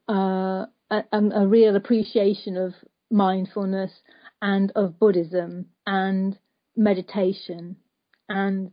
uh, 0.08 0.66
a, 0.92 1.04
a 1.12 1.48
real 1.48 1.76
appreciation 1.76 2.58
of 2.58 2.74
mindfulness 3.10 3.92
and 4.42 4.72
of 4.76 5.00
Buddhism 5.00 5.68
and 5.88 6.38
meditation, 6.76 7.78
and 8.30 8.72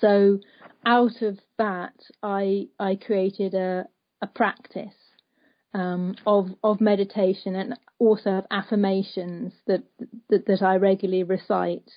so 0.00 0.38
out 0.86 1.20
of 1.20 1.38
that 1.58 1.94
I 2.22 2.68
I 2.78 2.96
created 2.96 3.54
a 3.54 3.86
a 4.22 4.26
practice 4.26 4.94
um, 5.74 6.16
of 6.26 6.48
of 6.62 6.80
meditation 6.80 7.54
and 7.54 7.74
also 7.98 8.30
of 8.30 8.46
affirmations 8.50 9.52
that 9.66 9.82
that, 10.28 10.46
that 10.46 10.62
I 10.62 10.76
regularly 10.76 11.22
recite, 11.22 11.90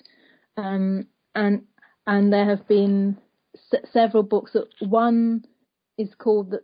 um, 0.58 1.08
and 1.36 1.64
and 2.06 2.32
there 2.32 2.46
have 2.46 2.68
been 2.68 3.18
s- 3.56 3.90
several 3.92 4.24
books. 4.24 4.56
One 4.80 5.46
is 5.98 6.10
called 6.18 6.52
the 6.52 6.64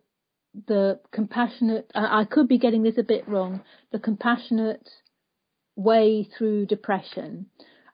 the 0.68 1.00
compassionate. 1.12 1.92
I, 1.96 2.22
I 2.22 2.26
could 2.26 2.48
be 2.48 2.58
getting 2.60 2.84
this 2.84 2.98
a 2.98 3.04
bit 3.04 3.28
wrong. 3.28 3.62
The 3.92 4.00
compassionate 4.00 4.90
way 5.76 6.28
through 6.38 6.66
depression, 6.66 7.48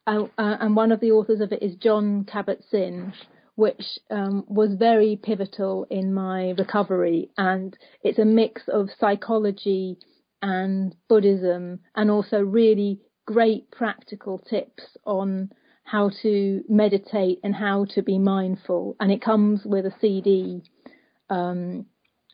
uh, 0.08 0.24
uh, 0.38 0.58
and 0.60 0.76
one 0.76 0.92
of 0.92 1.00
the 1.00 1.12
authors 1.12 1.40
of 1.40 1.52
it 1.52 1.62
is 1.64 1.76
Jon 1.76 2.26
Kabat-Zinn 2.26 3.14
which 3.56 3.82
um, 4.12 4.44
was 4.48 4.76
very 4.78 5.20
pivotal 5.22 5.88
in 5.90 6.14
my 6.14 6.54
recovery. 6.58 7.30
And 7.38 7.76
it's 8.04 8.20
a 8.20 8.26
mix 8.26 8.64
of 8.68 8.90
psychology 9.00 9.98
and 10.42 10.96
Buddhism, 11.10 11.80
and 11.96 12.12
also 12.12 12.40
really 12.40 13.00
great 13.26 13.72
practical 13.72 14.38
tips 14.38 14.84
on 15.06 15.50
how 15.84 16.12
to 16.22 16.64
meditate 16.68 17.40
and 17.44 17.56
how 17.56 17.86
to 17.96 18.02
be 18.02 18.20
mindful. 18.20 18.96
And 19.00 19.12
it 19.12 19.22
comes 19.22 19.62
with 19.66 19.86
a 19.86 19.96
CD, 20.02 20.62
um, 21.30 21.86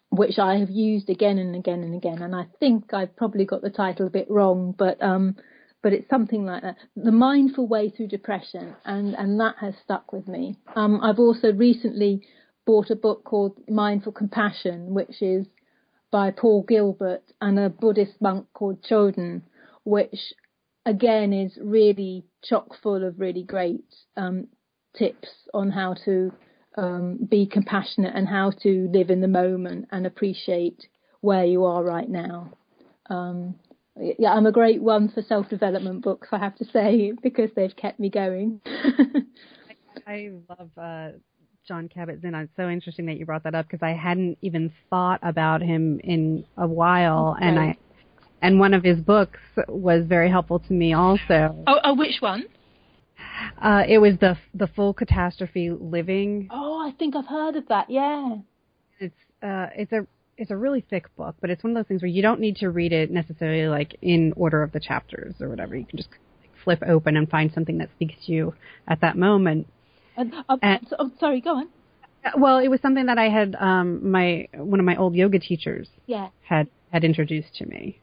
which 0.10 0.40
I 0.40 0.58
have 0.58 0.70
used 0.70 1.10
again 1.10 1.38
and 1.38 1.56
again 1.56 1.84
and 1.84 1.96
again. 1.96 2.22
And 2.22 2.36
I 2.36 2.48
think 2.60 2.94
I've 2.94 3.16
probably 3.16 3.46
got 3.46 3.62
the 3.62 3.70
title 3.70 4.08
a 4.08 4.12
bit 4.12 4.30
wrong, 4.30 4.74
but 4.78 5.02
um, 5.02 5.36
but 5.82 5.94
it's 5.94 6.10
something 6.10 6.46
like 6.46 6.64
that. 6.64 6.78
The 6.96 7.12
mindful 7.12 7.68
way 7.68 7.90
through 7.90 8.08
depression, 8.08 8.76
and 8.86 9.16
and 9.16 9.40
that 9.40 9.56
has 9.60 9.74
stuck 9.84 10.14
with 10.14 10.28
me. 10.28 10.58
Um, 10.76 11.00
I've 11.02 11.20
also 11.20 11.54
recently 11.54 12.26
bought 12.66 12.90
a 12.90 12.96
book 12.96 13.24
called 13.24 13.58
Mindful 13.68 14.12
Compassion, 14.12 14.94
which 14.94 15.22
is 15.22 15.48
by 16.12 16.32
Paul 16.32 16.64
Gilbert 16.68 17.24
and 17.40 17.60
a 17.60 17.70
Buddhist 17.70 18.22
monk 18.22 18.48
called 18.54 18.84
Choden, 18.84 19.42
which 19.84 20.34
again 20.86 21.34
is 21.34 21.58
really 21.62 22.26
chock 22.44 22.76
full 22.82 23.04
of 23.04 23.20
really 23.20 23.44
great 23.44 23.86
um, 24.18 24.48
tips 24.98 25.30
on 25.54 25.72
how 25.72 25.96
to 26.06 26.32
um, 26.78 27.18
be 27.30 27.46
compassionate 27.46 28.16
and 28.16 28.28
how 28.28 28.52
to 28.64 28.90
live 28.92 29.10
in 29.10 29.22
the 29.22 29.28
moment 29.28 29.88
and 29.92 30.06
appreciate 30.06 30.88
where 31.22 31.46
you 31.46 31.66
are 31.66 31.84
right 31.84 32.10
now. 32.10 32.54
Um, 33.10 33.56
yeah, 34.00 34.34
I'm 34.34 34.46
a 34.46 34.52
great 34.52 34.82
one 34.82 35.10
for 35.10 35.22
self 35.22 35.50
development 35.50 36.04
books, 36.04 36.30
I 36.32 36.38
have 36.38 36.56
to 36.58 36.66
say, 36.66 37.14
because 37.24 37.50
they've 37.56 37.76
kept 37.76 38.00
me 38.00 38.10
going. 38.10 38.62
I 40.08 40.32
love 40.50 40.70
uh, 40.78 41.10
Jon 41.68 41.90
Kabat-Zinn. 41.96 42.34
It's 42.34 42.52
so 42.56 42.70
interesting 42.70 43.06
that 43.08 43.18
you 43.18 43.26
brought 43.26 43.44
that 43.44 43.56
up 43.56 43.68
because 43.70 43.84
I 43.84 43.92
hadn't 43.92 44.38
even 44.42 44.72
thought 44.90 45.20
about 45.22 45.62
him 45.62 46.00
in 46.04 46.46
a 46.58 46.68
while, 46.68 47.36
Okay. 47.38 47.48
and 47.48 47.60
I 47.60 47.78
and 48.42 48.60
one 48.60 48.74
of 48.74 48.84
his 48.84 49.00
books 49.00 49.40
was 49.68 50.06
very 50.08 50.30
helpful 50.30 50.60
to 50.60 50.74
me 50.74 50.94
also. 50.94 51.64
Oh, 51.68 51.80
oh 51.84 51.94
which 51.94 52.22
one? 52.22 52.46
Uh, 53.62 53.84
it 53.88 54.00
was 54.00 54.14
the 54.20 54.38
the 54.54 54.68
full 54.68 54.94
catastrophe 54.94 55.70
living. 55.70 56.48
Oh, 56.52 56.80
I 56.88 56.92
think 56.98 57.16
I've 57.16 57.28
heard 57.28 57.56
of 57.56 57.68
that. 57.68 57.90
Yeah. 57.90 58.38
It's 59.00 59.16
uh, 59.44 59.68
it's 59.76 59.92
a 59.92 60.08
it's 60.38 60.52
a 60.52 60.58
really 60.58 60.82
thick 60.90 61.14
book, 61.16 61.36
but 61.42 61.50
it's 61.50 61.64
one 61.64 61.72
of 61.72 61.76
those 61.76 61.88
things 61.88 62.02
where 62.02 62.10
you 62.10 62.22
don't 62.22 62.40
need 62.40 62.56
to 62.58 62.70
read 62.70 62.92
it 62.94 63.12
necessarily 63.12 63.68
like 63.68 63.96
in 64.02 64.34
order 64.36 64.64
of 64.64 64.72
the 64.72 64.80
chapters 64.80 65.36
or 65.40 65.50
whatever. 65.50 65.76
You 65.76 65.86
can 65.86 65.98
just 65.98 66.10
flip 66.64 66.82
open 66.88 67.16
and 67.18 67.30
find 67.30 67.52
something 67.54 67.78
that 67.80 67.90
speaks 67.96 68.16
to 68.26 68.32
you 68.32 68.54
at 68.88 69.02
that 69.02 69.18
moment. 69.18 69.68
And, 70.18 70.34
uh, 70.50 70.58
And- 70.62 70.88
oh, 71.00 71.12
sorry, 71.20 71.42
go 71.42 71.58
on. 71.58 71.68
Uh, 72.24 72.32
Well, 72.38 72.58
it 72.60 72.68
was 72.70 72.82
something 72.82 73.06
that 73.08 73.18
I 73.18 73.30
had 73.30 73.56
um, 73.60 74.12
my 74.12 74.48
one 74.54 74.80
of 74.80 74.86
my 74.86 74.96
old 74.96 75.16
yoga 75.16 75.40
teachers 75.40 75.88
Yeah. 76.06 76.30
had 76.44 76.68
had 76.92 77.04
introduced 77.04 77.56
to 77.56 77.66
me. 77.66 78.00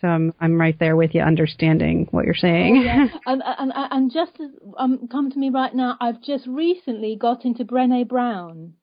So 0.00 0.06
I'm 0.08 0.32
I'm 0.40 0.60
right 0.60 0.78
there 0.78 0.94
with 0.94 1.12
you, 1.14 1.22
understanding 1.22 2.06
what 2.12 2.24
you're 2.24 2.34
saying. 2.34 2.78
Oh, 2.78 2.82
yeah. 2.82 3.08
and, 3.26 3.42
and, 3.58 3.72
and 3.74 3.92
and 3.92 4.12
just 4.12 4.32
as 4.40 4.50
um, 4.76 5.08
come 5.10 5.30
to 5.32 5.38
me 5.38 5.50
right 5.50 5.74
now, 5.74 5.96
I've 6.00 6.22
just 6.22 6.46
recently 6.46 7.16
got 7.16 7.44
into 7.44 7.64
Brené 7.64 8.06
Brown, 8.06 8.74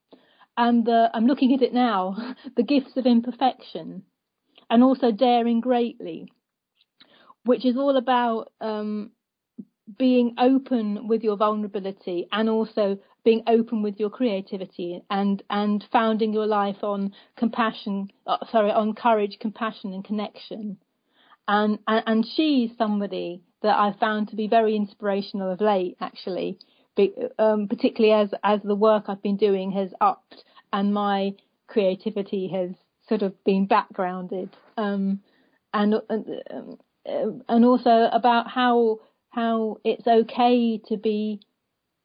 and 0.58 0.88
uh, 0.88 1.10
I'm 1.14 1.28
looking 1.28 1.54
at 1.54 1.62
it 1.62 1.74
now, 1.74 2.36
The 2.56 2.64
Gifts 2.64 2.98
of 2.98 3.06
Imperfection, 3.06 4.04
and 4.70 4.84
also 4.84 5.12
Daring 5.12 5.62
Greatly, 5.62 6.32
which 7.44 7.66
is 7.66 7.78
all 7.78 7.98
about 7.98 8.52
um, 8.62 9.12
being 9.98 10.36
open 10.40 11.08
with 11.08 11.24
your 11.24 11.38
vulnerability 11.38 12.28
and 12.32 12.50
also 12.50 12.98
being 13.24 13.44
open 13.48 13.82
with 13.82 14.00
your 14.00 14.10
creativity 14.10 15.02
and 15.10 15.44
and 15.50 15.84
founding 15.92 16.34
your 16.34 16.48
life 16.48 16.84
on 16.84 17.14
compassion, 17.38 18.10
uh, 18.26 18.38
sorry, 18.52 18.72
on 18.72 18.94
courage, 18.94 19.38
compassion, 19.40 19.94
and 19.94 20.04
connection. 20.04 20.78
And, 21.48 21.80
and 21.88 22.04
and 22.08 22.26
she's 22.36 22.72
somebody 22.78 23.44
that 23.62 23.78
I've 23.78 24.00
found 24.00 24.30
to 24.30 24.36
be 24.36 24.48
very 24.48 24.76
inspirational 24.76 25.52
of 25.52 25.62
late, 25.62 25.98
actually, 26.02 26.58
um, 27.40 27.68
particularly 27.68 28.14
as 28.14 28.34
as 28.44 28.62
the 28.64 28.76
work 28.76 29.06
I've 29.08 29.22
been 29.22 29.38
doing 29.38 29.72
has 29.72 29.94
upped 30.02 30.44
and 30.72 30.94
my 30.94 31.34
creativity 31.68 32.48
has 32.50 32.72
sort 33.08 33.22
of 33.22 33.44
been 33.44 33.66
backgrounded, 33.66 34.50
um, 34.78 35.22
and 35.74 35.96
and 36.10 36.78
um, 37.08 37.44
and 37.48 37.66
also 37.66 38.10
about 38.12 38.50
how 38.50 39.00
how 39.30 39.78
it's 39.84 40.08
okay 40.08 40.80
to 40.88 40.98
be 40.98 41.42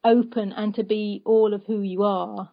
open 0.04 0.52
and 0.52 0.74
to 0.74 0.82
be 0.82 1.22
all 1.24 1.54
of 1.54 1.64
who 1.66 1.80
you 1.80 2.02
are, 2.02 2.50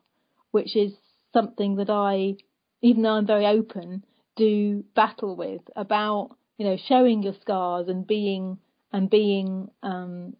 which 0.51 0.75
is 0.75 0.93
something 1.33 1.75
that 1.77 1.89
I, 1.89 2.35
even 2.81 3.03
though 3.03 3.13
I'm 3.13 3.27
very 3.27 3.45
open, 3.45 4.03
do 4.35 4.83
battle 4.95 5.35
with 5.35 5.61
about 5.75 6.35
you 6.57 6.65
know 6.65 6.77
showing 6.88 7.23
your 7.23 7.35
scars 7.41 7.88
and 7.88 8.05
being 8.05 8.57
and 8.91 9.09
being 9.09 9.69
um, 9.83 10.35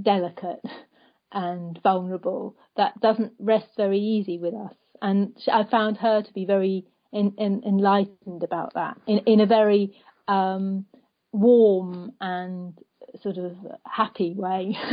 delicate 0.00 0.60
and 1.32 1.78
vulnerable. 1.82 2.56
That 2.76 3.00
doesn't 3.00 3.32
rest 3.38 3.68
very 3.76 3.98
easy 3.98 4.38
with 4.38 4.54
us, 4.54 4.74
and 5.00 5.36
I 5.50 5.64
found 5.64 5.98
her 5.98 6.22
to 6.22 6.32
be 6.32 6.44
very 6.44 6.86
in, 7.12 7.34
in, 7.38 7.62
enlightened 7.66 8.42
about 8.42 8.74
that 8.74 8.98
in 9.06 9.18
in 9.26 9.40
a 9.40 9.46
very 9.46 9.94
um, 10.28 10.86
warm 11.32 12.12
and 12.20 12.74
sort 13.22 13.38
of 13.38 13.56
happy 13.84 14.34
way. 14.34 14.76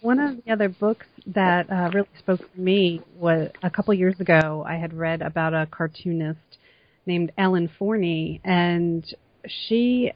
One 0.00 0.18
of 0.20 0.44
the 0.44 0.52
other 0.52 0.68
books 0.68 1.06
that 1.26 1.70
uh, 1.70 1.90
really 1.92 2.08
spoke 2.18 2.40
to 2.40 2.60
me 2.60 3.00
was 3.16 3.50
a 3.62 3.70
couple 3.70 3.94
years 3.94 4.20
ago. 4.20 4.64
I 4.66 4.76
had 4.76 4.92
read 4.94 5.22
about 5.22 5.54
a 5.54 5.66
cartoonist 5.66 6.58
named 7.06 7.32
Ellen 7.38 7.70
Forney, 7.78 8.40
and 8.44 9.04
she 9.46 10.12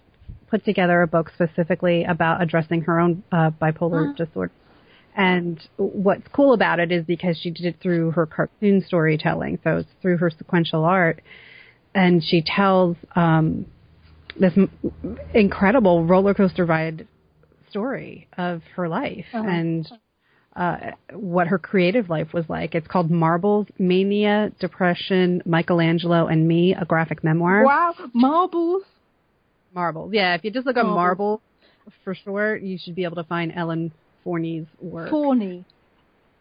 put 0.50 0.64
together 0.64 1.02
a 1.02 1.06
book 1.06 1.30
specifically 1.34 2.04
about 2.04 2.42
addressing 2.42 2.82
her 2.82 2.98
own 2.98 3.22
uh, 3.32 3.50
bipolar 3.50 4.14
disorder. 4.16 4.52
And 5.16 5.60
what's 5.76 6.26
cool 6.32 6.52
about 6.52 6.80
it 6.80 6.92
is 6.92 7.04
because 7.04 7.38
she 7.38 7.50
did 7.50 7.66
it 7.66 7.76
through 7.82 8.12
her 8.12 8.26
cartoon 8.26 8.82
storytelling, 8.86 9.58
so 9.64 9.78
it's 9.78 9.88
through 10.00 10.18
her 10.18 10.30
sequential 10.30 10.84
art, 10.84 11.20
and 11.94 12.22
she 12.22 12.42
tells 12.42 12.96
um, 13.16 13.66
this 14.38 14.52
m- 14.56 15.18
incredible 15.34 16.04
roller 16.04 16.32
coaster 16.34 16.64
ride 16.64 17.06
story 17.68 18.28
of 18.38 18.62
her 18.76 18.88
life 18.88 19.26
and 19.32 19.90
uh, 20.56 20.76
what 21.12 21.48
her 21.48 21.58
creative 21.58 22.08
life 22.08 22.32
was 22.32 22.44
like. 22.48 22.74
It's 22.74 22.86
called 22.86 23.10
Marbles, 23.10 23.66
Mania, 23.78 24.52
Depression, 24.60 25.42
Michelangelo, 25.44 26.26
and 26.26 26.46
Me, 26.46 26.74
a 26.74 26.84
graphic 26.84 27.22
memoir. 27.24 27.64
wow, 27.64 27.94
marbles. 28.12 28.82
Marbles. 29.74 30.10
Yeah, 30.12 30.34
if 30.34 30.44
you 30.44 30.50
just 30.50 30.66
look 30.66 30.76
up 30.76 30.86
Marbles. 30.86 30.96
Marble 30.96 31.42
for 32.04 32.14
sure, 32.14 32.56
you 32.56 32.78
should 32.78 32.94
be 32.94 33.04
able 33.04 33.16
to 33.16 33.24
find 33.24 33.52
Ellen 33.54 33.92
Forney's 34.24 34.66
work. 34.80 35.10
Fawny. 35.10 35.64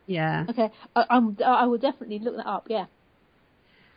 yeah. 0.06 0.46
Okay, 0.50 0.70
I, 0.96 1.06
I'm, 1.10 1.38
I 1.46 1.66
will 1.66 1.78
definitely 1.78 2.20
look 2.20 2.36
that 2.38 2.48
up. 2.48 2.68
Yeah. 2.70 2.86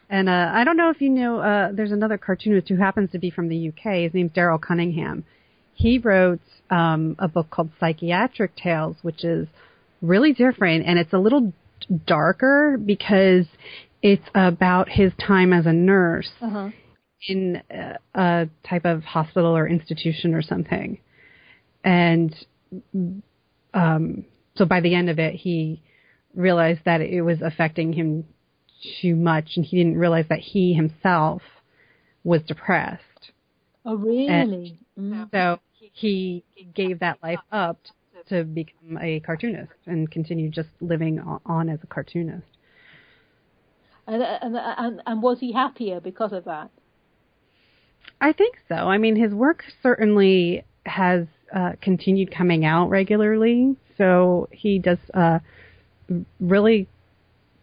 And 0.08 0.28
uh, 0.28 0.50
I 0.52 0.64
don't 0.64 0.76
know 0.76 0.90
if 0.90 1.00
you 1.00 1.08
know, 1.08 1.38
uh, 1.38 1.72
there's 1.72 1.92
another 1.92 2.18
cartoonist 2.18 2.68
who 2.68 2.76
happens 2.76 3.10
to 3.12 3.18
be 3.18 3.30
from 3.30 3.48
the 3.48 3.68
UK. 3.68 4.02
His 4.02 4.14
name's 4.14 4.32
Darryl 4.32 4.60
Cunningham. 4.60 5.24
He 5.74 5.98
wrote 5.98 6.40
um, 6.70 7.16
a 7.18 7.28
book 7.28 7.48
called 7.50 7.70
Psychiatric 7.80 8.54
Tales, 8.56 8.96
which 9.02 9.24
is 9.24 9.48
really 10.02 10.32
different, 10.34 10.86
and 10.86 10.98
it's 10.98 11.12
a 11.12 11.18
little 11.18 11.52
darker 12.06 12.78
because 12.84 13.46
it's 14.02 14.24
about 14.34 14.88
his 14.90 15.12
time 15.24 15.52
as 15.52 15.64
a 15.66 15.72
nurse 15.72 16.30
Uh 16.40 16.48
huh. 16.50 16.68
In 17.26 17.62
uh, 17.70 17.96
a 18.14 18.48
type 18.68 18.84
of 18.84 19.04
hospital 19.04 19.56
or 19.56 19.68
institution 19.68 20.34
or 20.34 20.42
something. 20.42 20.98
And 21.84 22.34
um, 23.74 24.24
so 24.56 24.64
by 24.64 24.80
the 24.80 24.94
end 24.94 25.10
of 25.10 25.18
it, 25.18 25.34
he 25.34 25.82
realized 26.34 26.80
that 26.84 27.00
it 27.00 27.22
was 27.22 27.38
affecting 27.42 27.92
him 27.92 28.24
too 29.00 29.14
much, 29.14 29.50
and 29.56 29.64
he 29.64 29.76
didn't 29.76 29.98
realize 29.98 30.26
that 30.28 30.40
he 30.40 30.74
himself 30.74 31.42
was 32.24 32.42
depressed. 32.42 33.02
Oh 33.84 33.96
really? 33.96 34.78
Mm. 34.98 35.30
So 35.30 35.58
he 35.92 36.44
gave 36.74 37.00
that 37.00 37.18
life 37.22 37.40
up 37.50 37.78
to 38.28 38.44
become 38.44 38.98
a 39.00 39.20
cartoonist 39.20 39.72
and 39.86 40.10
continue 40.10 40.48
just 40.48 40.68
living 40.80 41.20
on 41.46 41.68
as 41.68 41.80
a 41.82 41.86
cartoonist. 41.86 42.46
And, 44.06 44.22
and 44.22 44.56
and 44.56 45.02
and 45.06 45.22
was 45.22 45.38
he 45.40 45.52
happier 45.52 46.00
because 46.00 46.32
of 46.32 46.44
that? 46.44 46.70
I 48.20 48.32
think 48.32 48.56
so. 48.68 48.74
I 48.74 48.98
mean, 48.98 49.16
his 49.16 49.32
work 49.32 49.64
certainly 49.82 50.64
has 50.86 51.26
uh, 51.54 51.72
continued 51.80 52.34
coming 52.34 52.64
out 52.64 52.88
regularly. 52.88 53.76
So 53.98 54.48
he 54.52 54.78
does 54.78 54.98
uh, 55.12 55.40
really 56.40 56.88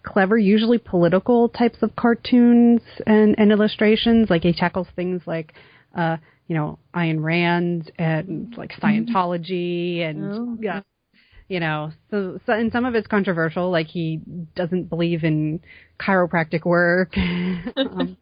clever, 0.03 0.37
usually 0.37 0.77
political 0.77 1.49
types 1.49 1.79
of 1.81 1.95
cartoons 1.95 2.81
and, 3.05 3.35
and 3.37 3.51
illustrations. 3.51 4.29
Like 4.29 4.43
he 4.43 4.53
tackles 4.53 4.87
things 4.95 5.21
like, 5.25 5.53
uh, 5.95 6.17
you 6.47 6.55
know, 6.55 6.79
Ayn 6.93 7.23
Rand 7.23 7.91
and 7.97 8.53
like 8.57 8.71
Scientology 8.81 10.01
and 10.01 10.33
Oh. 10.33 10.57
yeah, 10.61 10.81
you 11.47 11.59
know. 11.59 11.91
So, 12.09 12.39
so 12.45 12.53
and 12.53 12.71
some 12.71 12.85
of 12.85 12.95
it's 12.95 13.07
controversial. 13.07 13.69
Like 13.69 13.87
he 13.87 14.21
doesn't 14.55 14.89
believe 14.89 15.23
in 15.23 15.61
chiropractic 15.99 16.65
work. 16.65 17.15
um, 17.17 18.17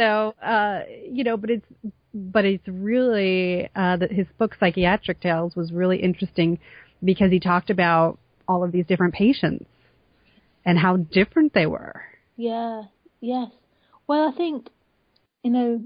so 0.00 0.34
uh 0.42 0.80
you 1.10 1.24
know 1.24 1.36
but 1.36 1.50
it's 1.50 1.66
but 2.14 2.44
it's 2.44 2.66
really 2.66 3.68
uh 3.76 3.96
that 3.96 4.10
his 4.10 4.26
book 4.38 4.56
psychiatric 4.58 5.20
tales 5.20 5.54
was 5.54 5.72
really 5.72 5.98
interesting 6.02 6.58
because 7.04 7.30
he 7.30 7.40
talked 7.40 7.70
about 7.70 8.18
all 8.48 8.64
of 8.64 8.72
these 8.72 8.86
different 8.86 9.14
patients 9.14 9.66
and 10.64 10.78
how 10.78 10.96
different 10.96 11.52
they 11.54 11.66
were 11.66 12.02
Yeah. 12.36 12.84
Yes. 13.20 13.50
Well, 14.06 14.32
I 14.32 14.36
think 14.36 14.68
you 15.44 15.50
know 15.50 15.84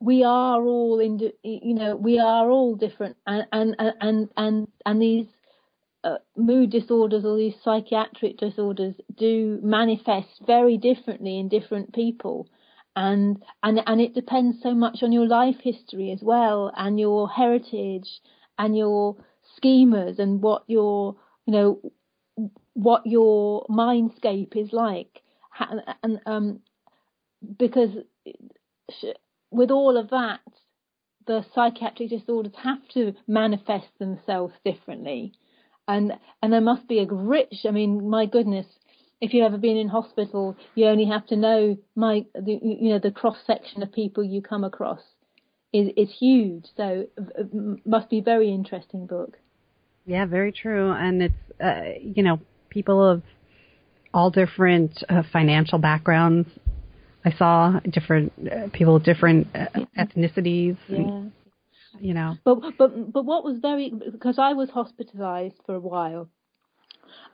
we 0.00 0.24
are 0.24 0.62
all 0.62 0.98
in. 0.98 1.20
You 1.42 1.74
know, 1.74 1.96
we 1.96 2.18
are 2.18 2.50
all 2.50 2.74
different, 2.74 3.16
and 3.26 3.46
and 3.52 3.76
and 3.78 4.28
and 4.36 4.68
and 4.86 5.02
these 5.02 5.26
uh, 6.04 6.18
mood 6.36 6.70
disorders 6.70 7.24
or 7.24 7.36
these 7.36 7.54
psychiatric 7.62 8.38
disorders 8.38 8.94
do 9.16 9.58
manifest 9.62 10.28
very 10.46 10.76
differently 10.76 11.38
in 11.38 11.48
different 11.48 11.92
people. 11.94 12.48
And 12.96 13.42
and 13.62 13.80
and 13.86 14.00
it 14.00 14.14
depends 14.14 14.62
so 14.62 14.74
much 14.74 15.02
on 15.02 15.12
your 15.12 15.26
life 15.26 15.56
history 15.62 16.10
as 16.10 16.20
well 16.22 16.72
and 16.76 16.98
your 16.98 17.28
heritage 17.28 18.20
and 18.58 18.76
your 18.76 19.16
schemas 19.56 20.18
and 20.18 20.42
what 20.42 20.64
your 20.66 21.16
you 21.46 21.52
know 21.52 21.80
what 22.74 23.02
your 23.06 23.64
mindscape 23.70 24.56
is 24.56 24.72
like. 24.72 25.22
Ha- 25.52 25.96
and 26.02 26.20
um 26.26 26.60
because 27.58 27.90
with 29.50 29.70
all 29.70 29.96
of 29.96 30.10
that 30.10 30.40
the 31.26 31.44
psychiatric 31.54 32.10
disorders 32.10 32.54
have 32.62 32.86
to 32.88 33.14
manifest 33.26 33.86
themselves 33.98 34.54
differently 34.64 35.32
and 35.90 36.12
and 36.42 36.52
there 36.52 36.60
must 36.60 36.86
be 36.88 37.00
a 37.00 37.06
rich. 37.06 37.66
I 37.66 37.70
mean, 37.70 38.08
my 38.08 38.26
goodness, 38.26 38.66
if 39.20 39.34
you've 39.34 39.44
ever 39.44 39.58
been 39.58 39.76
in 39.76 39.88
hospital, 39.88 40.56
you 40.74 40.86
only 40.86 41.06
have 41.06 41.26
to 41.26 41.36
know 41.36 41.76
my 41.94 42.24
the, 42.34 42.58
you 42.62 42.90
know 42.90 42.98
the 42.98 43.10
cross 43.10 43.36
section 43.46 43.82
of 43.82 43.92
people 43.92 44.24
you 44.24 44.40
come 44.40 44.64
across 44.64 45.00
is 45.72 45.88
is 45.96 46.10
huge. 46.18 46.66
So 46.76 47.06
it 47.16 47.86
must 47.86 48.08
be 48.08 48.18
a 48.18 48.22
very 48.22 48.52
interesting 48.52 49.06
book. 49.06 49.36
Yeah, 50.06 50.26
very 50.26 50.52
true, 50.52 50.92
and 50.92 51.22
it's 51.22 51.60
uh, 51.62 51.98
you 52.00 52.22
know 52.22 52.40
people 52.68 53.02
of 53.04 53.22
all 54.14 54.30
different 54.30 55.02
uh, 55.08 55.22
financial 55.32 55.78
backgrounds. 55.78 56.48
I 57.22 57.32
saw 57.32 57.80
different 57.80 58.32
uh, 58.50 58.68
people, 58.72 58.98
different 58.98 59.48
uh, 59.54 59.66
ethnicities. 59.98 60.78
Yeah. 60.88 60.96
And, 60.96 61.32
you 61.98 62.14
know. 62.14 62.36
But 62.44 62.60
but 62.78 63.12
but 63.12 63.24
what 63.24 63.44
was 63.44 63.58
very 63.60 63.92
because 64.12 64.38
I 64.38 64.52
was 64.52 64.70
hospitalized 64.70 65.56
for 65.66 65.74
a 65.74 65.80
while, 65.80 66.28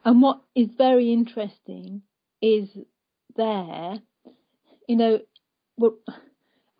and 0.04 0.22
what 0.22 0.40
is 0.54 0.68
very 0.76 1.12
interesting 1.12 2.02
is 2.40 2.68
there, 3.36 3.94
you 4.88 4.96
know, 4.96 5.20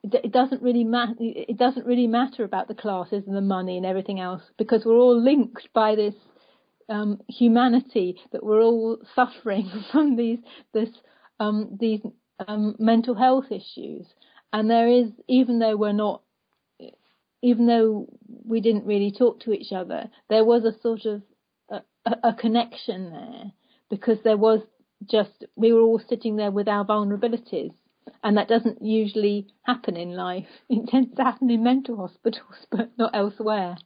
it 0.03 0.33
doesn't 0.33 0.63
really 0.63 0.85
matter. 0.85 1.15
It 1.21 1.59
doesn't 1.59 1.87
really 1.87 2.07
matter 2.07 2.45
about 2.45 2.69
the 2.69 2.75
classes 2.75 3.25
and 3.27 3.37
the 3.37 3.41
money 3.41 3.77
and 3.77 3.87
everything 3.87 4.21
else 4.21 4.43
because 4.59 4.85
we're 4.85 4.97
all 4.99 5.21
linked 5.21 5.69
by 5.75 5.95
this 5.95 6.15
um, 6.89 7.21
humanity 7.29 8.19
that 8.33 8.45
we're 8.45 8.63
all 8.63 8.99
suffering 9.15 9.71
from 9.93 10.17
these 10.17 10.39
this 10.73 10.91
um, 11.41 11.77
these 11.81 12.01
um, 12.47 12.77
mental 12.79 13.15
health 13.15 13.47
issues. 13.51 14.07
And 14.53 14.71
there 14.71 14.89
is, 14.89 15.11
even 15.29 15.59
though 15.59 15.77
we're 15.77 15.93
not 15.93 16.23
even 17.43 17.67
though 17.67 18.07
we 18.45 18.61
didn't 18.61 18.87
really 18.87 19.11
talk 19.11 19.41
to 19.41 19.53
each 19.53 19.73
other, 19.73 20.09
there 20.29 20.45
was 20.45 20.65
a 20.65 20.79
sort 20.81 21.05
of 21.05 21.23
a, 21.71 21.83
a, 22.23 22.35
connection 22.35 23.11
there 23.11 23.53
because 23.91 24.19
there 24.25 24.37
was 24.37 24.61
just 25.11 25.45
we 25.57 25.73
were 25.73 25.81
all 25.81 26.01
sitting 26.09 26.37
there 26.37 26.51
with 26.51 26.69
our 26.69 26.85
vulnerabilities, 26.85 27.73
and 28.23 28.37
that 28.37 28.49
doesn't 28.49 28.83
usually 28.83 29.49
happen 29.63 29.97
in 29.97 30.13
life. 30.13 30.47
It 30.69 30.89
tends 30.89 31.15
to 31.17 31.25
happen 31.25 31.51
in 31.51 31.63
mental 31.63 31.97
hospitals, 31.97 32.55
but 32.71 32.91
not 32.97 33.15
elsewhere. 33.15 33.77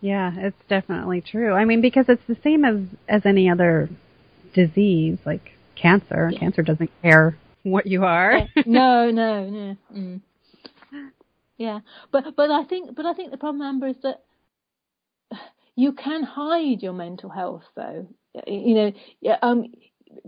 Yeah, 0.00 0.32
it's 0.36 0.62
definitely 0.68 1.20
true. 1.20 1.54
I 1.54 1.64
mean, 1.64 1.80
because 1.80 2.06
it's 2.08 2.26
the 2.28 2.38
same 2.42 2.64
as 2.64 2.76
as 3.08 3.26
any 3.26 3.50
other 3.50 3.88
disease, 4.54 5.18
like 5.26 5.52
cancer. 5.74 6.30
Yeah. 6.32 6.38
Cancer 6.38 6.62
doesn't 6.62 6.90
care 7.02 7.36
what 7.64 7.86
you 7.86 8.04
are. 8.04 8.48
no, 8.66 9.10
no, 9.10 9.48
no. 9.48 9.76
Mm. 9.94 10.20
Yeah, 11.58 11.80
but 12.10 12.36
but 12.36 12.50
I 12.50 12.64
think 12.64 12.94
but 12.96 13.04
I 13.06 13.12
think 13.14 13.30
the 13.30 13.36
problem, 13.36 13.62
Amber, 13.62 13.88
is 13.88 14.00
that 14.02 14.24
you 15.76 15.92
can 15.92 16.22
hide 16.22 16.82
your 16.82 16.92
mental 16.92 17.30
health, 17.30 17.64
though. 17.76 18.06
You 18.46 18.74
know, 18.74 18.92
yeah, 19.20 19.38
um, 19.42 19.66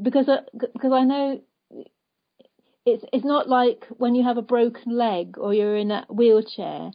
because 0.00 0.28
uh, 0.28 0.42
because 0.72 0.92
I 0.92 1.04
know 1.04 1.40
it's 2.86 3.04
it's 3.12 3.24
not 3.24 3.48
like 3.48 3.86
when 3.98 4.14
you 4.14 4.24
have 4.24 4.36
a 4.38 4.42
broken 4.42 4.96
leg 4.96 5.36
or 5.38 5.54
you're 5.54 5.76
in 5.76 5.90
a 5.90 6.06
wheelchair, 6.10 6.90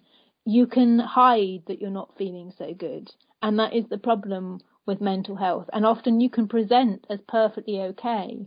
you 0.46 0.68
can 0.68 1.00
hide 1.00 1.64
that 1.68 1.82
you're 1.82 1.90
not 1.90 2.18
feeling 2.18 2.52
so 2.58 2.74
good, 2.74 3.10
and 3.42 3.58
that 3.60 3.74
is 3.74 3.86
the 3.90 3.98
problem 3.98 4.60
with 4.86 5.02
mental 5.02 5.36
health. 5.36 5.68
And 5.74 5.86
often 5.86 6.22
you 6.22 6.30
can 6.30 6.48
present 6.48 7.06
as 7.10 7.20
perfectly 7.28 7.80
okay, 7.82 8.46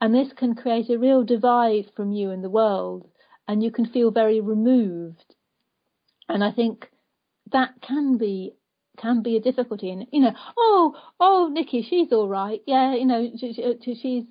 and 0.00 0.14
this 0.14 0.32
can 0.34 0.54
create 0.54 0.90
a 0.90 0.98
real 0.98 1.24
divide 1.24 1.90
from 1.96 2.12
you 2.12 2.30
and 2.30 2.44
the 2.44 2.50
world 2.50 3.08
and 3.48 3.62
you 3.62 3.70
can 3.70 3.86
feel 3.86 4.10
very 4.10 4.40
removed. 4.40 5.34
And 6.28 6.42
I 6.42 6.52
think 6.52 6.88
that 7.52 7.70
can 7.86 8.18
be 8.18 8.54
can 8.98 9.22
be 9.22 9.36
a 9.36 9.40
difficulty. 9.40 9.90
And 9.90 10.06
you 10.12 10.20
know, 10.20 10.32
oh, 10.56 10.96
oh, 11.18 11.48
Nicky, 11.50 11.86
she's 11.88 12.12
all 12.12 12.28
right. 12.28 12.60
Yeah, 12.66 12.94
you 12.94 13.06
know, 13.06 13.30
she, 13.38 13.52
she, 13.52 13.94
she's 13.94 14.24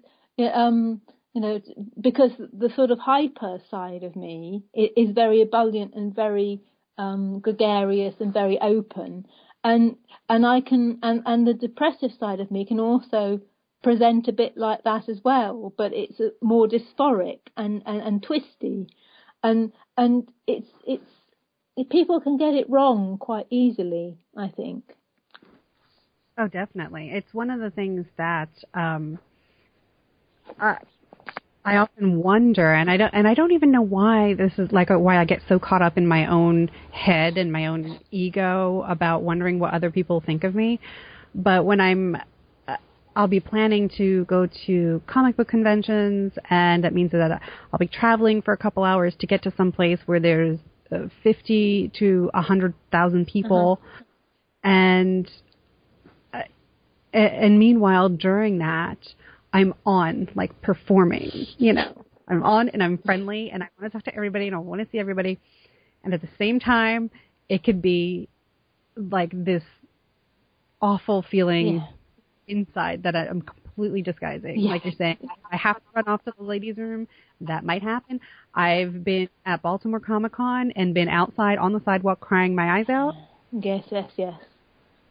um, 0.54 1.02
you 1.34 1.42
know, 1.42 1.62
because 2.00 2.32
the 2.38 2.70
sort 2.76 2.92
of 2.92 3.00
hyper 3.00 3.60
side 3.70 4.04
of 4.04 4.16
me 4.16 4.64
is 4.74 5.12
very 5.12 5.42
ebullient 5.42 5.94
and 5.96 6.14
very 6.16 6.62
um, 6.98 7.40
gregarious 7.40 8.16
and 8.20 8.34
very 8.34 8.60
open, 8.62 9.26
and 9.64 9.96
and 10.30 10.46
I 10.46 10.62
can 10.62 11.00
and 11.04 11.24
and 11.26 11.48
the 11.48 11.54
depressive 11.54 12.12
side 12.20 12.40
of 12.40 12.52
me 12.52 12.66
can 12.66 12.80
also 12.80 13.42
present 13.84 14.28
a 14.28 14.34
bit 14.34 14.58
like 14.58 14.84
that 14.84 15.10
as 15.10 15.20
well, 15.24 15.74
but 15.78 15.92
it's 15.94 16.20
more 16.42 16.68
dysphoric 16.68 17.40
and, 17.58 17.82
and, 17.86 18.02
and 18.02 18.24
twisty 18.24 18.88
and 19.44 19.72
and 19.98 20.28
it's 20.48 20.68
it's 20.86 21.04
people 21.90 22.22
can 22.22 22.38
get 22.38 22.54
it 22.54 22.70
wrong 22.70 23.18
quite 23.18 23.48
easily. 23.50 24.18
I 24.38 24.50
think. 24.50 24.84
Oh, 26.38 26.48
definitely. 26.48 27.12
It's 27.12 27.34
one 27.34 27.50
of 27.50 27.60
the 27.60 27.70
things 27.70 28.06
that 28.18 28.50
um, 28.74 29.20
I, 30.60 30.78
I 31.64 31.78
often 31.78 32.18
wonder, 32.18 32.74
and 32.74 32.90
I 32.90 32.98
don't, 32.98 33.14
and 33.14 33.28
I 33.28 33.34
don't 33.34 33.52
even 33.52 33.72
know 33.72 33.82
why 33.82 34.34
this 34.34 34.54
is 34.58 34.72
like 34.72 34.90
why 34.90 35.20
I 35.20 35.26
get 35.26 35.42
so 35.48 35.60
caught 35.60 35.82
up 35.82 35.98
in 35.98 36.08
my 36.08 36.28
own 36.28 36.72
head 36.92 37.38
and 37.38 37.52
my 37.52 37.68
own 37.68 38.00
ego 38.12 38.84
about 38.88 39.24
wondering 39.24 39.60
what 39.60 39.74
other 39.74 39.92
people 39.92 40.22
think 40.26 40.44
of 40.44 40.56
me. 40.56 40.80
But 41.36 41.66
when 41.66 41.80
I'm 41.80 42.18
I'll 43.16 43.28
be 43.28 43.40
planning 43.40 43.90
to 43.98 44.26
go 44.26 44.48
to 44.66 45.02
comic 45.06 45.36
book 45.36 45.50
conventions, 45.50 46.34
and 46.50 46.84
that 46.84 46.94
means 46.94 47.12
that 47.12 47.42
I'll 47.72 47.80
be 47.80 47.88
traveling 47.88 48.42
for 48.42 48.54
a 48.54 48.58
couple 48.58 48.84
hours 48.84 49.14
to 49.20 49.28
get 49.28 49.44
to 49.44 49.54
some 49.58 49.72
place 49.72 50.00
where 50.06 50.20
there's 50.20 50.60
uh, 50.92 51.08
50 51.24 51.92
to 52.00 52.30
100,000 52.34 53.28
people, 53.28 53.82
uh-huh. 53.84 54.04
and 54.64 55.32
uh, 56.34 56.44
and 57.14 57.60
meanwhile 57.60 58.08
during 58.08 58.60
that, 58.60 58.98
I'm 59.52 59.74
on 59.86 60.30
like 60.36 60.62
performing, 60.62 61.30
you 61.58 61.74
know. 61.74 62.06
I'm 62.28 62.44
on 62.44 62.70
and 62.70 62.82
I'm 62.82 62.98
friendly 62.98 63.50
and 63.52 63.62
I 63.62 63.68
want 63.78 63.92
to 63.92 63.98
talk 63.98 64.06
to 64.06 64.16
everybody 64.16 64.48
and 64.48 64.56
I 64.56 64.60
want 64.60 64.80
to 64.80 64.88
see 64.90 65.00
everybody. 65.00 65.38
And 66.02 66.14
at 66.14 66.22
the 66.22 66.30
same 66.38 66.62
time, 66.62 67.12
it 67.50 67.62
could 67.62 67.82
be 67.82 68.30
like 68.96 69.32
this 69.34 69.64
awful 70.82 71.26
feeling 71.30 71.76
yeah 71.76 71.88
inside 72.48 73.04
that 73.04 73.16
I'm 73.16 73.42
completely 73.42 74.02
disguising. 74.02 74.60
Yeah. 74.60 74.72
Like 74.72 74.86
you're 74.86 74.94
saying, 74.98 75.18
I 75.52 75.58
have 75.58 75.78
to 75.78 75.84
run 75.96 76.08
off 76.08 76.24
to 76.26 76.34
the 76.38 76.44
ladies' 76.44 76.78
room. 76.78 77.08
That 77.42 77.64
might 77.64 77.82
happen. 77.82 78.20
I've 78.54 79.04
been 79.04 79.30
at 79.46 79.62
Baltimore 79.62 80.00
Comic 80.00 80.34
Con 80.34 80.72
and 80.76 80.94
been 80.94 81.10
outside 81.10 81.58
on 81.58 81.74
the 81.74 81.82
sidewalk 81.84 82.20
crying 82.20 82.54
my 82.56 82.80
eyes 82.80 82.90
out. 82.90 83.16
Yes, 83.52 83.84
yes, 83.90 84.12
yes. 84.18 84.40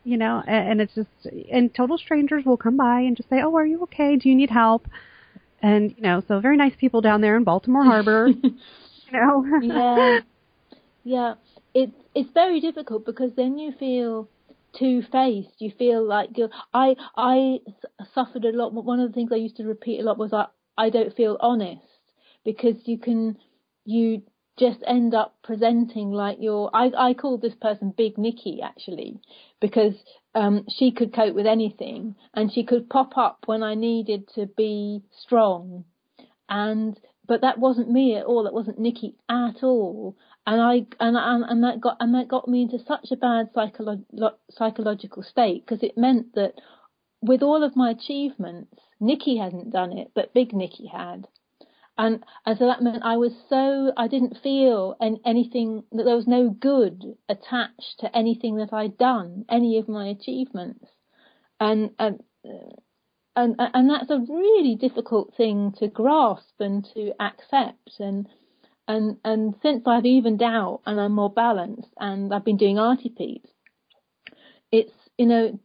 You 0.04 0.16
know, 0.16 0.42
and, 0.46 0.72
and 0.72 0.80
it's 0.80 0.94
just, 0.94 1.08
and 1.50 1.74
total 1.74 1.98
strangers 1.98 2.44
will 2.44 2.56
come 2.56 2.76
by 2.76 3.00
and 3.00 3.16
just 3.16 3.28
say, 3.28 3.42
"Oh, 3.42 3.54
are 3.56 3.66
you 3.66 3.82
okay? 3.82 4.16
Do 4.16 4.28
you 4.28 4.34
need 4.34 4.50
help?" 4.50 4.86
And 5.62 5.94
you 5.96 6.02
know, 6.02 6.22
so 6.26 6.40
very 6.40 6.56
nice 6.56 6.72
people 6.78 7.02
down 7.02 7.20
there 7.20 7.36
in 7.36 7.44
Baltimore 7.44 7.84
Harbor. 7.84 8.28
you 8.42 9.12
know. 9.12 9.44
yeah, 9.60 10.20
yeah. 11.04 11.34
It's 11.74 11.92
it's 12.14 12.30
very 12.32 12.60
difficult 12.60 13.04
because 13.04 13.32
then 13.36 13.58
you 13.58 13.72
feel 13.72 14.28
two 14.72 15.02
faced. 15.02 15.60
You 15.60 15.70
feel 15.78 16.04
like 16.06 16.30
you 16.36 16.48
I 16.72 16.96
I 17.16 17.60
suffered 18.14 18.44
a 18.44 18.52
lot. 18.52 18.72
One 18.72 19.00
of 19.00 19.08
the 19.10 19.14
things 19.14 19.30
I 19.32 19.36
used 19.36 19.56
to 19.56 19.64
repeat 19.64 20.00
a 20.00 20.04
lot 20.04 20.18
was 20.18 20.32
I 20.32 20.46
I 20.76 20.90
don't 20.90 21.14
feel 21.14 21.36
honest 21.40 21.82
because 22.44 22.76
you 22.86 22.98
can 22.98 23.36
you 23.84 24.22
just 24.58 24.80
end 24.86 25.14
up 25.14 25.36
presenting 25.42 26.10
like 26.12 26.38
you're 26.40 26.70
I 26.74 26.90
I 26.96 27.14
called 27.14 27.42
this 27.42 27.54
person 27.54 27.94
Big 27.96 28.18
Nicky 28.18 28.60
actually 28.62 29.20
because 29.60 29.94
um 30.34 30.64
she 30.68 30.92
could 30.92 31.14
cope 31.14 31.34
with 31.34 31.46
anything 31.46 32.14
and 32.34 32.52
she 32.52 32.64
could 32.64 32.90
pop 32.90 33.16
up 33.16 33.44
when 33.46 33.62
I 33.62 33.74
needed 33.74 34.28
to 34.34 34.46
be 34.46 35.02
strong 35.22 35.84
and 36.48 36.98
but 37.26 37.40
that 37.42 37.58
wasn't 37.58 37.90
me 37.90 38.16
at 38.16 38.26
all 38.26 38.44
that 38.44 38.52
wasn't 38.52 38.78
Nicky 38.78 39.16
at 39.30 39.62
all 39.62 40.16
and 40.46 40.60
I 40.60 40.86
and 40.98 41.16
and, 41.16 41.44
and 41.44 41.64
that 41.64 41.80
got 41.80 41.96
and 42.00 42.14
that 42.14 42.28
got 42.28 42.48
me 42.48 42.62
into 42.62 42.78
such 42.78 43.10
a 43.12 43.16
bad 43.16 43.52
psycholo- 43.54 44.34
psychological 44.50 45.22
state 45.22 45.64
because 45.64 45.82
it 45.82 45.98
meant 45.98 46.34
that 46.34 46.54
with 47.22 47.42
all 47.42 47.62
of 47.62 47.76
my 47.76 47.90
achievements, 47.90 48.74
Nicky 48.98 49.36
hadn't 49.36 49.70
done 49.70 49.96
it, 49.96 50.12
but 50.14 50.32
Big 50.32 50.54
Nicky 50.54 50.86
had, 50.86 51.28
and 51.98 52.24
and 52.46 52.58
so 52.58 52.66
that 52.66 52.82
meant 52.82 53.02
I 53.04 53.16
was 53.16 53.32
so 53.48 53.92
I 53.96 54.08
didn't 54.08 54.38
feel 54.42 54.96
an, 55.00 55.18
anything 55.26 55.84
that 55.92 56.04
there 56.04 56.16
was 56.16 56.26
no 56.26 56.48
good 56.48 57.16
attached 57.28 58.00
to 58.00 58.16
anything 58.16 58.56
that 58.56 58.72
I'd 58.72 58.96
done, 58.98 59.44
any 59.50 59.78
of 59.78 59.88
my 59.88 60.08
achievements, 60.08 60.86
and 61.58 61.90
and. 61.98 62.22
And, 63.36 63.54
and 63.58 63.88
that's 63.88 64.10
a 64.10 64.18
really 64.28 64.74
difficult 64.74 65.34
thing 65.36 65.72
to 65.78 65.86
grasp 65.86 66.60
and 66.60 66.84
to 66.94 67.12
accept 67.22 68.00
and 68.00 68.26
and 68.88 69.16
and 69.24 69.54
since 69.62 69.84
I've 69.86 70.06
evened 70.06 70.42
out 70.42 70.80
and 70.86 71.00
I'm 71.00 71.12
more 71.12 71.32
balanced 71.32 71.92
and 71.98 72.32
I've 72.34 72.44
been 72.44 72.56
doing 72.56 72.76
peeps, 73.16 73.50
it's 74.72 74.92
you 75.16 75.26
know 75.26 75.58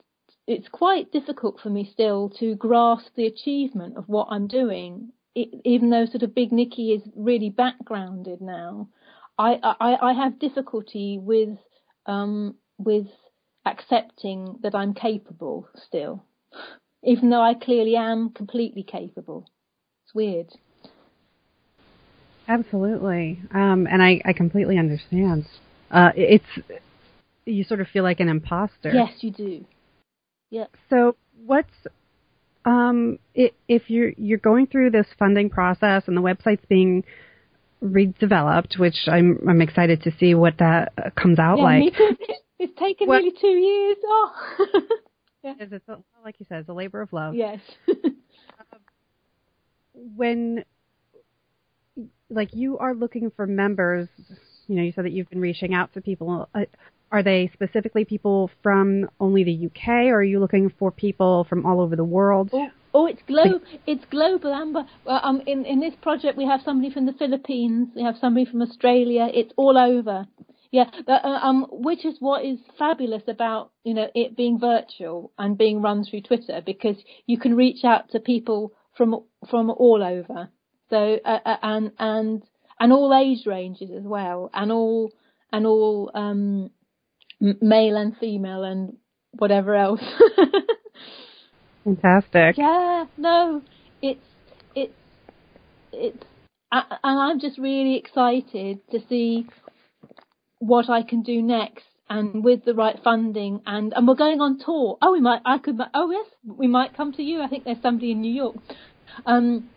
it's 0.47 0.67
quite 0.67 1.11
difficult 1.11 1.59
for 1.59 1.69
me 1.69 1.89
still 1.91 2.29
to 2.39 2.55
grasp 2.55 3.07
the 3.15 3.25
achievement 3.25 3.97
of 3.97 4.07
what 4.07 4.27
I'm 4.29 4.47
doing, 4.47 5.11
it, 5.33 5.49
even 5.65 5.89
though 5.89 6.05
sort 6.05 6.23
of 6.23 6.35
Big 6.35 6.51
Nicky 6.51 6.93
is 6.93 7.01
really 7.15 7.49
backgrounded 7.49 8.41
now. 8.41 8.89
I 9.37 9.59
I, 9.63 9.97
I 10.01 10.13
have 10.13 10.39
difficulty 10.39 11.17
with 11.19 11.57
um, 12.05 12.55
with 12.77 13.07
accepting 13.65 14.59
that 14.61 14.75
I'm 14.75 14.93
capable 14.93 15.67
still, 15.87 16.23
even 17.03 17.29
though 17.29 17.41
I 17.41 17.55
clearly 17.55 17.95
am 17.95 18.29
completely 18.29 18.83
capable. 18.83 19.49
It's 20.05 20.13
weird. 20.13 20.51
Absolutely, 22.47 23.39
um, 23.53 23.87
and 23.91 24.01
I, 24.03 24.21
I 24.25 24.33
completely 24.33 24.77
understand. 24.77 25.45
Uh, 25.91 26.11
it's 26.15 26.45
you 27.45 27.63
sort 27.63 27.81
of 27.81 27.87
feel 27.87 28.03
like 28.03 28.19
an 28.19 28.29
imposter. 28.29 28.91
Yes, 28.93 29.13
you 29.21 29.31
do. 29.31 29.65
Yeah. 30.49 30.65
So 30.89 31.15
what's 31.45 31.69
um, 32.65 33.19
it, 33.33 33.53
if 33.67 33.89
you're 33.89 34.11
you're 34.17 34.37
going 34.37 34.67
through 34.67 34.91
this 34.91 35.07
funding 35.17 35.49
process 35.49 36.03
and 36.07 36.17
the 36.17 36.21
website's 36.21 36.65
being 36.67 37.03
redeveloped, 37.83 38.79
which 38.79 39.07
I'm 39.07 39.39
I'm 39.47 39.61
excited 39.61 40.01
to 40.03 40.11
see 40.19 40.35
what 40.35 40.57
that 40.59 40.93
uh, 40.97 41.09
comes 41.19 41.39
out 41.39 41.57
yeah, 41.57 41.63
like. 41.63 41.93
It's 42.57 42.79
taken 42.79 43.09
what, 43.09 43.17
nearly 43.17 43.35
two 43.39 43.47
years. 43.47 43.97
Oh. 44.05 44.31
yeah. 45.43 45.55
It's 45.59 45.89
a, 45.89 45.97
like 46.23 46.39
you 46.39 46.45
said, 46.47 46.59
it's 46.59 46.69
a 46.69 46.73
labor 46.73 47.01
of 47.01 47.11
love. 47.11 47.35
Yes. 47.35 47.59
Um, 48.71 48.79
when 50.15 50.63
like 52.35 52.49
you 52.53 52.77
are 52.77 52.93
looking 52.93 53.31
for 53.35 53.47
members, 53.47 54.07
you 54.67 54.75
know, 54.75 54.83
you 54.83 54.91
said 54.91 55.05
that 55.05 55.11
you've 55.11 55.29
been 55.29 55.41
reaching 55.41 55.73
out 55.73 55.93
to 55.93 56.01
people. 56.01 56.49
Uh, 56.53 56.65
are 57.11 57.23
they 57.23 57.49
specifically 57.53 58.03
people 58.03 58.49
from 58.63 59.09
only 59.19 59.43
the 59.43 59.67
UK, 59.67 60.07
or 60.07 60.15
are 60.15 60.23
you 60.23 60.39
looking 60.39 60.71
for 60.77 60.91
people 60.91 61.45
from 61.47 61.65
all 61.65 61.79
over 61.79 61.95
the 61.95 62.03
world? 62.03 62.49
Oh, 62.51 62.67
oh 62.93 63.05
it's 63.05 63.21
global. 63.27 63.61
It's 63.85 64.03
global, 64.09 64.53
Amber. 64.53 64.85
Well, 65.05 65.21
um, 65.23 65.41
in 65.45 65.65
in 65.65 65.79
this 65.79 65.93
project, 66.01 66.37
we 66.37 66.45
have 66.45 66.61
somebody 66.65 66.93
from 66.93 67.05
the 67.05 67.13
Philippines. 67.13 67.89
We 67.95 68.03
have 68.03 68.17
somebody 68.19 68.45
from 68.45 68.61
Australia. 68.61 69.27
It's 69.33 69.53
all 69.55 69.77
over. 69.77 70.27
Yeah, 70.71 70.89
but, 71.05 71.23
uh, 71.23 71.39
um, 71.41 71.67
which 71.71 72.03
is 72.03 72.17
what 72.19 72.43
is 72.43 72.59
fabulous 72.77 73.23
about 73.27 73.71
you 73.83 73.93
know 73.93 74.07
it 74.13 74.35
being 74.35 74.59
virtual 74.59 75.31
and 75.37 75.57
being 75.57 75.81
run 75.81 76.03
through 76.03 76.21
Twitter 76.21 76.61
because 76.65 76.97
you 77.27 77.37
can 77.37 77.55
reach 77.55 77.85
out 77.85 78.09
to 78.11 78.19
people 78.19 78.73
from 78.97 79.23
from 79.49 79.69
all 79.69 80.03
over. 80.03 80.49
So 80.89 81.17
uh, 81.25 81.39
uh 81.45 81.57
and 81.63 81.91
and 81.99 82.43
and 82.79 82.93
all 82.93 83.13
age 83.13 83.45
ranges 83.45 83.89
as 83.95 84.03
well, 84.03 84.49
and 84.53 84.71
all 84.71 85.11
and 85.51 85.65
all 85.65 86.11
um, 86.13 86.69
male 87.39 87.97
and 87.97 88.15
female 88.17 88.63
and 88.63 88.97
whatever 89.31 89.75
else. 89.75 90.01
Fantastic. 91.83 92.57
Yeah, 92.57 93.05
no, 93.17 93.61
it's 94.01 94.19
it's 94.75 94.93
it's 95.91 96.25
and 96.71 96.85
I'm 97.03 97.39
just 97.39 97.57
really 97.57 97.97
excited 97.97 98.79
to 98.91 98.99
see 99.07 99.47
what 100.59 100.89
I 100.89 101.03
can 101.03 101.21
do 101.21 101.41
next 101.41 101.85
and 102.09 102.43
with 102.43 102.65
the 102.65 102.73
right 102.73 102.97
funding 103.03 103.61
and 103.65 103.93
and 103.93 104.07
we're 104.07 104.15
going 104.15 104.41
on 104.41 104.59
tour. 104.59 104.97
Oh, 105.01 105.11
we 105.11 105.21
might 105.21 105.41
I 105.45 105.57
could 105.57 105.79
oh 105.93 106.11
yes, 106.11 106.27
we 106.43 106.67
might 106.67 106.97
come 106.97 107.13
to 107.13 107.23
you. 107.23 107.41
I 107.41 107.47
think 107.47 107.63
there's 107.63 107.81
somebody 107.81 108.11
in 108.11 108.21
New 108.21 108.33
York. 108.33 108.55
Um 109.25 109.69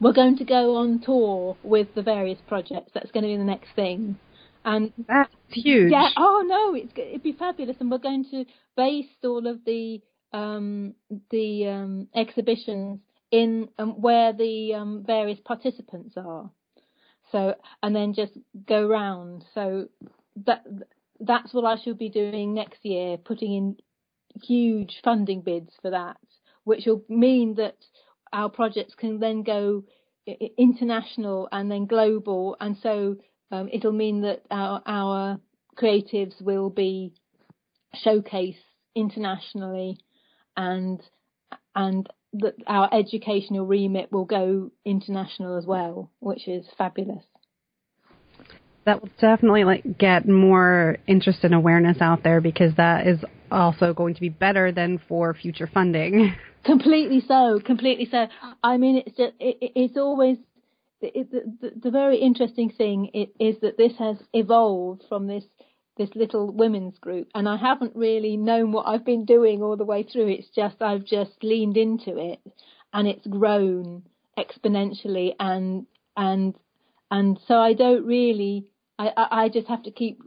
we're 0.00 0.12
going 0.12 0.36
to 0.38 0.44
go 0.44 0.76
on 0.76 1.00
tour 1.00 1.56
with 1.62 1.88
the 1.94 2.02
various 2.02 2.38
projects. 2.46 2.92
That's 2.94 3.10
going 3.10 3.22
to 3.22 3.28
be 3.28 3.36
the 3.36 3.44
next 3.44 3.68
thing. 3.74 4.18
And 4.64 4.92
that's 5.08 5.32
huge. 5.48 5.92
Yeah. 5.92 6.08
Oh 6.16 6.42
no, 6.44 6.74
it's 6.74 6.92
it'd 6.96 7.22
be 7.22 7.32
fabulous. 7.32 7.76
And 7.80 7.90
we're 7.90 7.98
going 7.98 8.24
to 8.32 8.44
base 8.76 9.06
all 9.22 9.46
of 9.46 9.64
the 9.64 10.00
um, 10.32 10.94
the 11.30 11.68
um, 11.68 12.08
exhibitions 12.14 13.00
in 13.30 13.68
um, 13.78 14.00
where 14.00 14.32
the 14.32 14.74
um, 14.74 15.04
various 15.06 15.38
participants 15.44 16.14
are. 16.16 16.50
So 17.32 17.54
and 17.82 17.94
then 17.94 18.12
just 18.12 18.32
go 18.68 18.88
round. 18.88 19.44
So 19.54 19.88
that 20.44 20.64
that's 21.20 21.54
what 21.54 21.64
I 21.64 21.82
should 21.82 21.98
be 21.98 22.08
doing 22.08 22.54
next 22.54 22.84
year, 22.84 23.16
putting 23.16 23.54
in 23.54 23.76
huge 24.42 25.00
funding 25.02 25.40
bids 25.42 25.70
for 25.80 25.90
that, 25.90 26.16
which 26.64 26.86
will 26.86 27.02
mean 27.08 27.54
that 27.54 27.76
our 28.36 28.50
projects 28.50 28.94
can 28.94 29.18
then 29.18 29.42
go 29.42 29.82
international 30.58 31.48
and 31.50 31.70
then 31.70 31.86
global, 31.86 32.56
and 32.60 32.76
so 32.82 33.16
um, 33.50 33.68
it'll 33.72 33.92
mean 33.92 34.20
that 34.20 34.42
our, 34.50 34.82
our 34.86 35.40
creatives 35.76 36.40
will 36.42 36.68
be 36.68 37.14
showcased 38.04 38.56
internationally 38.94 39.98
and 40.56 41.00
and 41.74 42.08
that 42.32 42.54
our 42.66 42.92
educational 42.92 43.66
remit 43.66 44.12
will 44.12 44.24
go 44.24 44.70
international 44.84 45.56
as 45.56 45.64
well, 45.64 46.10
which 46.20 46.48
is 46.48 46.66
fabulous. 46.76 47.22
That 48.84 49.00
will 49.00 49.10
definitely 49.20 49.64
like 49.64 49.98
get 49.98 50.28
more 50.28 50.98
interest 51.06 51.40
and 51.42 51.54
awareness 51.54 51.98
out 52.00 52.22
there 52.22 52.40
because 52.40 52.74
that 52.76 53.06
is 53.06 53.18
also 53.50 53.92
going 53.92 54.14
to 54.14 54.20
be 54.20 54.28
better 54.28 54.72
than 54.72 55.00
for 55.08 55.34
future 55.34 55.68
funding. 55.72 56.34
Completely 56.64 57.22
so, 57.28 57.60
completely 57.64 58.08
so. 58.10 58.26
I 58.60 58.76
mean, 58.76 58.96
it's 59.06 59.16
just, 59.16 59.34
it, 59.38 59.56
it's 59.76 59.96
always 59.96 60.36
it, 61.00 61.30
the, 61.30 61.72
the, 61.80 61.90
very 61.90 62.18
interesting 62.18 62.70
thing 62.70 63.28
is 63.38 63.56
that 63.60 63.76
this 63.76 63.92
has 63.98 64.16
evolved 64.32 65.04
from 65.08 65.26
this 65.26 65.44
this 65.96 66.10
little 66.14 66.50
women's 66.50 66.98
group, 66.98 67.28
and 67.34 67.48
I 67.48 67.56
haven't 67.56 67.94
really 67.94 68.36
known 68.36 68.72
what 68.72 68.86
I've 68.86 69.04
been 69.04 69.24
doing 69.24 69.62
all 69.62 69.76
the 69.76 69.84
way 69.84 70.02
through. 70.02 70.28
It's 70.28 70.48
just 70.48 70.82
I've 70.82 71.04
just 71.04 71.32
leaned 71.42 71.76
into 71.76 72.18
it, 72.18 72.40
and 72.92 73.06
it's 73.06 73.26
grown 73.26 74.02
exponentially, 74.38 75.34
and 75.38 75.86
and 76.16 76.54
and 77.10 77.38
so 77.46 77.54
I 77.54 77.74
don't 77.74 78.04
really. 78.04 78.66
I, 78.98 79.10
I 79.16 79.48
just 79.48 79.68
have 79.68 79.82
to 79.84 79.90
keep 79.90 80.20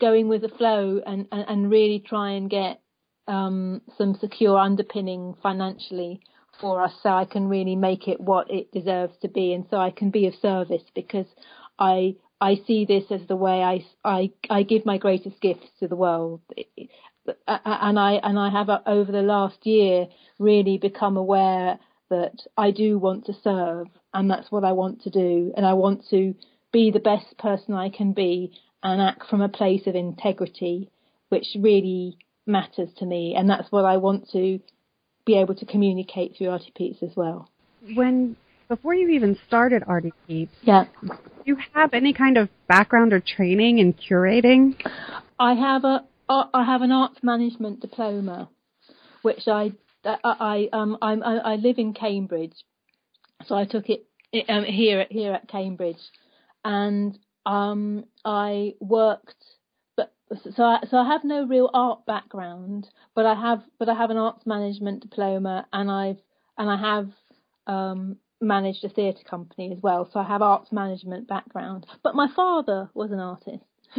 going 0.00 0.28
with 0.28 0.42
the 0.42 0.48
flow 0.48 1.00
and, 1.04 1.26
and, 1.30 1.44
and 1.48 1.70
really 1.70 2.02
try 2.06 2.32
and 2.32 2.48
get 2.48 2.80
um, 3.28 3.82
some 3.98 4.16
secure 4.20 4.58
underpinning 4.58 5.34
financially 5.42 6.20
for 6.60 6.82
us 6.82 6.92
so 7.02 7.10
I 7.10 7.24
can 7.24 7.48
really 7.48 7.76
make 7.76 8.08
it 8.08 8.20
what 8.20 8.50
it 8.50 8.72
deserves 8.72 9.14
to 9.22 9.28
be 9.28 9.52
and 9.52 9.66
so 9.70 9.76
I 9.76 9.90
can 9.90 10.10
be 10.10 10.26
of 10.26 10.34
service 10.40 10.84
because 10.94 11.26
I 11.78 12.16
I 12.40 12.60
see 12.66 12.84
this 12.84 13.04
as 13.10 13.26
the 13.26 13.36
way 13.36 13.62
I, 13.62 13.86
I, 14.04 14.30
I 14.50 14.64
give 14.64 14.84
my 14.84 14.98
greatest 14.98 15.40
gifts 15.40 15.66
to 15.80 15.88
the 15.88 15.96
world. 15.96 16.42
And 17.46 17.98
I, 17.98 18.20
and 18.22 18.38
I 18.38 18.50
have 18.50 18.68
uh, 18.68 18.80
over 18.86 19.10
the 19.10 19.22
last 19.22 19.64
year 19.64 20.08
really 20.38 20.76
become 20.76 21.16
aware 21.16 21.78
that 22.10 22.34
I 22.58 22.70
do 22.70 22.98
want 22.98 23.24
to 23.26 23.32
serve 23.42 23.86
and 24.12 24.30
that's 24.30 24.52
what 24.52 24.62
I 24.62 24.72
want 24.72 25.02
to 25.04 25.10
do. 25.10 25.54
And 25.56 25.64
I 25.64 25.72
want 25.72 26.04
to 26.10 26.34
be 26.74 26.90
the 26.90 26.98
best 26.98 27.38
person 27.38 27.72
I 27.72 27.88
can 27.88 28.12
be 28.12 28.52
and 28.82 29.00
act 29.00 29.30
from 29.30 29.40
a 29.40 29.48
place 29.48 29.86
of 29.86 29.94
integrity, 29.94 30.90
which 31.28 31.46
really 31.58 32.18
matters 32.46 32.90
to 32.98 33.06
me. 33.06 33.34
And 33.38 33.48
that's 33.48 33.70
what 33.70 33.84
I 33.84 33.96
want 33.96 34.28
to 34.32 34.58
be 35.24 35.38
able 35.38 35.54
to 35.54 35.64
communicate 35.64 36.36
through 36.36 36.48
ArtiPeeps 36.48 37.02
as 37.02 37.16
well. 37.16 37.48
When 37.94 38.36
before 38.68 38.94
you 38.94 39.08
even 39.10 39.38
started 39.46 39.84
Artie 39.86 40.12
Peeps, 40.26 40.52
yeah, 40.62 40.86
do 41.02 41.16
you 41.44 41.56
have 41.74 41.94
any 41.94 42.12
kind 42.12 42.36
of 42.36 42.48
background 42.66 43.12
or 43.12 43.20
training 43.20 43.78
in 43.78 43.92
curating? 43.94 44.74
I 45.38 45.54
have 45.54 45.84
a 45.84 46.04
I 46.28 46.64
have 46.64 46.82
an 46.82 46.90
arts 46.90 47.18
management 47.22 47.80
diploma, 47.80 48.48
which 49.22 49.46
I 49.46 49.72
I 50.04 50.68
um 50.72 50.98
I'm, 51.00 51.22
I, 51.22 51.36
I 51.36 51.54
live 51.56 51.78
in 51.78 51.94
Cambridge, 51.94 52.56
so 53.46 53.54
I 53.54 53.64
took 53.64 53.84
it 53.88 54.06
um, 54.48 54.64
here 54.64 55.00
at 55.00 55.12
here 55.12 55.32
at 55.32 55.48
Cambridge, 55.48 56.00
and 56.64 57.18
um 57.46 58.04
I 58.24 58.74
worked 58.80 59.44
But 59.96 60.12
so 60.56 60.62
I, 60.62 60.80
so 60.90 60.96
I 60.96 61.06
have 61.06 61.24
no 61.24 61.46
real 61.46 61.70
art 61.72 62.04
background, 62.06 62.88
but 63.14 63.26
I 63.26 63.34
have 63.34 63.62
but 63.78 63.88
I 63.88 63.94
have 63.94 64.10
an 64.10 64.16
arts 64.16 64.46
management 64.46 65.00
diploma, 65.02 65.66
and 65.72 65.90
I've 65.90 66.20
and 66.58 66.70
I 66.70 66.76
have 66.76 67.08
um, 67.66 68.16
managed 68.40 68.84
a 68.84 68.88
theatre 68.88 69.24
company 69.28 69.72
as 69.72 69.82
well. 69.82 70.08
So 70.12 70.20
I 70.20 70.24
have 70.24 70.42
arts 70.42 70.72
management 70.72 71.28
background. 71.28 71.86
But 72.02 72.14
my 72.14 72.28
father 72.34 72.90
was 72.94 73.10
an 73.10 73.20
artist, 73.20 73.64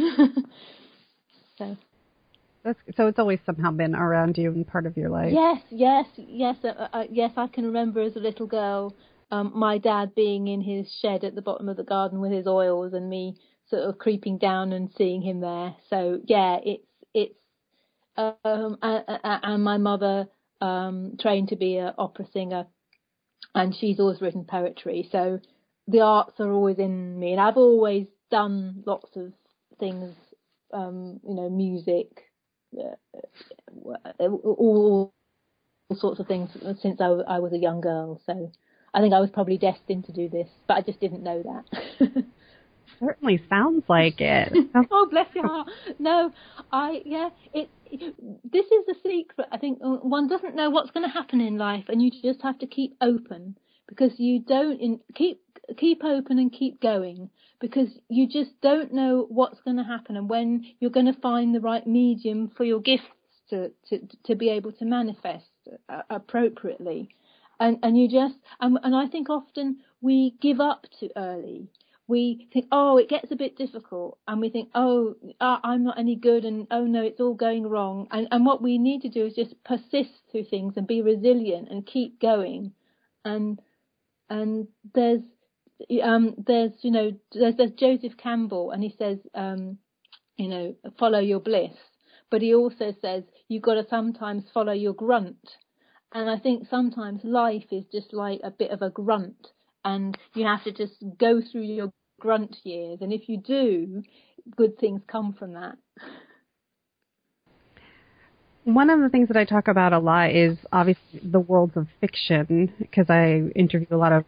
so. 1.58 1.76
That's, 2.64 2.78
so 2.96 3.06
it's 3.06 3.18
always 3.20 3.38
somehow 3.46 3.70
been 3.70 3.94
around 3.94 4.36
you 4.36 4.50
and 4.50 4.66
part 4.66 4.86
of 4.86 4.96
your 4.96 5.08
life. 5.08 5.32
Yes, 5.32 5.62
yes, 5.70 6.06
yes, 6.16 6.56
uh, 6.64 6.88
uh, 6.92 7.04
yes. 7.08 7.30
I 7.36 7.46
can 7.46 7.64
remember 7.64 8.00
as 8.00 8.16
a 8.16 8.18
little 8.18 8.46
girl, 8.46 8.92
um, 9.30 9.52
my 9.54 9.78
dad 9.78 10.14
being 10.14 10.48
in 10.48 10.60
his 10.60 10.92
shed 11.02 11.24
at 11.24 11.34
the 11.34 11.42
bottom 11.42 11.68
of 11.68 11.76
the 11.76 11.84
garden 11.84 12.20
with 12.20 12.32
his 12.32 12.46
oils, 12.46 12.92
and 12.94 13.08
me 13.10 13.36
sort 13.68 13.82
of 13.82 13.98
creeping 13.98 14.38
down 14.38 14.72
and 14.72 14.90
seeing 14.96 15.22
him 15.22 15.40
there. 15.40 15.74
So 15.90 16.20
yeah, 16.26 16.58
it's 16.64 16.84
it's 17.14 17.34
um, 18.16 18.78
and, 18.82 19.64
my 19.64 19.78
mother 19.78 20.26
um, 20.60 21.16
trained 21.20 21.48
to 21.50 21.56
be 21.56 21.76
an 21.76 21.92
opera 21.98 22.26
singer, 22.32 22.66
and 23.54 23.74
she's 23.74 24.00
always 24.00 24.20
written 24.20 24.44
poetry. 24.44 25.08
So 25.12 25.40
the 25.88 26.00
arts 26.00 26.40
are 26.40 26.52
always 26.52 26.78
in 26.78 27.18
me, 27.18 27.32
and 27.32 27.40
I've 27.40 27.56
always 27.56 28.06
done 28.30 28.82
lots 28.86 29.16
of 29.16 29.32
things, 29.78 30.14
um, 30.72 31.20
you 31.26 31.34
know, 31.34 31.50
music, 31.50 32.08
uh, 32.78 32.96
all, 34.20 35.12
all 35.88 35.96
sorts 35.96 36.20
of 36.20 36.26
things 36.26 36.50
since 36.82 37.00
I, 37.00 37.06
I 37.06 37.38
was 37.40 37.52
a 37.52 37.58
young 37.58 37.80
girl. 37.80 38.20
So 38.26 38.52
I 38.96 39.00
think 39.00 39.12
I 39.12 39.20
was 39.20 39.30
probably 39.30 39.58
destined 39.58 40.06
to 40.06 40.12
do 40.12 40.30
this, 40.30 40.48
but 40.66 40.78
I 40.78 40.80
just 40.80 41.00
didn't 41.00 41.22
know 41.22 41.42
that. 41.42 42.24
certainly 42.98 43.42
sounds 43.48 43.84
like 43.88 44.20
it. 44.20 44.52
oh, 44.90 45.06
bless 45.10 45.26
your 45.34 45.46
heart. 45.46 45.68
No, 45.98 46.32
I 46.72 47.02
yeah. 47.04 47.28
It, 47.52 47.68
it 47.90 48.14
this 48.50 48.64
is 48.64 48.86
the 48.86 48.94
secret. 49.04 49.48
I 49.52 49.58
think 49.58 49.80
one 49.82 50.28
doesn't 50.28 50.56
know 50.56 50.70
what's 50.70 50.90
going 50.92 51.06
to 51.06 51.12
happen 51.12 51.42
in 51.42 51.58
life, 51.58 51.84
and 51.88 52.00
you 52.00 52.10
just 52.10 52.42
have 52.42 52.58
to 52.60 52.66
keep 52.66 52.96
open 53.02 53.58
because 53.86 54.18
you 54.18 54.40
don't 54.40 54.80
in, 54.80 55.00
keep 55.14 55.42
keep 55.76 56.02
open 56.02 56.38
and 56.38 56.50
keep 56.50 56.80
going 56.80 57.28
because 57.60 57.88
you 58.08 58.26
just 58.26 58.50
don't 58.62 58.94
know 58.94 59.26
what's 59.28 59.60
going 59.60 59.76
to 59.76 59.82
happen 59.82 60.16
and 60.16 60.28
when 60.28 60.64
you're 60.78 60.90
going 60.90 61.12
to 61.12 61.20
find 61.20 61.54
the 61.54 61.60
right 61.60 61.86
medium 61.86 62.50
for 62.56 62.64
your 62.64 62.80
gifts 62.80 63.02
to 63.50 63.70
to 63.88 63.98
to 64.24 64.36
be 64.36 64.48
able 64.48 64.70
to 64.70 64.84
manifest 64.84 65.44
uh, 65.88 66.02
appropriately 66.10 67.08
and 67.60 67.78
and 67.82 67.98
you 67.98 68.08
just 68.08 68.36
and, 68.60 68.78
and 68.82 68.94
I 68.94 69.06
think 69.08 69.30
often 69.30 69.78
we 70.00 70.34
give 70.40 70.60
up 70.60 70.86
too 70.98 71.10
early 71.16 71.70
we 72.08 72.48
think, 72.52 72.66
oh, 72.70 72.98
it 72.98 73.08
gets 73.08 73.32
a 73.32 73.36
bit 73.36 73.56
difficult, 73.56 74.18
and 74.28 74.40
we 74.40 74.48
think, 74.48 74.70
oh, 74.74 75.16
I'm 75.40 75.82
not 75.82 75.98
any 75.98 76.14
good, 76.14 76.44
and 76.44 76.66
oh 76.70 76.84
no, 76.84 77.02
it's 77.02 77.20
all 77.20 77.34
going 77.34 77.66
wrong. 77.66 78.06
And, 78.12 78.28
and 78.30 78.46
what 78.46 78.62
we 78.62 78.78
need 78.78 79.02
to 79.02 79.08
do 79.08 79.26
is 79.26 79.34
just 79.34 79.54
persist 79.64 80.10
through 80.30 80.44
things 80.44 80.74
and 80.76 80.86
be 80.86 81.02
resilient 81.02 81.68
and 81.70 81.84
keep 81.84 82.20
going. 82.20 82.72
And 83.24 83.60
and 84.30 84.68
there's 84.94 85.22
um, 86.02 86.34
there's 86.46 86.72
you 86.82 86.92
know 86.92 87.12
there's, 87.32 87.56
there's 87.56 87.72
Joseph 87.72 88.16
Campbell, 88.16 88.70
and 88.70 88.84
he 88.84 88.94
says, 88.96 89.18
um, 89.34 89.78
you 90.36 90.48
know, 90.48 90.76
follow 90.98 91.18
your 91.18 91.40
bliss, 91.40 91.74
but 92.30 92.40
he 92.40 92.54
also 92.54 92.94
says 93.02 93.24
you've 93.48 93.62
got 93.62 93.74
to 93.74 93.86
sometimes 93.90 94.44
follow 94.54 94.72
your 94.72 94.94
grunt. 94.94 95.56
And 96.16 96.30
I 96.30 96.38
think 96.38 96.66
sometimes 96.70 97.20
life 97.24 97.66
is 97.70 97.84
just 97.92 98.14
like 98.14 98.40
a 98.42 98.50
bit 98.50 98.70
of 98.70 98.80
a 98.80 98.88
grunt 98.88 99.48
and 99.84 100.16
you 100.32 100.46
have 100.46 100.64
to 100.64 100.72
just 100.72 100.94
go 101.18 101.42
through 101.42 101.64
your 101.64 101.92
grunt 102.18 102.56
years. 102.64 103.00
And 103.02 103.12
if 103.12 103.28
you 103.28 103.36
do, 103.36 104.02
good 104.56 104.78
things 104.78 105.02
come 105.08 105.34
from 105.38 105.52
that. 105.52 105.76
One 108.64 108.88
of 108.88 109.00
the 109.00 109.10
things 109.10 109.28
that 109.28 109.36
I 109.36 109.44
talk 109.44 109.68
about 109.68 109.92
a 109.92 109.98
lot 109.98 110.30
is 110.30 110.56
obviously 110.72 111.20
the 111.22 111.38
worlds 111.38 111.76
of 111.76 111.86
fiction 112.00 112.72
because 112.78 113.10
I 113.10 113.50
interview 113.54 113.88
a 113.90 113.98
lot 113.98 114.12
of 114.12 114.24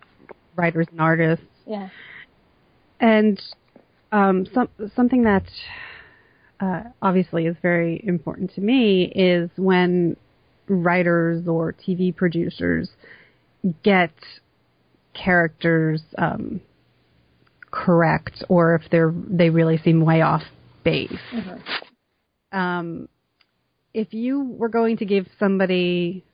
writers 0.56 0.88
and 0.90 1.00
artists. 1.00 1.46
Yeah. 1.66 1.88
And 3.00 3.42
um, 4.12 4.46
some, 4.52 4.68
something 4.94 5.22
that 5.22 5.46
uh, 6.60 6.82
obviously 7.00 7.46
is 7.46 7.56
very 7.62 8.04
important 8.04 8.52
to 8.56 8.60
me 8.60 9.10
is 9.14 9.48
when 9.56 10.16
writers 10.68 11.46
or 11.48 11.72
TV 11.72 12.14
producers 12.14 12.88
get 13.82 14.12
characters 15.14 16.02
um, 16.16 16.60
correct 17.70 18.44
or 18.48 18.74
if 18.74 18.82
they're 18.90 19.12
they 19.14 19.50
really 19.50 19.78
seem 19.78 20.04
way 20.04 20.20
off 20.22 20.42
base. 20.84 21.12
Mm-hmm. 21.32 22.58
Um, 22.58 23.08
if 23.92 24.14
you 24.14 24.40
were 24.42 24.68
going 24.68 24.96
to 24.98 25.04
give 25.04 25.26
somebody 25.38 26.24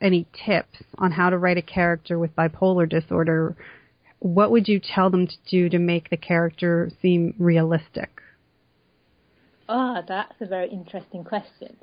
any 0.00 0.26
tips 0.44 0.82
on 0.98 1.12
how 1.12 1.30
to 1.30 1.38
write 1.38 1.56
a 1.56 1.62
character 1.62 2.18
with 2.18 2.34
bipolar 2.36 2.88
disorder, 2.88 3.56
what 4.18 4.50
would 4.50 4.68
you 4.68 4.80
tell 4.80 5.10
them 5.10 5.26
to 5.26 5.34
do 5.48 5.68
to 5.68 5.78
make 5.78 6.10
the 6.10 6.16
character 6.16 6.90
seem 7.00 7.34
realistic? 7.38 8.10
Ah, 9.68 9.98
oh, 9.98 10.04
that's 10.06 10.34
a 10.40 10.46
very 10.46 10.70
interesting 10.70 11.24
question. 11.24 11.76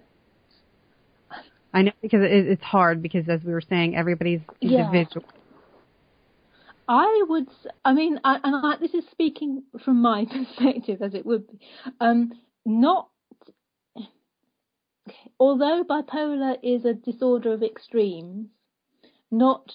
I 1.74 1.84
know 1.84 1.92
because 2.02 2.22
it, 2.24 2.32
it's 2.32 2.64
hard 2.64 3.02
because 3.02 3.30
as 3.30 3.44
we 3.44 3.54
were 3.54 3.62
saying, 3.62 3.96
everybody's 3.96 4.42
individual. 4.62 5.26
Yeah. 5.26 5.42
I 6.88 7.24
would, 7.30 7.48
I 7.86 7.94
mean, 7.94 8.20
I, 8.24 8.38
and 8.44 8.56
I, 8.56 8.76
this 8.78 8.94
is 8.94 9.06
speaking 9.12 9.64
from 9.84 10.02
my 10.02 10.26
perspective 10.32 11.02
as 11.02 11.14
it 11.14 11.26
would 11.26 11.48
be, 11.48 11.60
um, 12.02 12.34
not, 12.66 13.10
although 15.40 15.86
bipolar 15.90 16.58
is 16.62 16.84
a 16.84 16.94
disorder 16.94 17.54
of 17.54 17.64
extremes, 17.64 18.50
not, 19.32 19.72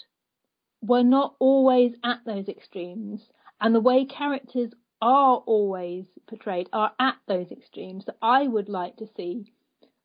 we're 0.83 1.03
not 1.03 1.37
always 1.39 1.93
at 2.05 2.19
those 2.27 2.49
extremes, 2.49 3.23
and 3.63 3.75
the 3.75 3.81
way 3.81 4.05
characters 4.05 4.73
are 5.01 5.39
always 5.47 6.05
portrayed 6.27 6.69
are 6.73 6.93
at 7.01 7.17
those 7.29 7.51
extremes. 7.51 8.05
I 8.21 8.47
would 8.47 8.69
like 8.69 8.97
to 8.97 9.09
see 9.17 9.53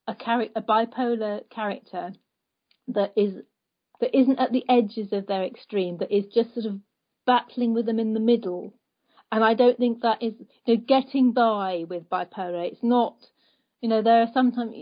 a 0.07 0.15
character, 0.15 0.53
a 0.55 0.61
bipolar 0.61 1.41
character 1.49 2.13
that 2.89 3.13
is 3.15 3.35
that 3.99 4.17
isn't 4.17 4.39
at 4.39 4.51
the 4.51 4.65
edges 4.67 5.13
of 5.13 5.27
their 5.27 5.43
extreme, 5.43 5.97
that 5.99 6.15
is 6.15 6.25
just 6.33 6.53
sort 6.53 6.65
of 6.65 6.79
battling 7.25 7.73
with 7.73 7.85
them 7.85 7.99
in 7.99 8.13
the 8.13 8.19
middle. 8.19 8.73
And 9.31 9.43
I 9.43 9.53
don't 9.53 9.77
think 9.77 10.01
that 10.01 10.21
is 10.21 10.33
you 10.65 10.75
know, 10.75 10.83
getting 10.85 11.31
by 11.31 11.85
with 11.87 12.09
bipolar. 12.09 12.67
It's 12.67 12.83
not, 12.83 13.15
you 13.79 13.87
know, 13.87 14.01
there 14.01 14.21
are 14.21 14.31
sometimes, 14.33 14.75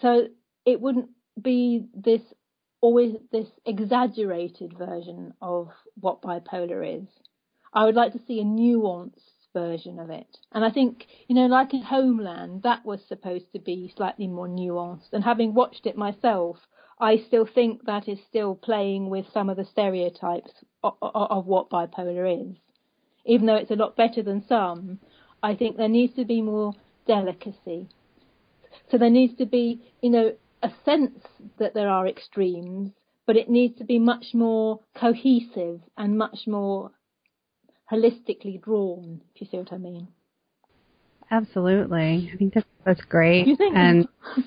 so 0.00 0.28
it 0.64 0.80
wouldn't 0.80 1.08
be 1.40 1.86
this 1.94 2.20
always 2.80 3.14
this 3.30 3.48
exaggerated 3.64 4.76
version 4.76 5.32
of 5.40 5.68
what 5.98 6.20
bipolar 6.22 7.00
is. 7.02 7.08
I 7.72 7.86
would 7.86 7.94
like 7.94 8.12
to 8.12 8.20
see 8.26 8.40
a 8.40 8.44
nuanced 8.44 9.31
version 9.52 9.98
of 9.98 10.10
it. 10.10 10.38
And 10.52 10.64
I 10.64 10.70
think, 10.70 11.06
you 11.28 11.34
know, 11.34 11.46
like 11.46 11.74
in 11.74 11.82
Homeland, 11.82 12.62
that 12.62 12.84
was 12.84 13.00
supposed 13.08 13.52
to 13.52 13.58
be 13.58 13.92
slightly 13.96 14.26
more 14.26 14.48
nuanced. 14.48 15.12
And 15.12 15.24
having 15.24 15.54
watched 15.54 15.86
it 15.86 15.96
myself, 15.96 16.56
I 17.00 17.16
still 17.26 17.46
think 17.46 17.84
that 17.84 18.08
is 18.08 18.18
still 18.28 18.54
playing 18.54 19.10
with 19.10 19.26
some 19.32 19.50
of 19.50 19.56
the 19.56 19.64
stereotypes 19.64 20.52
of, 20.84 20.94
of, 21.02 21.46
what 21.46 21.70
bipolar 21.70 22.50
is. 22.50 22.56
Even 23.24 23.46
though 23.46 23.56
it's 23.56 23.70
a 23.70 23.76
lot 23.76 23.96
better 23.96 24.22
than 24.22 24.46
some, 24.46 25.00
I 25.42 25.54
think 25.54 25.76
there 25.76 25.88
needs 25.88 26.14
to 26.14 26.24
be 26.24 26.42
more 26.42 26.74
delicacy. 27.06 27.88
So 28.90 28.98
there 28.98 29.10
needs 29.10 29.36
to 29.38 29.46
be, 29.46 29.82
you 30.00 30.10
know, 30.10 30.32
a 30.62 30.70
sense 30.84 31.24
that 31.58 31.74
there 31.74 31.88
are 31.88 32.06
extremes, 32.06 32.92
but 33.26 33.36
it 33.36 33.50
needs 33.50 33.78
to 33.78 33.84
be 33.84 33.98
much 33.98 34.26
more 34.32 34.80
cohesive 34.94 35.80
and 35.96 36.16
much 36.18 36.46
more 36.46 36.92
holistically 37.92 38.60
drawn, 38.60 39.20
if 39.34 39.42
you 39.42 39.46
see 39.50 39.58
what 39.58 39.72
I 39.72 39.78
mean. 39.78 40.08
Absolutely. 41.30 42.30
I 42.32 42.36
think 42.36 42.54
that's, 42.54 42.66
that's 42.84 43.02
great. 43.02 43.46
You 43.46 43.56
think? 43.56 43.76
And 43.76 44.08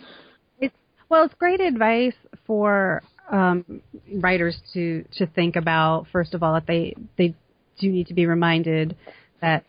it's, 0.59 0.75
well, 1.09 1.23
it's 1.23 1.33
great 1.35 1.61
advice 1.61 2.15
for 2.45 3.03
um, 3.31 3.81
writers 4.15 4.57
to 4.73 5.03
to 5.13 5.25
think 5.27 5.55
about. 5.55 6.07
First 6.11 6.33
of 6.33 6.43
all, 6.43 6.53
that 6.53 6.67
they 6.67 6.95
they 7.17 7.35
do 7.79 7.89
need 7.89 8.07
to 8.07 8.13
be 8.13 8.25
reminded 8.25 8.95
that 9.41 9.65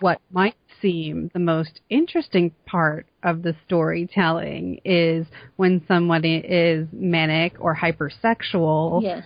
what 0.00 0.20
might 0.30 0.56
seem 0.80 1.30
the 1.32 1.38
most 1.38 1.80
interesting 1.88 2.52
part 2.66 3.06
of 3.22 3.42
the 3.42 3.54
storytelling 3.66 4.80
is 4.84 5.26
when 5.56 5.82
somebody 5.86 6.36
is 6.36 6.88
manic 6.92 7.54
or 7.60 7.76
hypersexual. 7.76 9.02
Yeah. 9.02 9.22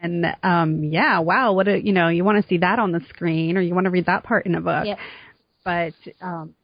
And 0.00 0.26
um 0.42 0.84
yeah, 0.84 1.20
wow, 1.20 1.52
what 1.52 1.68
a 1.68 1.78
you 1.82 1.92
know, 1.92 2.08
you 2.08 2.24
want 2.24 2.42
to 2.42 2.48
see 2.48 2.58
that 2.58 2.78
on 2.78 2.92
the 2.92 3.00
screen 3.08 3.56
or 3.56 3.60
you 3.60 3.74
want 3.74 3.86
to 3.86 3.90
read 3.90 4.06
that 4.06 4.24
part 4.24 4.46
in 4.46 4.54
a 4.54 4.60
book. 4.60 4.86
Yeah. 4.86 4.96
But 5.64 5.94
um 6.20 6.54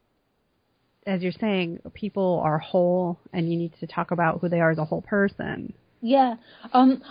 as 1.06 1.22
you're 1.22 1.32
saying, 1.32 1.80
people 1.92 2.40
are 2.44 2.58
whole, 2.58 3.18
and 3.32 3.50
you 3.50 3.58
need 3.58 3.72
to 3.80 3.86
talk 3.86 4.10
about 4.10 4.40
who 4.40 4.48
they 4.48 4.60
are 4.60 4.70
as 4.70 4.78
a 4.78 4.84
whole 4.84 5.02
person. 5.02 5.74
Yeah, 6.00 6.36
um, 6.72 7.02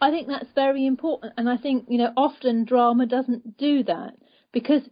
I 0.00 0.10
think 0.10 0.28
that's 0.28 0.50
very 0.54 0.86
important, 0.86 1.34
and 1.36 1.48
I 1.48 1.56
think 1.56 1.86
you 1.88 1.98
know 1.98 2.12
often 2.16 2.64
drama 2.64 3.06
doesn't 3.06 3.56
do 3.56 3.82
that 3.84 4.14
because 4.52 4.82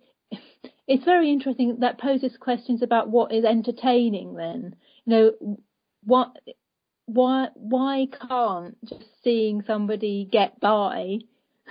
it's 0.86 1.04
very 1.04 1.30
interesting 1.30 1.78
that 1.80 1.98
poses 1.98 2.36
questions 2.38 2.82
about 2.82 3.08
what 3.08 3.32
is 3.32 3.44
entertaining. 3.44 4.34
Then 4.34 4.76
you 5.04 5.10
know 5.12 5.58
what 6.04 6.36
why 7.12 7.48
why 7.54 8.06
can't 8.28 8.76
just 8.84 9.04
seeing 9.22 9.62
somebody 9.66 10.28
get 10.30 10.60
by 10.60 11.18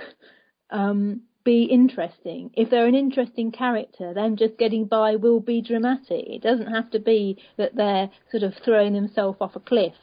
um, 0.70 1.22
be 1.44 1.64
interesting. 1.64 2.52
If 2.54 2.70
they're 2.70 2.86
an 2.86 2.96
interesting 2.96 3.52
character, 3.52 4.14
then 4.14 4.36
just 4.36 4.58
getting 4.58 4.86
by 4.86 5.16
will 5.16 5.40
be 5.40 5.62
dramatic. 5.62 6.26
It 6.28 6.44
doesn't 6.44 6.68
have 6.68 6.92
to 6.92 7.00
be 7.00 7.38
that 7.58 7.76
they're 7.76 8.10
sort 8.30 8.44
of 8.44 8.54
throwing 8.64 8.94
themselves 8.94 9.38
off 9.42 9.56
a 9.56 9.60
cliff 9.60 9.94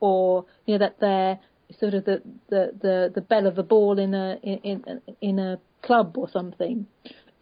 or 0.00 0.46
you 0.66 0.74
know 0.74 0.78
that 0.78 0.96
they're 1.00 1.38
sort 1.78 1.94
of 1.94 2.04
the 2.04 2.22
the 2.48 2.72
the, 2.80 3.12
the 3.14 3.20
belle 3.20 3.46
of 3.46 3.56
the 3.56 3.62
ball 3.62 3.98
in 3.98 4.14
a 4.14 4.38
in 4.42 5.00
in 5.20 5.38
a 5.38 5.58
club 5.82 6.16
or 6.16 6.28
something. 6.30 6.86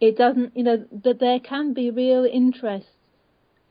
It 0.01 0.17
doesn't 0.17 0.55
you 0.57 0.63
know 0.63 0.85
that 1.03 1.19
there 1.19 1.39
can 1.39 1.73
be 1.73 1.91
real 1.91 2.25
interest, 2.25 2.87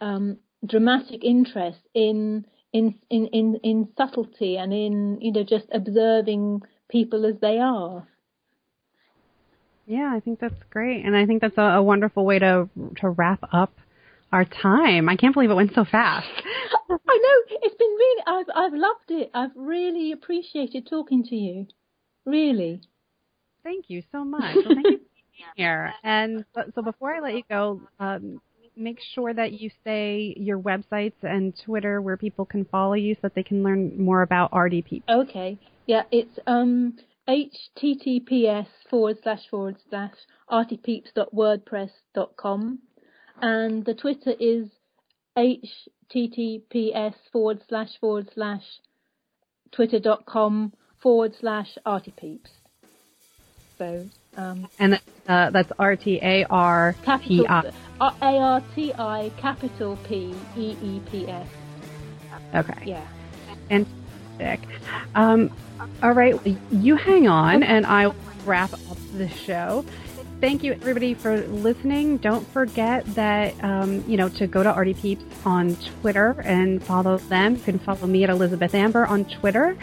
um, 0.00 0.38
dramatic 0.64 1.24
interest 1.24 1.80
in 1.94 2.46
in 2.74 2.96
in 3.08 3.26
in 3.28 3.54
in 3.62 3.88
subtlety 3.96 4.58
and 4.58 4.72
in 4.72 5.18
you 5.20 5.32
know 5.32 5.44
just 5.44 5.66
observing 5.72 6.60
people 6.90 7.24
as 7.24 7.36
they 7.40 7.58
are. 7.58 8.06
Yeah, 9.86 10.12
I 10.14 10.20
think 10.20 10.40
that's 10.40 10.62
great, 10.70 11.04
and 11.04 11.16
I 11.16 11.24
think 11.24 11.40
that's 11.40 11.56
a, 11.56 11.78
a 11.78 11.82
wonderful 11.82 12.26
way 12.26 12.38
to 12.40 12.68
to 13.00 13.08
wrap 13.08 13.40
up 13.52 13.72
our 14.32 14.44
time. 14.44 15.08
I 15.08 15.16
can't 15.16 15.32
believe 15.32 15.50
it 15.50 15.54
went 15.54 15.72
so 15.74 15.84
fast. 15.84 16.26
I 16.90 17.18
know 17.22 17.56
it's 17.62 17.76
been 17.76 17.88
really. 17.88 18.22
I've 18.26 18.46
I've 18.54 18.74
loved 18.74 19.10
it. 19.10 19.30
I've 19.32 19.54
really 19.54 20.12
appreciated 20.12 20.88
talking 20.88 21.22
to 21.24 21.36
you. 21.36 21.66
Really. 22.26 22.80
Thank 23.62 23.84
you 23.88 24.02
so 24.10 24.24
much. 24.24 24.56
Well, 24.56 24.74
thank 24.74 24.86
you 24.86 25.00
here. 25.54 25.94
And 26.02 26.44
so 26.74 26.82
before 26.82 27.14
I 27.14 27.20
let 27.20 27.34
you 27.34 27.42
go, 27.48 27.80
um, 27.98 28.40
make 28.76 28.98
sure 29.14 29.32
that 29.32 29.52
you 29.52 29.70
say 29.84 30.34
your 30.36 30.58
websites 30.58 31.22
and 31.22 31.54
Twitter 31.64 32.00
where 32.00 32.16
people 32.16 32.44
can 32.44 32.64
follow 32.64 32.94
you 32.94 33.14
so 33.14 33.20
that 33.22 33.34
they 33.34 33.42
can 33.42 33.62
learn 33.62 34.00
more 34.00 34.22
about 34.22 34.50
ArtiPeeps. 34.52 35.02
Okay. 35.08 35.58
Yeah, 35.86 36.02
it's 36.10 36.38
um 36.46 36.96
https 37.28 38.66
forward 38.90 39.18
slash 39.22 39.40
forward 39.50 39.76
slash 39.88 40.14
artipeeps.wordpress.com 40.50 42.78
and 43.40 43.84
the 43.84 43.94
Twitter 43.94 44.34
is 44.38 44.68
https 45.36 47.14
forward 47.32 47.60
slash 47.68 47.88
forward 48.00 48.30
slash 48.34 48.62
twitter.com 49.72 50.72
forward 51.02 51.34
slash 51.40 51.76
artipeeps. 51.86 52.50
So 53.78 54.08
um, 54.36 54.68
and 54.78 55.00
uh, 55.28 55.50
that's 55.50 55.72
R 55.78 55.96
T 55.96 56.18
A 56.22 56.44
R 56.44 56.94
P 57.22 57.46
I 57.46 57.72
A 58.00 58.12
R 58.20 58.62
T 58.74 58.92
I 58.94 59.30
capital 59.36 59.98
P 60.04 60.34
E 60.56 60.76
E 60.82 61.00
P 61.10 61.28
S. 61.28 61.46
Okay. 62.54 62.82
Yeah. 62.84 63.06
Fantastic. 63.68 64.68
Um, 65.14 65.50
all 66.02 66.12
right, 66.12 66.38
you 66.70 66.96
hang 66.96 67.28
on, 67.28 67.62
and 67.62 67.86
I'll 67.86 68.14
wrap 68.44 68.72
up 68.72 68.98
the 69.14 69.28
show. 69.28 69.84
Thank 70.40 70.62
you, 70.62 70.72
everybody, 70.72 71.14
for 71.14 71.38
listening. 71.46 72.18
Don't 72.18 72.46
forget 72.48 73.06
that 73.14 73.54
um, 73.62 74.04
you 74.08 74.16
know 74.16 74.28
to 74.30 74.46
go 74.46 74.62
to 74.62 74.72
ArtiPeeps 74.72 75.46
on 75.46 75.76
Twitter 75.76 76.40
and 76.44 76.82
follow 76.82 77.18
them. 77.18 77.56
You 77.56 77.62
can 77.62 77.78
follow 77.78 78.06
me 78.06 78.24
at 78.24 78.30
Elizabeth 78.30 78.74
Amber 78.74 79.06
on 79.06 79.24
Twitter, 79.24 79.76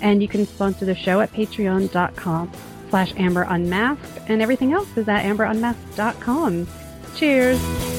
and 0.00 0.22
you 0.22 0.28
can 0.28 0.46
sponsor 0.46 0.84
the 0.84 0.94
show 0.94 1.20
at 1.20 1.32
Patreon.com 1.32 2.52
slash 2.90 3.12
Amber 3.16 3.46
Unmasked, 3.48 4.18
and 4.28 4.42
everything 4.42 4.72
else 4.72 4.96
is 4.96 5.08
at 5.08 5.24
AmberUnmasked.com. 5.24 6.66
Cheers. 7.16 7.95